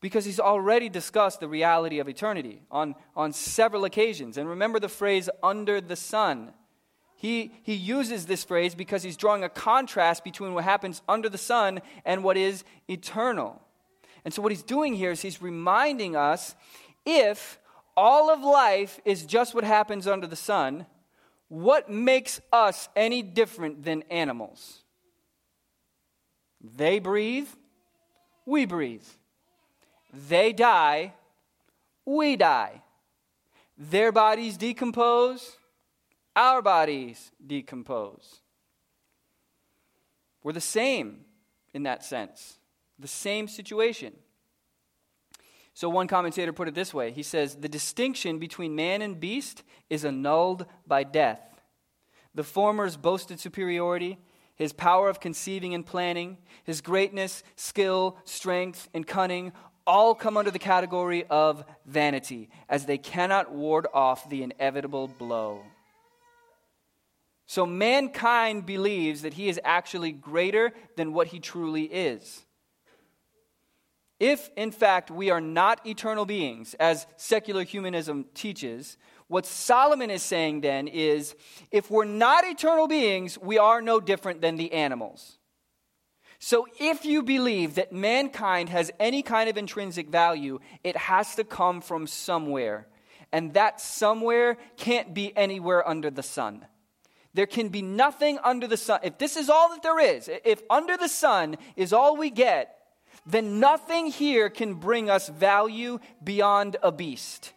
Because 0.00 0.24
he's 0.24 0.40
already 0.40 0.88
discussed 0.88 1.40
the 1.40 1.48
reality 1.48 1.98
of 1.98 2.08
eternity 2.08 2.62
on, 2.70 2.94
on 3.14 3.32
several 3.32 3.84
occasions. 3.84 4.36
And 4.36 4.48
remember 4.48 4.80
the 4.80 4.88
phrase, 4.88 5.28
under 5.42 5.80
the 5.80 5.96
sun. 5.96 6.52
He, 7.16 7.52
he 7.62 7.74
uses 7.74 8.26
this 8.26 8.42
phrase 8.42 8.74
because 8.74 9.04
he's 9.04 9.16
drawing 9.16 9.44
a 9.44 9.48
contrast 9.48 10.24
between 10.24 10.54
what 10.54 10.64
happens 10.64 11.02
under 11.08 11.28
the 11.28 11.38
sun 11.38 11.80
and 12.04 12.24
what 12.24 12.36
is 12.36 12.64
eternal. 12.88 13.62
And 14.24 14.34
so, 14.34 14.42
what 14.42 14.50
he's 14.50 14.64
doing 14.64 14.94
here 14.94 15.12
is 15.12 15.20
he's 15.20 15.40
reminding 15.40 16.16
us 16.16 16.56
if 17.06 17.60
all 17.96 18.30
of 18.30 18.40
life 18.40 19.00
is 19.04 19.24
just 19.26 19.54
what 19.54 19.64
happens 19.64 20.06
under 20.06 20.26
the 20.26 20.36
sun, 20.36 20.86
what 21.48 21.90
makes 21.90 22.40
us 22.52 22.88
any 22.96 23.22
different 23.22 23.84
than 23.84 24.02
animals? 24.10 24.82
They 26.60 26.98
breathe, 26.98 27.48
we 28.46 28.64
breathe. 28.66 29.04
They 30.12 30.52
die, 30.52 31.14
we 32.04 32.36
die. 32.36 32.82
Their 33.76 34.12
bodies 34.12 34.56
decompose, 34.56 35.56
our 36.36 36.62
bodies 36.62 37.32
decompose. 37.44 38.40
We're 40.42 40.52
the 40.52 40.60
same 40.60 41.24
in 41.74 41.84
that 41.84 42.04
sense, 42.04 42.58
the 42.98 43.08
same 43.08 43.48
situation. 43.48 44.12
So, 45.74 45.88
one 45.88 46.06
commentator 46.06 46.52
put 46.52 46.68
it 46.68 46.74
this 46.74 46.92
way 46.92 47.12
he 47.12 47.22
says, 47.22 47.56
The 47.56 47.68
distinction 47.68 48.38
between 48.38 48.76
man 48.76 49.02
and 49.02 49.18
beast 49.18 49.62
is 49.88 50.04
annulled 50.04 50.66
by 50.86 51.04
death. 51.04 51.40
The 52.34 52.44
former's 52.44 52.96
boasted 52.96 53.40
superiority, 53.40 54.18
his 54.54 54.72
power 54.72 55.08
of 55.08 55.20
conceiving 55.20 55.74
and 55.74 55.84
planning, 55.84 56.38
his 56.64 56.80
greatness, 56.80 57.42
skill, 57.56 58.16
strength, 58.24 58.88
and 58.94 59.06
cunning 59.06 59.52
all 59.86 60.14
come 60.14 60.36
under 60.36 60.50
the 60.50 60.58
category 60.58 61.24
of 61.28 61.64
vanity, 61.86 62.48
as 62.68 62.86
they 62.86 62.98
cannot 62.98 63.52
ward 63.52 63.86
off 63.92 64.28
the 64.30 64.42
inevitable 64.42 65.08
blow. 65.08 65.62
So, 67.46 67.66
mankind 67.66 68.64
believes 68.64 69.22
that 69.22 69.34
he 69.34 69.48
is 69.48 69.60
actually 69.64 70.12
greater 70.12 70.72
than 70.96 71.12
what 71.12 71.28
he 71.28 71.40
truly 71.40 71.84
is. 71.84 72.44
If, 74.22 74.50
in 74.56 74.70
fact, 74.70 75.10
we 75.10 75.30
are 75.30 75.40
not 75.40 75.84
eternal 75.84 76.24
beings, 76.24 76.74
as 76.78 77.08
secular 77.16 77.64
humanism 77.64 78.26
teaches, 78.34 78.96
what 79.26 79.44
Solomon 79.46 80.10
is 80.10 80.22
saying 80.22 80.60
then 80.60 80.86
is 80.86 81.34
if 81.72 81.90
we're 81.90 82.04
not 82.04 82.44
eternal 82.44 82.86
beings, 82.86 83.36
we 83.36 83.58
are 83.58 83.82
no 83.82 83.98
different 83.98 84.40
than 84.40 84.54
the 84.54 84.74
animals. 84.74 85.38
So 86.38 86.68
if 86.78 87.04
you 87.04 87.24
believe 87.24 87.74
that 87.74 87.92
mankind 87.92 88.68
has 88.68 88.92
any 89.00 89.22
kind 89.22 89.50
of 89.50 89.56
intrinsic 89.56 90.08
value, 90.08 90.60
it 90.84 90.96
has 90.96 91.34
to 91.34 91.42
come 91.42 91.80
from 91.80 92.06
somewhere. 92.06 92.86
And 93.32 93.54
that 93.54 93.80
somewhere 93.80 94.56
can't 94.76 95.12
be 95.12 95.36
anywhere 95.36 95.86
under 95.88 96.12
the 96.12 96.22
sun. 96.22 96.64
There 97.34 97.46
can 97.46 97.70
be 97.70 97.82
nothing 97.82 98.38
under 98.44 98.68
the 98.68 98.76
sun. 98.76 99.00
If 99.02 99.18
this 99.18 99.36
is 99.36 99.50
all 99.50 99.70
that 99.70 99.82
there 99.82 99.98
is, 99.98 100.30
if 100.44 100.62
under 100.70 100.96
the 100.96 101.08
sun 101.08 101.56
is 101.74 101.92
all 101.92 102.16
we 102.16 102.30
get, 102.30 102.78
then 103.24 103.60
nothing 103.60 104.06
here 104.06 104.50
can 104.50 104.74
bring 104.74 105.08
us 105.08 105.28
value 105.28 106.00
beyond 106.22 106.76
a 106.82 106.90
beast. 106.90 107.52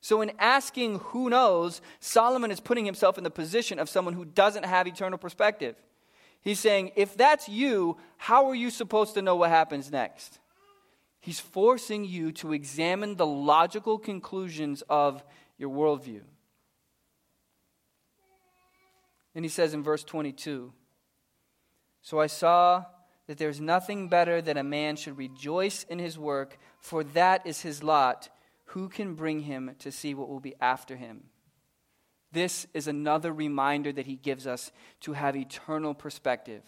So, 0.00 0.20
in 0.20 0.32
asking 0.38 0.98
who 0.98 1.30
knows, 1.30 1.80
Solomon 2.00 2.50
is 2.50 2.60
putting 2.60 2.84
himself 2.84 3.16
in 3.16 3.24
the 3.24 3.30
position 3.30 3.78
of 3.78 3.88
someone 3.88 4.12
who 4.12 4.26
doesn't 4.26 4.66
have 4.66 4.86
eternal 4.86 5.18
perspective. 5.18 5.76
He's 6.42 6.60
saying, 6.60 6.92
if 6.94 7.16
that's 7.16 7.48
you, 7.48 7.96
how 8.18 8.50
are 8.50 8.54
you 8.54 8.68
supposed 8.68 9.14
to 9.14 9.22
know 9.22 9.34
what 9.34 9.48
happens 9.48 9.90
next? 9.90 10.40
He's 11.20 11.40
forcing 11.40 12.04
you 12.04 12.32
to 12.32 12.52
examine 12.52 13.16
the 13.16 13.24
logical 13.24 13.98
conclusions 13.98 14.82
of 14.90 15.24
your 15.56 15.70
worldview. 15.70 16.20
And 19.34 19.42
he 19.42 19.48
says 19.48 19.72
in 19.72 19.82
verse 19.82 20.04
22 20.04 20.70
So 22.02 22.20
I 22.20 22.26
saw 22.26 22.84
that 23.26 23.38
there's 23.38 23.60
nothing 23.60 24.08
better 24.08 24.42
than 24.42 24.56
a 24.56 24.64
man 24.64 24.96
should 24.96 25.16
rejoice 25.16 25.84
in 25.84 25.98
his 25.98 26.18
work, 26.18 26.58
for 26.78 27.04
that 27.04 27.46
is 27.46 27.62
his 27.62 27.82
lot. 27.82 28.28
Who 28.66 28.88
can 28.88 29.14
bring 29.14 29.40
him 29.40 29.74
to 29.78 29.90
see 29.90 30.14
what 30.14 30.28
will 30.28 30.40
be 30.40 30.54
after 30.60 30.96
him? 30.96 31.24
This 32.32 32.66
is 32.74 32.88
another 32.88 33.32
reminder 33.32 33.92
that 33.92 34.06
he 34.06 34.16
gives 34.16 34.46
us 34.46 34.72
to 35.02 35.12
have 35.12 35.36
eternal 35.36 35.94
perspective 35.94 36.62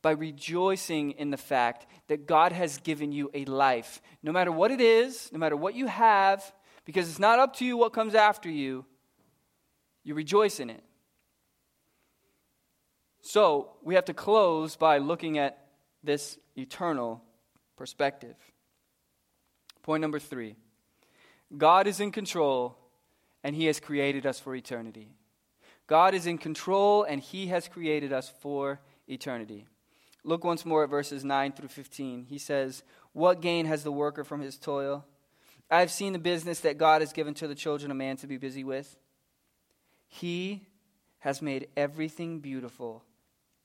by 0.00 0.12
rejoicing 0.12 1.10
in 1.12 1.30
the 1.30 1.36
fact 1.36 1.86
that 2.06 2.26
God 2.26 2.52
has 2.52 2.78
given 2.78 3.10
you 3.10 3.30
a 3.34 3.44
life. 3.46 4.00
No 4.22 4.30
matter 4.30 4.52
what 4.52 4.70
it 4.70 4.80
is, 4.80 5.28
no 5.32 5.38
matter 5.38 5.56
what 5.56 5.74
you 5.74 5.88
have, 5.88 6.52
because 6.84 7.08
it's 7.08 7.18
not 7.18 7.40
up 7.40 7.56
to 7.56 7.64
you 7.64 7.76
what 7.76 7.92
comes 7.92 8.14
after 8.14 8.48
you, 8.48 8.84
you 10.04 10.14
rejoice 10.14 10.60
in 10.60 10.70
it. 10.70 10.82
So, 13.20 13.72
we 13.82 13.96
have 13.96 14.06
to 14.06 14.14
close 14.14 14.76
by 14.76 14.98
looking 14.98 15.36
at 15.36 15.67
this 16.08 16.38
eternal 16.56 17.22
perspective. 17.76 18.34
Point 19.82 20.00
number 20.00 20.18
three 20.18 20.56
God 21.56 21.86
is 21.86 22.00
in 22.00 22.10
control 22.12 22.78
and 23.44 23.54
He 23.54 23.66
has 23.66 23.78
created 23.78 24.24
us 24.24 24.40
for 24.40 24.54
eternity. 24.54 25.10
God 25.86 26.14
is 26.14 26.26
in 26.26 26.38
control 26.38 27.04
and 27.04 27.20
He 27.20 27.48
has 27.48 27.68
created 27.68 28.10
us 28.12 28.32
for 28.40 28.80
eternity. 29.06 29.66
Look 30.24 30.44
once 30.44 30.64
more 30.64 30.82
at 30.82 30.90
verses 30.90 31.24
9 31.24 31.52
through 31.52 31.68
15. 31.68 32.24
He 32.24 32.38
says, 32.38 32.82
What 33.12 33.42
gain 33.42 33.66
has 33.66 33.84
the 33.84 33.92
worker 33.92 34.24
from 34.24 34.40
his 34.40 34.56
toil? 34.56 35.04
I 35.70 35.80
have 35.80 35.90
seen 35.90 36.14
the 36.14 36.18
business 36.18 36.60
that 36.60 36.78
God 36.78 37.02
has 37.02 37.12
given 37.12 37.34
to 37.34 37.46
the 37.46 37.54
children 37.54 37.90
of 37.90 37.98
man 37.98 38.16
to 38.18 38.26
be 38.26 38.38
busy 38.38 38.64
with. 38.64 38.96
He 40.06 40.66
has 41.18 41.42
made 41.42 41.68
everything 41.76 42.40
beautiful 42.40 43.04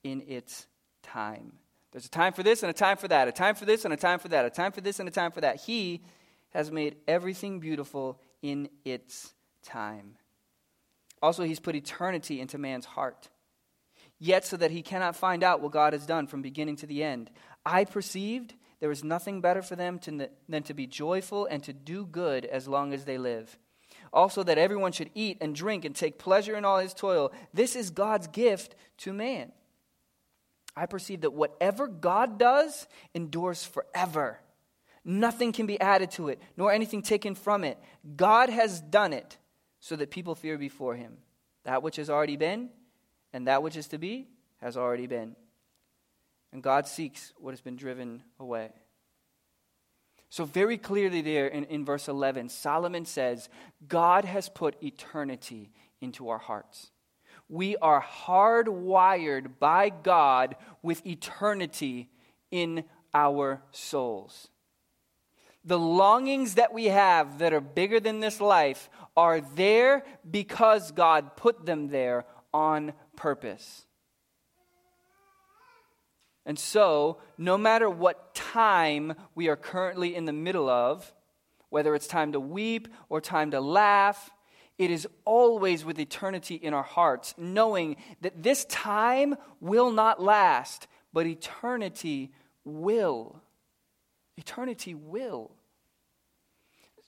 in 0.02 0.22
its 0.28 0.66
time. 1.02 1.54
There's 1.94 2.06
a 2.06 2.10
time 2.10 2.32
for 2.32 2.42
this 2.42 2.64
and 2.64 2.70
a 2.70 2.74
time 2.74 2.96
for 2.96 3.06
that, 3.06 3.28
a 3.28 3.32
time 3.32 3.54
for 3.54 3.66
this 3.66 3.84
and 3.84 3.94
a 3.94 3.96
time 3.96 4.18
for 4.18 4.26
that, 4.26 4.44
a 4.44 4.50
time 4.50 4.72
for 4.72 4.80
this 4.80 4.98
and 4.98 5.08
a 5.08 5.12
time 5.12 5.30
for 5.30 5.40
that. 5.42 5.60
He 5.60 6.02
has 6.50 6.72
made 6.72 6.96
everything 7.06 7.60
beautiful 7.60 8.20
in 8.42 8.68
its 8.84 9.32
time. 9.62 10.16
Also, 11.22 11.44
He's 11.44 11.60
put 11.60 11.76
eternity 11.76 12.40
into 12.40 12.58
man's 12.58 12.84
heart, 12.84 13.28
yet 14.18 14.44
so 14.44 14.56
that 14.56 14.72
he 14.72 14.82
cannot 14.82 15.14
find 15.14 15.44
out 15.44 15.60
what 15.60 15.70
God 15.70 15.92
has 15.92 16.04
done 16.04 16.26
from 16.26 16.42
beginning 16.42 16.74
to 16.76 16.86
the 16.86 17.04
end. 17.04 17.30
I 17.64 17.84
perceived 17.84 18.54
there 18.80 18.90
is 18.90 19.04
nothing 19.04 19.40
better 19.40 19.62
for 19.62 19.76
them 19.76 20.00
to, 20.00 20.28
than 20.48 20.64
to 20.64 20.74
be 20.74 20.88
joyful 20.88 21.46
and 21.46 21.62
to 21.62 21.72
do 21.72 22.06
good 22.06 22.44
as 22.44 22.66
long 22.66 22.92
as 22.92 23.04
they 23.04 23.18
live. 23.18 23.56
Also, 24.12 24.42
that 24.42 24.58
everyone 24.58 24.90
should 24.90 25.10
eat 25.14 25.38
and 25.40 25.54
drink 25.54 25.84
and 25.84 25.94
take 25.94 26.18
pleasure 26.18 26.56
in 26.56 26.64
all 26.64 26.80
his 26.80 26.92
toil. 26.92 27.32
This 27.52 27.76
is 27.76 27.90
God's 27.90 28.26
gift 28.26 28.74
to 28.98 29.12
man. 29.12 29.52
I 30.76 30.86
perceive 30.86 31.22
that 31.22 31.32
whatever 31.32 31.86
God 31.86 32.38
does 32.38 32.86
endures 33.14 33.64
forever. 33.64 34.40
Nothing 35.04 35.52
can 35.52 35.66
be 35.66 35.80
added 35.80 36.10
to 36.12 36.28
it, 36.28 36.40
nor 36.56 36.72
anything 36.72 37.02
taken 37.02 37.34
from 37.34 37.62
it. 37.62 37.78
God 38.16 38.48
has 38.48 38.80
done 38.80 39.12
it 39.12 39.36
so 39.80 39.96
that 39.96 40.10
people 40.10 40.34
fear 40.34 40.56
before 40.56 40.96
him. 40.96 41.18
That 41.64 41.82
which 41.82 41.96
has 41.96 42.10
already 42.10 42.36
been 42.36 42.70
and 43.32 43.46
that 43.48 43.62
which 43.62 43.76
is 43.76 43.88
to 43.88 43.98
be 43.98 44.28
has 44.60 44.76
already 44.76 45.06
been. 45.06 45.36
And 46.52 46.62
God 46.62 46.86
seeks 46.86 47.32
what 47.36 47.50
has 47.50 47.60
been 47.60 47.76
driven 47.76 48.22
away. 48.38 48.70
So, 50.30 50.44
very 50.44 50.78
clearly, 50.78 51.20
there 51.20 51.46
in, 51.46 51.64
in 51.64 51.84
verse 51.84 52.08
11, 52.08 52.48
Solomon 52.48 53.04
says, 53.04 53.48
God 53.86 54.24
has 54.24 54.48
put 54.48 54.82
eternity 54.82 55.70
into 56.00 56.28
our 56.28 56.38
hearts. 56.38 56.90
We 57.48 57.76
are 57.76 58.02
hardwired 58.02 59.58
by 59.58 59.90
God 59.90 60.56
with 60.82 61.06
eternity 61.06 62.08
in 62.50 62.84
our 63.12 63.62
souls. 63.70 64.48
The 65.64 65.78
longings 65.78 66.56
that 66.56 66.74
we 66.74 66.86
have 66.86 67.38
that 67.38 67.52
are 67.52 67.60
bigger 67.60 68.00
than 68.00 68.20
this 68.20 68.40
life 68.40 68.90
are 69.16 69.40
there 69.40 70.04
because 70.28 70.92
God 70.92 71.36
put 71.36 71.64
them 71.64 71.88
there 71.88 72.26
on 72.52 72.92
purpose. 73.16 73.86
And 76.46 76.58
so, 76.58 77.18
no 77.38 77.56
matter 77.56 77.88
what 77.88 78.34
time 78.34 79.14
we 79.34 79.48
are 79.48 79.56
currently 79.56 80.14
in 80.14 80.26
the 80.26 80.32
middle 80.32 80.68
of, 80.68 81.14
whether 81.70 81.94
it's 81.94 82.06
time 82.06 82.32
to 82.32 82.40
weep 82.40 82.88
or 83.08 83.20
time 83.20 83.50
to 83.52 83.60
laugh, 83.60 84.30
it 84.78 84.90
is 84.90 85.06
always 85.24 85.84
with 85.84 85.98
eternity 85.98 86.56
in 86.56 86.74
our 86.74 86.82
hearts, 86.82 87.34
knowing 87.38 87.96
that 88.22 88.42
this 88.42 88.64
time 88.66 89.36
will 89.60 89.92
not 89.92 90.22
last, 90.22 90.88
but 91.12 91.26
eternity 91.26 92.32
will. 92.64 93.40
Eternity 94.36 94.94
will. 94.94 95.52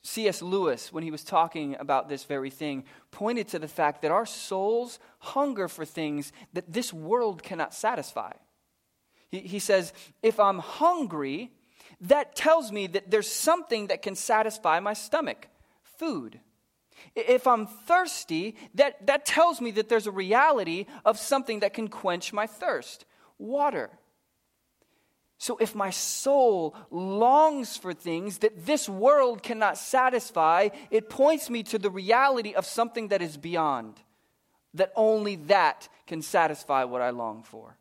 C.S. 0.02 0.40
Lewis, 0.40 0.92
when 0.92 1.02
he 1.02 1.10
was 1.10 1.24
talking 1.24 1.74
about 1.80 2.08
this 2.08 2.22
very 2.22 2.50
thing, 2.50 2.84
pointed 3.10 3.48
to 3.48 3.58
the 3.58 3.66
fact 3.66 4.02
that 4.02 4.12
our 4.12 4.26
souls 4.26 5.00
hunger 5.18 5.66
for 5.66 5.84
things 5.84 6.32
that 6.52 6.72
this 6.72 6.92
world 6.92 7.42
cannot 7.42 7.74
satisfy. 7.74 8.32
He, 9.28 9.40
he 9.40 9.58
says, 9.58 9.92
If 10.22 10.38
I'm 10.38 10.60
hungry, 10.60 11.50
that 12.02 12.36
tells 12.36 12.70
me 12.70 12.86
that 12.88 13.10
there's 13.10 13.30
something 13.30 13.88
that 13.88 14.02
can 14.02 14.14
satisfy 14.14 14.78
my 14.78 14.92
stomach 14.92 15.48
food. 15.98 16.38
If 17.14 17.46
I'm 17.46 17.66
thirsty, 17.66 18.56
that, 18.74 19.06
that 19.06 19.26
tells 19.26 19.60
me 19.60 19.70
that 19.72 19.88
there's 19.88 20.06
a 20.06 20.12
reality 20.12 20.86
of 21.04 21.18
something 21.18 21.60
that 21.60 21.74
can 21.74 21.88
quench 21.88 22.32
my 22.32 22.46
thirst 22.46 23.04
water. 23.38 23.90
So 25.38 25.58
if 25.58 25.74
my 25.74 25.90
soul 25.90 26.74
longs 26.90 27.76
for 27.76 27.92
things 27.92 28.38
that 28.38 28.64
this 28.64 28.88
world 28.88 29.42
cannot 29.42 29.76
satisfy, 29.76 30.70
it 30.90 31.10
points 31.10 31.50
me 31.50 31.62
to 31.64 31.78
the 31.78 31.90
reality 31.90 32.54
of 32.54 32.64
something 32.64 33.08
that 33.08 33.20
is 33.20 33.36
beyond, 33.36 34.00
that 34.74 34.92
only 34.96 35.36
that 35.36 35.88
can 36.06 36.22
satisfy 36.22 36.84
what 36.84 37.02
I 37.02 37.10
long 37.10 37.42
for. 37.42 37.76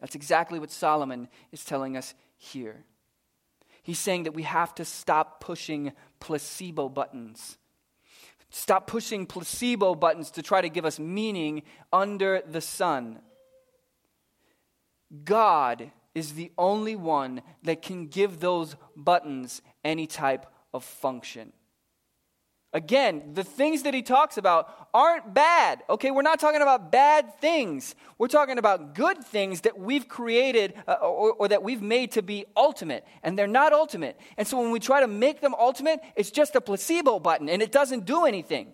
That's 0.00 0.14
exactly 0.14 0.58
what 0.58 0.70
Solomon 0.70 1.28
is 1.52 1.64
telling 1.64 1.96
us 1.96 2.14
here. 2.36 2.84
He's 3.82 3.98
saying 3.98 4.22
that 4.24 4.34
we 4.34 4.44
have 4.44 4.74
to 4.76 4.84
stop 4.84 5.40
pushing 5.40 5.92
placebo 6.20 6.88
buttons 6.88 7.58
Stop 8.50 8.86
pushing 8.86 9.26
placebo 9.26 9.94
buttons 9.94 10.30
to 10.32 10.42
try 10.42 10.60
to 10.60 10.68
give 10.68 10.84
us 10.84 10.98
meaning 10.98 11.62
under 11.92 12.42
the 12.46 12.60
sun. 12.60 13.20
God 15.24 15.92
is 16.14 16.34
the 16.34 16.50
only 16.58 16.96
one 16.96 17.42
that 17.62 17.82
can 17.82 18.08
give 18.08 18.40
those 18.40 18.76
buttons 18.96 19.62
any 19.84 20.06
type 20.06 20.46
of 20.74 20.84
function. 20.84 21.52
Again, 22.72 23.32
the 23.34 23.42
things 23.42 23.82
that 23.82 23.94
he 23.94 24.02
talks 24.02 24.36
about 24.36 24.88
aren't 24.94 25.34
bad. 25.34 25.82
Okay, 25.90 26.12
we're 26.12 26.22
not 26.22 26.38
talking 26.38 26.62
about 26.62 26.92
bad 26.92 27.40
things. 27.40 27.96
We're 28.16 28.28
talking 28.28 28.58
about 28.58 28.94
good 28.94 29.24
things 29.24 29.62
that 29.62 29.76
we've 29.76 30.06
created 30.06 30.74
uh, 30.86 30.92
or, 31.02 31.32
or, 31.32 31.48
that 31.48 31.64
we've 31.64 31.82
made 31.82 32.12
to 32.12 32.22
be 32.22 32.44
ultimate, 32.56 33.04
and 33.24 33.36
they're 33.36 33.48
not 33.48 33.72
ultimate. 33.72 34.20
And 34.36 34.46
so 34.46 34.60
when 34.60 34.70
we 34.70 34.78
try 34.78 35.00
to 35.00 35.08
make 35.08 35.40
them 35.40 35.54
ultimate, 35.54 36.00
it's 36.14 36.30
just 36.30 36.54
a 36.54 36.60
placebo 36.60 37.18
button 37.18 37.48
and 37.48 37.60
it 37.60 37.72
doesn't 37.72 38.04
do 38.04 38.24
anything. 38.24 38.72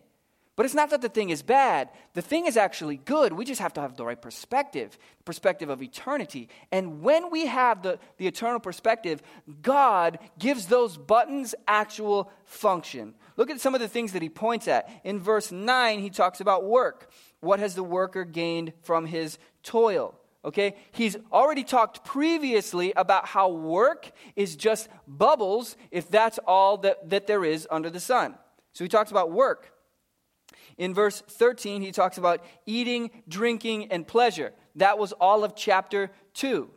But 0.57 0.64
it's 0.64 0.74
not 0.74 0.88
that 0.90 1.03
the 1.03 1.11
thing 1.11 1.28
is 1.28 1.42
bad. 1.42 1.90
The 2.14 2.22
thing 2.22 2.47
is 2.47 2.57
actually 2.57 2.97
good. 2.97 3.34
We 3.34 3.44
just 3.44 3.61
have 3.61 3.74
to 3.74 3.82
have 3.82 3.94
the 3.94 4.07
right 4.07 4.20
perspective, 4.20 4.99
the 5.18 5.24
perspective 5.24 5.68
of 5.68 5.82
eternity. 5.82 6.49
And 6.72 7.03
when 7.03 7.30
we 7.30 7.44
have 7.44 7.82
the, 7.82 7.99
the 8.16 8.26
eternal 8.26 8.59
perspective, 8.59 9.22
God 9.61 10.18
gives 10.38 10.66
those 10.66 10.97
buttons 10.97 11.55
actual 11.68 12.32
function. 12.47 13.14
Look 13.37 13.51
at 13.51 13.61
some 13.61 13.74
of 13.74 13.80
the 13.80 13.89
things 13.89 14.12
that 14.12 14.22
he 14.22 14.28
points 14.28 14.66
at. 14.66 14.89
In 15.05 15.20
verse 15.20 15.53
9, 15.53 16.01
he 16.01 16.11
talks 16.11 16.41
about 16.41 16.64
work. 16.64 17.11
What 17.41 17.61
has 17.61 17.74
the 17.74 17.82
worker 17.82 18.24
gained 18.24 18.72
from 18.82 19.07
his 19.07 19.39
toil? 19.62 20.14
Okay? 20.45 20.76
He's 20.93 21.16
already 21.32 21.64
talked 21.64 22.05
previously 22.05 22.93
about 22.97 23.26
how 23.26 23.51
work 23.51 24.11
is 24.37 24.57
just 24.57 24.89
bubbles 25.07 25.76
if 25.91 26.09
that's 26.09 26.39
all 26.47 26.78
that, 26.78 27.11
that 27.11 27.26
there 27.26 27.45
is 27.45 27.68
under 27.70 27.91
the 27.91 28.01
sun. 28.01 28.37
So 28.72 28.84
he 28.84 28.89
talks 28.89 29.11
about 29.11 29.32
work. 29.32 29.72
In 30.78 30.95
verse 30.95 31.22
13, 31.26 31.82
he 31.82 31.93
talks 31.93 32.18
about 32.18 32.45
eating, 32.66 33.11
drinking, 33.28 33.91
and 33.91 34.07
pleasure. 34.07 34.53
That 34.76 34.99
was 34.99 35.12
all 35.12 35.43
of 35.43 35.57
chapter 35.57 36.11
2. 36.34 36.70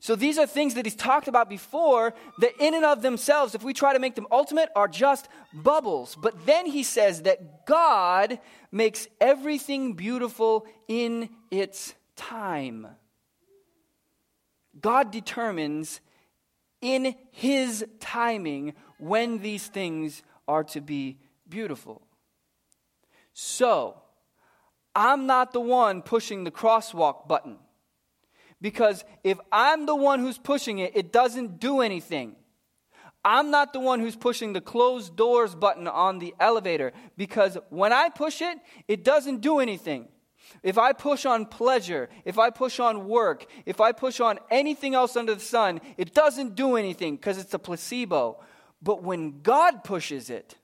So 0.00 0.14
these 0.14 0.38
are 0.38 0.46
things 0.46 0.74
that 0.74 0.86
he's 0.86 0.94
talked 0.94 1.26
about 1.26 1.48
before 1.48 2.14
that, 2.38 2.52
in 2.60 2.74
and 2.74 2.84
of 2.84 3.02
themselves, 3.02 3.54
if 3.54 3.64
we 3.64 3.74
try 3.74 3.92
to 3.92 3.98
make 3.98 4.14
them 4.14 4.28
ultimate, 4.30 4.70
are 4.76 4.86
just 4.86 5.28
bubbles. 5.52 6.16
But 6.20 6.46
then 6.46 6.66
he 6.66 6.84
says 6.84 7.22
that 7.22 7.66
God 7.66 8.38
makes 8.70 9.08
everything 9.20 9.94
beautiful 9.94 10.66
in 10.86 11.30
its 11.50 11.94
time. 12.14 12.86
God 14.80 15.10
determines 15.10 16.00
in 16.80 17.16
his 17.32 17.84
timing 17.98 18.74
when 18.98 19.38
these 19.38 19.66
things 19.66 20.22
are 20.46 20.62
to 20.64 20.80
be 20.80 21.18
beautiful. 21.48 22.02
So, 23.32 24.00
I'm 24.94 25.26
not 25.26 25.52
the 25.52 25.60
one 25.60 26.02
pushing 26.02 26.44
the 26.44 26.50
crosswalk 26.50 27.26
button. 27.26 27.56
Because 28.60 29.04
if 29.22 29.38
I'm 29.52 29.86
the 29.86 29.94
one 29.94 30.20
who's 30.20 30.38
pushing 30.38 30.78
it, 30.78 30.92
it 30.96 31.12
doesn't 31.12 31.60
do 31.60 31.80
anything. 31.80 32.36
I'm 33.24 33.50
not 33.50 33.72
the 33.72 33.80
one 33.80 34.00
who's 34.00 34.16
pushing 34.16 34.52
the 34.52 34.60
closed 34.60 35.16
doors 35.16 35.54
button 35.54 35.86
on 35.86 36.18
the 36.18 36.34
elevator 36.38 36.92
because 37.16 37.58
when 37.68 37.92
I 37.92 38.08
push 38.08 38.40
it, 38.40 38.58
it 38.86 39.04
doesn't 39.04 39.40
do 39.40 39.58
anything. 39.58 40.08
If 40.62 40.78
I 40.78 40.92
push 40.92 41.26
on 41.26 41.46
pleasure, 41.46 42.08
if 42.24 42.38
I 42.38 42.50
push 42.50 42.80
on 42.80 43.06
work, 43.06 43.46
if 43.66 43.80
I 43.80 43.92
push 43.92 44.20
on 44.20 44.38
anything 44.50 44.94
else 44.94 45.16
under 45.16 45.34
the 45.34 45.40
sun, 45.40 45.80
it 45.96 46.14
doesn't 46.14 46.54
do 46.54 46.76
anything 46.76 47.16
because 47.16 47.38
it's 47.38 47.54
a 47.54 47.58
placebo. 47.58 48.40
But 48.80 49.02
when 49.02 49.42
God 49.42 49.84
pushes 49.84 50.30
it, 50.30 50.56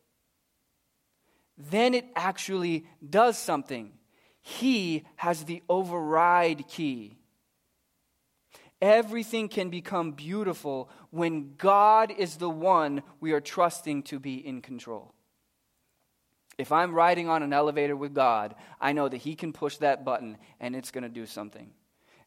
then 1.58 1.92
it 1.94 2.06
actually 2.16 2.86
does 3.08 3.36
something. 3.36 3.92
He 4.40 5.04
has 5.16 5.44
the 5.44 5.62
override 5.68 6.68
key. 6.68 7.18
Everything 8.82 9.48
can 9.48 9.70
become 9.70 10.12
beautiful 10.12 10.90
when 11.10 11.54
God 11.56 12.10
is 12.10 12.36
the 12.36 12.50
one 12.50 13.02
we 13.20 13.32
are 13.32 13.40
trusting 13.40 14.02
to 14.04 14.18
be 14.18 14.34
in 14.34 14.60
control. 14.60 15.14
If 16.58 16.70
I'm 16.70 16.94
riding 16.94 17.28
on 17.28 17.42
an 17.42 17.52
elevator 17.52 17.96
with 17.96 18.14
God, 18.14 18.54
I 18.80 18.92
know 18.92 19.08
that 19.08 19.18
He 19.18 19.34
can 19.34 19.52
push 19.52 19.78
that 19.78 20.04
button 20.04 20.36
and 20.60 20.76
it's 20.76 20.90
going 20.90 21.02
to 21.02 21.08
do 21.08 21.26
something. 21.26 21.70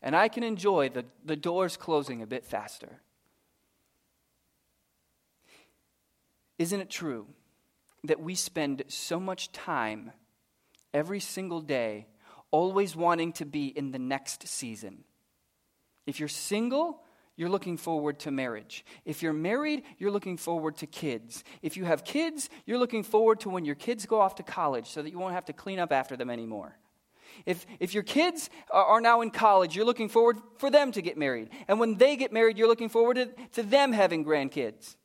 And 0.02 0.16
I 0.16 0.28
can 0.28 0.44
enjoy 0.44 0.90
the, 0.90 1.06
the 1.26 1.36
doors 1.36 1.78
closing 1.78 2.22
a 2.22 2.28
bit 2.28 2.46
faster. 2.46 3.02
Isn't 6.58 6.82
it 6.82 6.90
true 6.90 7.28
that 8.04 8.20
we 8.20 8.36
spend 8.36 8.84
so 8.88 9.20
much 9.20 9.52
time 9.52 10.12
every 10.94 11.20
single 11.20 11.62
day 11.62 12.08
always 12.52 12.96
wanting 12.96 13.34
to 13.34 13.46
be 13.46 13.68
in 13.68 13.92
the 13.92 14.00
next 14.00 14.48
season. 14.48 15.04
If 16.08 16.20
you're 16.20 16.30
single, 16.30 17.04
you're 17.36 17.50
looking 17.50 17.78
forward 17.78 18.18
to 18.22 18.32
marriage. 18.32 18.84
If 19.06 19.22
you're 19.22 19.32
married, 19.32 19.84
you're 20.00 20.10
looking 20.10 20.38
forward 20.38 20.78
to 20.78 20.88
kids. 20.88 21.44
If 21.62 21.78
you 21.78 21.86
have 21.86 22.04
kids, 22.04 22.50
you're 22.66 22.80
looking 22.80 23.04
forward 23.04 23.42
to 23.42 23.50
when 23.50 23.64
your 23.64 23.76
kids 23.76 24.08
go 24.08 24.20
off 24.20 24.36
to 24.36 24.44
college 24.44 24.88
so 24.88 25.04
that 25.04 25.12
you 25.12 25.20
won't 25.20 25.36
have 25.36 25.46
to 25.46 25.54
clean 25.54 25.78
up 25.78 25.92
after 25.92 26.18
them 26.18 26.32
anymore. 26.32 26.76
If, 27.46 27.68
if 27.80 27.94
your 27.94 28.02
kids 28.02 28.50
are 28.72 29.00
now 29.00 29.22
in 29.22 29.30
college, 29.30 29.76
you're 29.76 29.86
looking 29.86 30.10
forward 30.10 30.38
for 30.58 30.72
them 30.72 30.92
to 30.94 31.02
get 31.04 31.18
married. 31.18 31.50
And 31.68 31.80
when 31.80 31.96
they 31.96 32.16
get 32.16 32.34
married, 32.34 32.58
you're 32.58 32.68
looking 32.68 32.90
forward 32.90 33.18
to, 33.18 33.28
to 33.54 33.64
them 33.64 33.92
having 33.92 34.26
grandkids. 34.26 34.96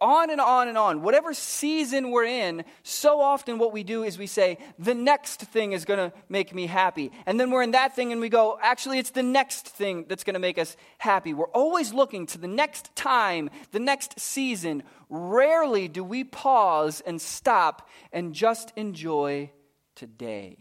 On 0.00 0.30
and 0.30 0.40
on 0.40 0.68
and 0.68 0.78
on. 0.78 1.02
Whatever 1.02 1.34
season 1.34 2.10
we're 2.10 2.24
in, 2.24 2.64
so 2.82 3.20
often 3.20 3.58
what 3.58 3.72
we 3.72 3.82
do 3.82 4.04
is 4.04 4.18
we 4.18 4.26
say, 4.26 4.58
the 4.78 4.94
next 4.94 5.40
thing 5.40 5.72
is 5.72 5.84
going 5.84 5.98
to 5.98 6.16
make 6.28 6.54
me 6.54 6.66
happy. 6.66 7.10
And 7.26 7.38
then 7.38 7.50
we're 7.50 7.62
in 7.62 7.72
that 7.72 7.94
thing 7.94 8.12
and 8.12 8.20
we 8.20 8.28
go, 8.28 8.58
actually, 8.62 8.98
it's 8.98 9.10
the 9.10 9.22
next 9.22 9.68
thing 9.68 10.06
that's 10.08 10.24
going 10.24 10.34
to 10.34 10.40
make 10.40 10.58
us 10.58 10.76
happy. 10.98 11.34
We're 11.34 11.48
always 11.48 11.92
looking 11.92 12.26
to 12.28 12.38
the 12.38 12.48
next 12.48 12.94
time, 12.96 13.50
the 13.72 13.80
next 13.80 14.18
season. 14.18 14.82
Rarely 15.08 15.88
do 15.88 16.02
we 16.02 16.24
pause 16.24 17.02
and 17.04 17.20
stop 17.20 17.88
and 18.12 18.34
just 18.34 18.72
enjoy 18.76 19.50
today. 19.94 20.58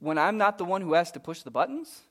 When 0.00 0.18
I'm 0.18 0.36
not 0.36 0.58
the 0.58 0.64
one 0.64 0.82
who 0.82 0.92
has 0.94 1.12
to 1.12 1.20
push 1.20 1.42
the 1.42 1.50
buttons, 1.50 2.02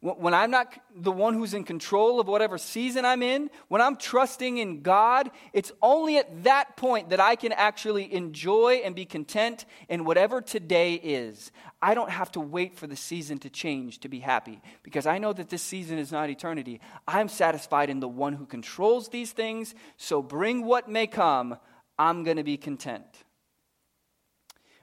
when 0.00 0.34
I'm 0.34 0.50
not 0.50 0.72
the 0.94 1.12
one 1.12 1.34
who's 1.34 1.54
in 1.54 1.64
control 1.64 2.20
of 2.20 2.28
whatever 2.28 2.58
season 2.58 3.04
I'm 3.04 3.22
in, 3.22 3.50
when 3.68 3.80
I'm 3.80 3.96
trusting 3.96 4.58
in 4.58 4.82
God, 4.82 5.30
it's 5.52 5.72
only 5.82 6.18
at 6.18 6.44
that 6.44 6.76
point 6.76 7.10
that 7.10 7.20
I 7.20 7.36
can 7.36 7.52
actually 7.52 8.12
enjoy 8.12 8.82
and 8.84 8.94
be 8.94 9.04
content 9.04 9.64
in 9.88 10.04
whatever 10.04 10.40
today 10.40 10.94
is. 10.94 11.50
I 11.80 11.94
don't 11.94 12.10
have 12.10 12.30
to 12.32 12.40
wait 12.40 12.76
for 12.76 12.86
the 12.86 12.96
season 12.96 13.38
to 13.40 13.50
change 13.50 14.00
to 14.00 14.08
be 14.08 14.20
happy 14.20 14.60
because 14.82 15.06
I 15.06 15.18
know 15.18 15.32
that 15.32 15.48
this 15.48 15.62
season 15.62 15.98
is 15.98 16.12
not 16.12 16.30
eternity. 16.30 16.80
I'm 17.08 17.28
satisfied 17.28 17.90
in 17.90 18.00
the 18.00 18.08
one 18.08 18.34
who 18.34 18.46
controls 18.46 19.08
these 19.08 19.32
things, 19.32 19.74
so 19.96 20.22
bring 20.22 20.64
what 20.64 20.88
may 20.88 21.06
come, 21.06 21.58
I'm 21.98 22.24
going 22.24 22.36
to 22.36 22.44
be 22.44 22.56
content. 22.56 23.06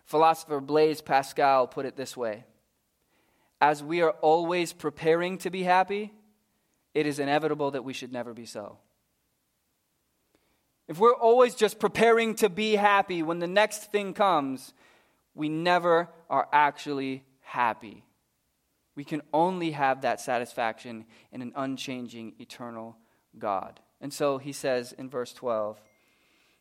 Philosopher 0.06 0.60
Blaise 0.60 1.02
Pascal 1.02 1.68
put 1.68 1.86
it 1.86 1.96
this 1.96 2.18
way 2.18 2.46
as 3.64 3.82
we 3.82 4.02
are 4.02 4.12
always 4.22 4.74
preparing 4.74 5.38
to 5.38 5.50
be 5.50 5.64
happy, 5.64 6.12
it 6.94 7.08
is 7.08 7.18
inevitable 7.18 7.72
that 7.72 7.86
we 7.86 7.94
should 7.94 8.12
never 8.12 8.34
be 8.34 8.46
so. 8.46 8.78
If 10.90 11.00
we're 11.00 11.16
always 11.16 11.56
just 11.56 11.80
preparing 11.80 12.36
to 12.36 12.50
be 12.50 12.76
happy 12.76 13.24
when 13.24 13.40
the 13.40 13.48
next 13.48 13.90
thing 13.90 14.14
comes, 14.14 14.74
we 15.34 15.48
never 15.48 16.10
are 16.30 16.50
actually 16.52 17.24
happy. 17.40 18.04
We 18.96 19.06
can 19.06 19.22
only 19.34 19.72
have 19.72 20.02
that 20.02 20.20
satisfaction 20.20 21.06
in 21.32 21.42
an 21.42 21.54
unchanging, 21.56 22.34
eternal 22.40 22.98
God. 23.40 23.80
And 24.02 24.14
so 24.14 24.40
he 24.40 24.52
says 24.52 24.92
in 24.92 25.10
verse 25.10 25.32
12, 25.32 25.82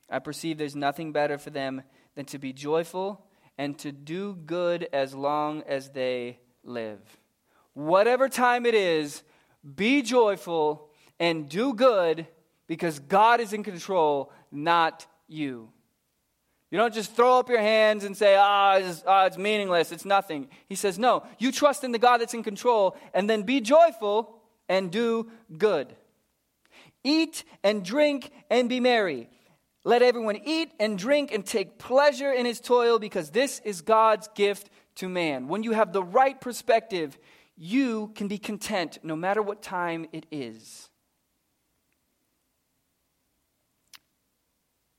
I 0.08 0.20
perceive 0.20 0.56
there's 0.56 0.76
nothing 0.76 1.10
better 1.10 1.36
for 1.36 1.50
them 1.50 1.82
than 2.14 2.26
to 2.26 2.38
be 2.38 2.52
joyful 2.52 3.26
and 3.58 3.76
to 3.80 3.90
do 3.90 4.36
good 4.36 4.88
as 4.92 5.16
long 5.16 5.64
as 5.66 5.90
they 5.90 6.38
live. 6.64 7.00
Whatever 7.74 8.28
time 8.28 8.66
it 8.66 8.74
is, 8.74 9.22
be 9.76 10.02
joyful 10.02 10.88
and 11.18 11.48
do 11.48 11.74
good 11.74 12.26
because 12.66 12.98
God 12.98 13.40
is 13.40 13.52
in 13.52 13.62
control, 13.62 14.32
not 14.50 15.06
you. 15.28 15.70
You 16.70 16.78
don't 16.78 16.94
just 16.94 17.14
throw 17.14 17.38
up 17.38 17.50
your 17.50 17.60
hands 17.60 18.02
and 18.02 18.16
say, 18.16 18.34
ah, 18.38 18.76
it's, 18.76 19.02
oh, 19.06 19.26
it's 19.26 19.36
meaningless, 19.36 19.92
it's 19.92 20.06
nothing. 20.06 20.48
He 20.68 20.74
says, 20.74 20.98
no, 20.98 21.22
you 21.38 21.52
trust 21.52 21.84
in 21.84 21.92
the 21.92 21.98
God 21.98 22.18
that's 22.18 22.32
in 22.32 22.42
control, 22.42 22.96
and 23.12 23.28
then 23.28 23.42
be 23.42 23.60
joyful 23.60 24.38
and 24.70 24.90
do 24.90 25.30
good. 25.58 25.94
Eat 27.04 27.44
and 27.62 27.84
drink 27.84 28.30
and 28.48 28.70
be 28.70 28.80
merry. 28.80 29.28
Let 29.84 30.00
everyone 30.00 30.40
eat 30.44 30.72
and 30.80 30.96
drink 30.96 31.30
and 31.30 31.44
take 31.44 31.78
pleasure 31.78 32.32
in 32.32 32.46
his 32.46 32.60
toil 32.60 32.98
because 32.98 33.30
this 33.30 33.60
is 33.64 33.82
God's 33.82 34.28
gift 34.34 34.70
to 34.96 35.08
man. 35.08 35.48
When 35.48 35.62
you 35.62 35.72
have 35.72 35.92
the 35.92 36.02
right 36.02 36.40
perspective, 36.40 37.18
you 37.56 38.12
can 38.14 38.28
be 38.28 38.38
content 38.38 38.98
no 39.02 39.16
matter 39.16 39.42
what 39.42 39.62
time 39.62 40.06
it 40.12 40.26
is. 40.30 40.88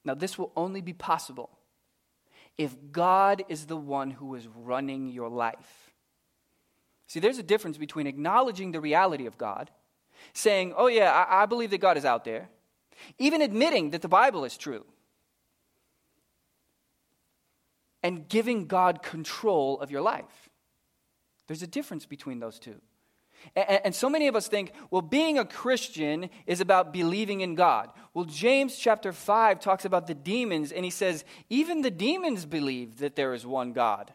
Now, 0.05 0.13
this 0.13 0.37
will 0.37 0.51
only 0.55 0.81
be 0.81 0.93
possible 0.93 1.49
if 2.57 2.75
God 2.91 3.43
is 3.49 3.65
the 3.65 3.77
one 3.77 4.11
who 4.11 4.35
is 4.35 4.47
running 4.47 5.07
your 5.07 5.29
life. 5.29 5.91
See, 7.07 7.19
there's 7.19 7.37
a 7.37 7.43
difference 7.43 7.77
between 7.77 8.07
acknowledging 8.07 8.71
the 8.71 8.81
reality 8.81 9.25
of 9.25 9.37
God, 9.37 9.71
saying, 10.33 10.73
Oh, 10.75 10.87
yeah, 10.87 11.11
I, 11.11 11.43
I 11.43 11.45
believe 11.45 11.71
that 11.71 11.79
God 11.79 11.97
is 11.97 12.05
out 12.05 12.25
there, 12.25 12.49
even 13.17 13.41
admitting 13.41 13.91
that 13.91 14.01
the 14.01 14.07
Bible 14.07 14.45
is 14.45 14.57
true 14.57 14.85
and 18.03 18.27
giving 18.27 18.67
God 18.67 19.01
control 19.01 19.79
of 19.79 19.89
your 19.89 20.01
life. 20.01 20.49
There's 21.47 21.63
a 21.63 21.67
difference 21.67 22.05
between 22.05 22.39
those 22.39 22.59
two. 22.59 22.79
And, 23.55 23.81
and, 23.85 23.95
so 23.95 24.09
many 24.09 24.27
of 24.27 24.35
us 24.35 24.47
think, 24.47 24.71
well, 24.89 25.01
being 25.01 25.37
a 25.37 25.45
Christian 25.45 26.29
is 26.45 26.61
about 26.61 26.93
believing 26.93 27.41
in 27.41 27.55
God. 27.55 27.89
Well, 28.13 28.25
James 28.25 28.77
chapter 28.77 29.11
5 29.11 29.59
talks 29.59 29.83
about 29.83 30.07
the 30.07 30.13
demons, 30.13 30.71
and 30.71 30.85
he 30.85 30.91
says, 30.91 31.25
even 31.49 31.81
the 31.81 31.91
demons 31.91 32.45
believe 32.45 32.99
that 32.99 33.15
there 33.15 33.33
is 33.33 33.45
one 33.45 33.73
God. 33.73 34.13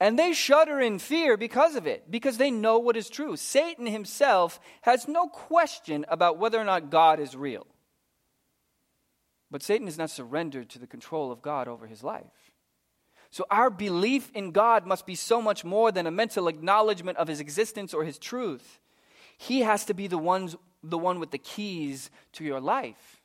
And 0.00 0.16
they 0.16 0.32
shudder 0.32 0.80
in 0.80 1.00
fear 1.00 1.36
because 1.36 1.74
of 1.74 1.86
it, 1.86 2.08
because 2.10 2.38
they 2.38 2.52
know 2.52 2.78
what 2.78 2.96
is 2.96 3.10
true. 3.10 3.36
Satan 3.36 3.86
himself 3.86 4.60
has 4.82 5.08
no 5.08 5.26
question 5.26 6.04
about 6.08 6.38
whether 6.38 6.60
or 6.60 6.64
not 6.64 6.90
God 6.90 7.18
is 7.18 7.34
real. 7.34 7.66
But 9.50 9.62
Satan 9.62 9.88
is 9.88 9.98
not 9.98 10.10
surrendered 10.10 10.68
to 10.70 10.78
the 10.78 10.86
control 10.86 11.32
of 11.32 11.42
God 11.42 11.66
over 11.66 11.86
his 11.86 12.04
life. 12.04 12.47
So, 13.30 13.44
our 13.50 13.68
belief 13.68 14.30
in 14.34 14.52
God 14.52 14.86
must 14.86 15.06
be 15.06 15.14
so 15.14 15.42
much 15.42 15.64
more 15.64 15.92
than 15.92 16.06
a 16.06 16.10
mental 16.10 16.48
acknowledgement 16.48 17.18
of 17.18 17.28
his 17.28 17.40
existence 17.40 17.92
or 17.92 18.04
his 18.04 18.18
truth. 18.18 18.80
He 19.36 19.60
has 19.60 19.84
to 19.86 19.94
be 19.94 20.06
the, 20.06 20.18
ones, 20.18 20.56
the 20.82 20.98
one 20.98 21.20
with 21.20 21.30
the 21.30 21.38
keys 21.38 22.10
to 22.32 22.44
your 22.44 22.60
life. 22.60 23.20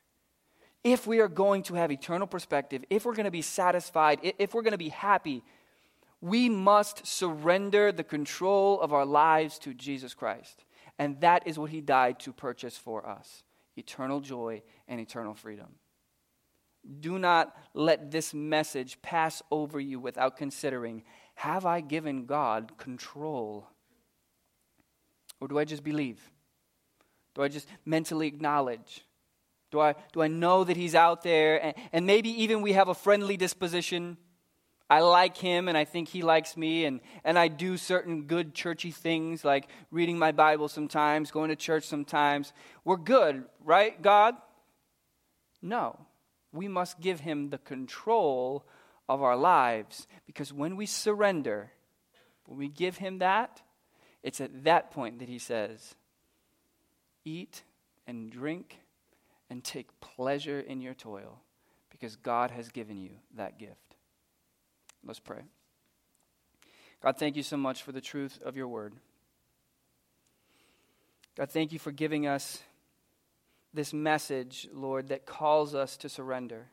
If 0.84 1.08
we 1.08 1.22
are 1.22 1.30
going 1.30 1.64
to 1.64 1.76
have 1.76 1.92
eternal 1.92 2.28
perspective, 2.28 2.84
if 2.90 3.06
we're 3.06 3.16
going 3.16 3.26
to 3.26 3.32
be 3.32 3.42
satisfied, 3.42 4.20
if 4.38 4.54
we're 4.54 4.62
going 4.62 4.74
to 4.74 4.78
be 4.78 4.90
happy, 4.90 5.42
we 6.20 6.50
must 6.50 7.08
surrender 7.08 7.92
the 7.92 8.04
control 8.04 8.80
of 8.82 8.94
our 8.94 9.06
lives 9.06 9.58
to 9.60 9.74
Jesus 9.74 10.14
Christ. 10.14 10.66
And 11.00 11.20
that 11.22 11.48
is 11.48 11.58
what 11.58 11.70
he 11.70 11.82
died 11.82 12.20
to 12.22 12.34
purchase 12.34 12.78
for 12.78 13.08
us 13.08 13.44
eternal 13.76 14.20
joy 14.20 14.62
and 14.88 15.02
eternal 15.02 15.34
freedom. 15.34 15.68
Do 17.00 17.18
not 17.18 17.56
let 17.74 18.12
this 18.12 18.34
message 18.34 19.02
pass 19.02 19.42
over 19.50 19.80
you 19.80 20.00
without 20.00 20.38
considering 20.38 21.04
have 21.36 21.66
I 21.66 21.82
given 21.82 22.26
God 22.26 22.78
control? 22.78 23.68
Or 25.40 25.48
do 25.48 25.58
I 25.58 25.66
just 25.66 25.84
believe? 25.84 26.22
Do 27.34 27.42
I 27.42 27.48
just 27.48 27.68
mentally 27.86 28.28
acknowledge? 28.28 29.04
Do 29.72 29.80
I, 29.80 29.96
do 30.12 30.22
I 30.22 30.28
know 30.28 30.64
that 30.64 30.78
He's 30.78 30.94
out 30.94 31.24
there? 31.24 31.64
And, 31.64 31.76
and 31.92 32.06
maybe 32.06 32.30
even 32.44 32.62
we 32.62 32.74
have 32.74 32.88
a 32.88 32.94
friendly 32.94 33.38
disposition. 33.38 34.18
I 34.90 35.00
like 35.00 35.36
Him 35.38 35.68
and 35.68 35.78
I 35.78 35.86
think 35.86 36.10
He 36.10 36.22
likes 36.22 36.56
me, 36.56 36.86
and, 36.86 37.00
and 37.24 37.40
I 37.40 37.48
do 37.48 37.78
certain 37.78 38.24
good 38.24 38.54
churchy 38.54 38.92
things 38.92 39.44
like 39.44 39.68
reading 39.90 40.20
my 40.20 40.32
Bible 40.32 40.68
sometimes, 40.68 41.32
going 41.32 41.50
to 41.50 41.56
church 41.56 41.86
sometimes. 41.86 42.54
We're 42.86 42.98
good, 42.98 43.46
right, 43.64 44.00
God? 44.00 44.36
No 45.64 45.98
we 46.54 46.68
must 46.68 47.02
give 47.02 47.22
him 47.22 47.50
the 47.50 47.58
control 47.58 48.66
of 49.10 49.22
our 49.22 49.36
lives 49.36 50.08
because 50.26 50.54
when 50.54 50.78
we 50.78 50.86
surrender, 50.86 51.72
when 52.46 52.58
we 52.58 52.70
give 52.70 52.98
him 52.98 53.18
that, 53.18 53.62
it's 54.22 54.40
at 54.40 54.64
that 54.64 54.92
point 54.92 55.20
that 55.20 55.28
he 55.28 55.40
says, 55.40 55.96
Eat 57.26 57.64
and 58.08 58.32
drink 58.32 58.80
and 59.50 59.64
take 59.64 60.00
pleasure 60.00 60.60
in 60.60 60.82
your 60.82 60.94
toil 60.94 61.40
because 61.90 62.16
God 62.16 62.52
has 62.52 62.70
given 62.70 62.98
you 62.98 63.12
that 63.36 63.58
gift. 63.58 63.96
Let's 65.06 65.20
pray. 65.20 65.42
God, 67.02 67.18
thank 67.18 67.36
you 67.36 67.44
so 67.44 67.58
much 67.58 67.84
for 67.84 67.92
the 67.92 68.02
truth 68.02 68.40
of 68.44 68.56
your 68.56 68.68
word. 68.68 68.94
God, 71.36 71.50
thank 71.50 71.74
you 71.74 71.80
for 71.80 71.92
giving 71.92 72.28
us 72.28 72.62
this 73.74 73.94
message, 73.94 74.68
Lord, 74.72 75.10
that 75.10 75.26
calls 75.26 75.74
us 75.74 75.98
to 75.98 76.10
surrender, 76.10 76.68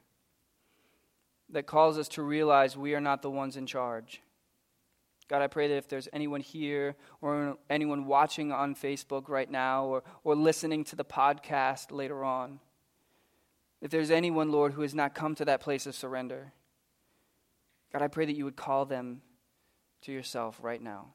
that 1.48 1.66
calls 1.66 1.98
us 1.98 2.08
to 2.08 2.22
realize 2.22 2.76
we 2.76 2.94
are 2.94 3.00
not 3.00 3.22
the 3.22 3.30
ones 3.30 3.56
in 3.56 3.66
charge. 3.66 4.20
God, 5.28 5.42
I 5.42 5.46
pray 5.46 5.68
that 5.68 5.76
if 5.76 5.88
there's 5.88 6.08
anyone 6.12 6.40
here 6.40 6.96
or 7.20 7.56
anyone 7.70 8.06
watching 8.06 8.50
on 8.50 8.74
Facebook 8.74 9.28
right 9.28 9.48
now 9.50 9.84
or, 9.84 10.02
or 10.24 10.34
listening 10.34 10.82
to 10.84 10.96
the 10.96 11.04
podcast 11.04 11.92
later 11.92 12.24
on, 12.24 12.58
if 13.80 13.90
there's 13.90 14.10
anyone, 14.10 14.50
Lord, 14.50 14.72
who 14.72 14.82
has 14.82 14.94
not 14.94 15.14
come 15.14 15.34
to 15.36 15.44
that 15.44 15.60
place 15.60 15.86
of 15.86 15.94
surrender, 15.94 16.52
God, 17.92 18.02
I 18.02 18.08
pray 18.08 18.26
that 18.26 18.36
you 18.36 18.44
would 18.44 18.56
call 18.56 18.84
them 18.84 19.22
to 20.02 20.12
yourself 20.12 20.58
right 20.62 20.82
now. 20.82 21.14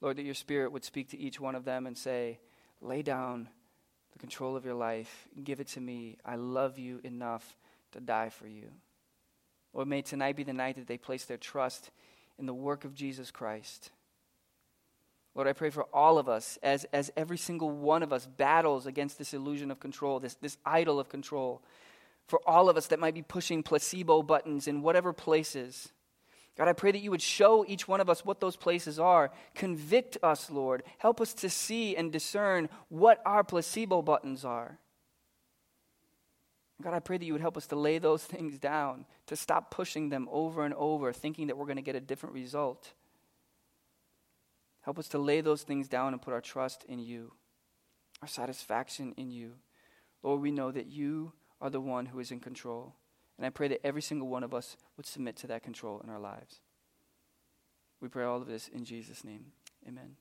Lord, 0.00 0.16
that 0.16 0.24
your 0.24 0.34
spirit 0.34 0.72
would 0.72 0.84
speak 0.84 1.10
to 1.10 1.18
each 1.18 1.40
one 1.40 1.54
of 1.54 1.64
them 1.64 1.86
and 1.86 1.98
say, 1.98 2.38
lay 2.80 3.02
down 3.02 3.48
the 4.12 4.18
control 4.18 4.56
of 4.56 4.64
your 4.64 4.74
life. 4.74 5.28
Give 5.42 5.60
it 5.60 5.68
to 5.68 5.80
me. 5.80 6.18
I 6.24 6.36
love 6.36 6.78
you 6.78 7.00
enough 7.04 7.56
to 7.92 8.00
die 8.00 8.28
for 8.28 8.46
you. 8.46 8.68
Lord, 9.72 9.88
may 9.88 10.02
tonight 10.02 10.36
be 10.36 10.44
the 10.44 10.52
night 10.52 10.76
that 10.76 10.86
they 10.86 10.98
place 10.98 11.24
their 11.24 11.38
trust 11.38 11.90
in 12.38 12.46
the 12.46 12.54
work 12.54 12.84
of 12.84 12.94
Jesus 12.94 13.30
Christ. 13.30 13.90
Lord, 15.34 15.48
I 15.48 15.54
pray 15.54 15.70
for 15.70 15.84
all 15.94 16.18
of 16.18 16.28
us 16.28 16.58
as, 16.62 16.84
as 16.92 17.10
every 17.16 17.38
single 17.38 17.70
one 17.70 18.02
of 18.02 18.12
us 18.12 18.26
battles 18.26 18.86
against 18.86 19.18
this 19.18 19.32
illusion 19.32 19.70
of 19.70 19.80
control, 19.80 20.20
this, 20.20 20.34
this 20.34 20.58
idol 20.66 21.00
of 21.00 21.08
control. 21.08 21.62
For 22.26 22.40
all 22.46 22.68
of 22.68 22.76
us 22.76 22.88
that 22.88 23.00
might 23.00 23.14
be 23.14 23.22
pushing 23.22 23.62
placebo 23.62 24.22
buttons 24.22 24.68
in 24.68 24.82
whatever 24.82 25.12
places. 25.12 25.90
God, 26.56 26.68
I 26.68 26.74
pray 26.74 26.92
that 26.92 26.98
you 26.98 27.10
would 27.10 27.22
show 27.22 27.64
each 27.66 27.88
one 27.88 28.00
of 28.00 28.10
us 28.10 28.24
what 28.24 28.40
those 28.40 28.56
places 28.56 28.98
are. 28.98 29.30
Convict 29.54 30.18
us, 30.22 30.50
Lord. 30.50 30.82
Help 30.98 31.20
us 31.20 31.32
to 31.34 31.48
see 31.48 31.96
and 31.96 32.12
discern 32.12 32.68
what 32.88 33.22
our 33.24 33.42
placebo 33.42 34.02
buttons 34.02 34.44
are. 34.44 34.78
God, 36.82 36.94
I 36.94 36.98
pray 36.98 37.16
that 37.16 37.24
you 37.24 37.32
would 37.32 37.40
help 37.40 37.56
us 37.56 37.66
to 37.68 37.76
lay 37.76 37.98
those 37.98 38.24
things 38.24 38.58
down, 38.58 39.06
to 39.26 39.36
stop 39.36 39.70
pushing 39.70 40.10
them 40.10 40.28
over 40.30 40.64
and 40.64 40.74
over, 40.74 41.12
thinking 41.12 41.46
that 41.46 41.56
we're 41.56 41.66
going 41.66 41.76
to 41.76 41.82
get 41.82 41.96
a 41.96 42.00
different 42.00 42.34
result. 42.34 42.92
Help 44.82 44.98
us 44.98 45.08
to 45.08 45.18
lay 45.18 45.40
those 45.40 45.62
things 45.62 45.88
down 45.88 46.12
and 46.12 46.20
put 46.20 46.34
our 46.34 46.40
trust 46.40 46.84
in 46.88 46.98
you, 46.98 47.32
our 48.20 48.28
satisfaction 48.28 49.14
in 49.16 49.30
you. 49.30 49.52
Lord, 50.22 50.40
we 50.40 50.50
know 50.50 50.70
that 50.70 50.86
you 50.86 51.32
are 51.60 51.70
the 51.70 51.80
one 51.80 52.06
who 52.06 52.18
is 52.18 52.30
in 52.30 52.40
control. 52.40 52.96
And 53.36 53.46
I 53.46 53.50
pray 53.50 53.68
that 53.68 53.84
every 53.84 54.02
single 54.02 54.28
one 54.28 54.44
of 54.44 54.54
us 54.54 54.76
would 54.96 55.06
submit 55.06 55.36
to 55.36 55.46
that 55.48 55.62
control 55.62 56.00
in 56.04 56.10
our 56.10 56.20
lives. 56.20 56.60
We 58.00 58.08
pray 58.08 58.24
all 58.24 58.40
of 58.40 58.48
this 58.48 58.68
in 58.68 58.84
Jesus' 58.84 59.24
name. 59.24 59.52
Amen. 59.86 60.16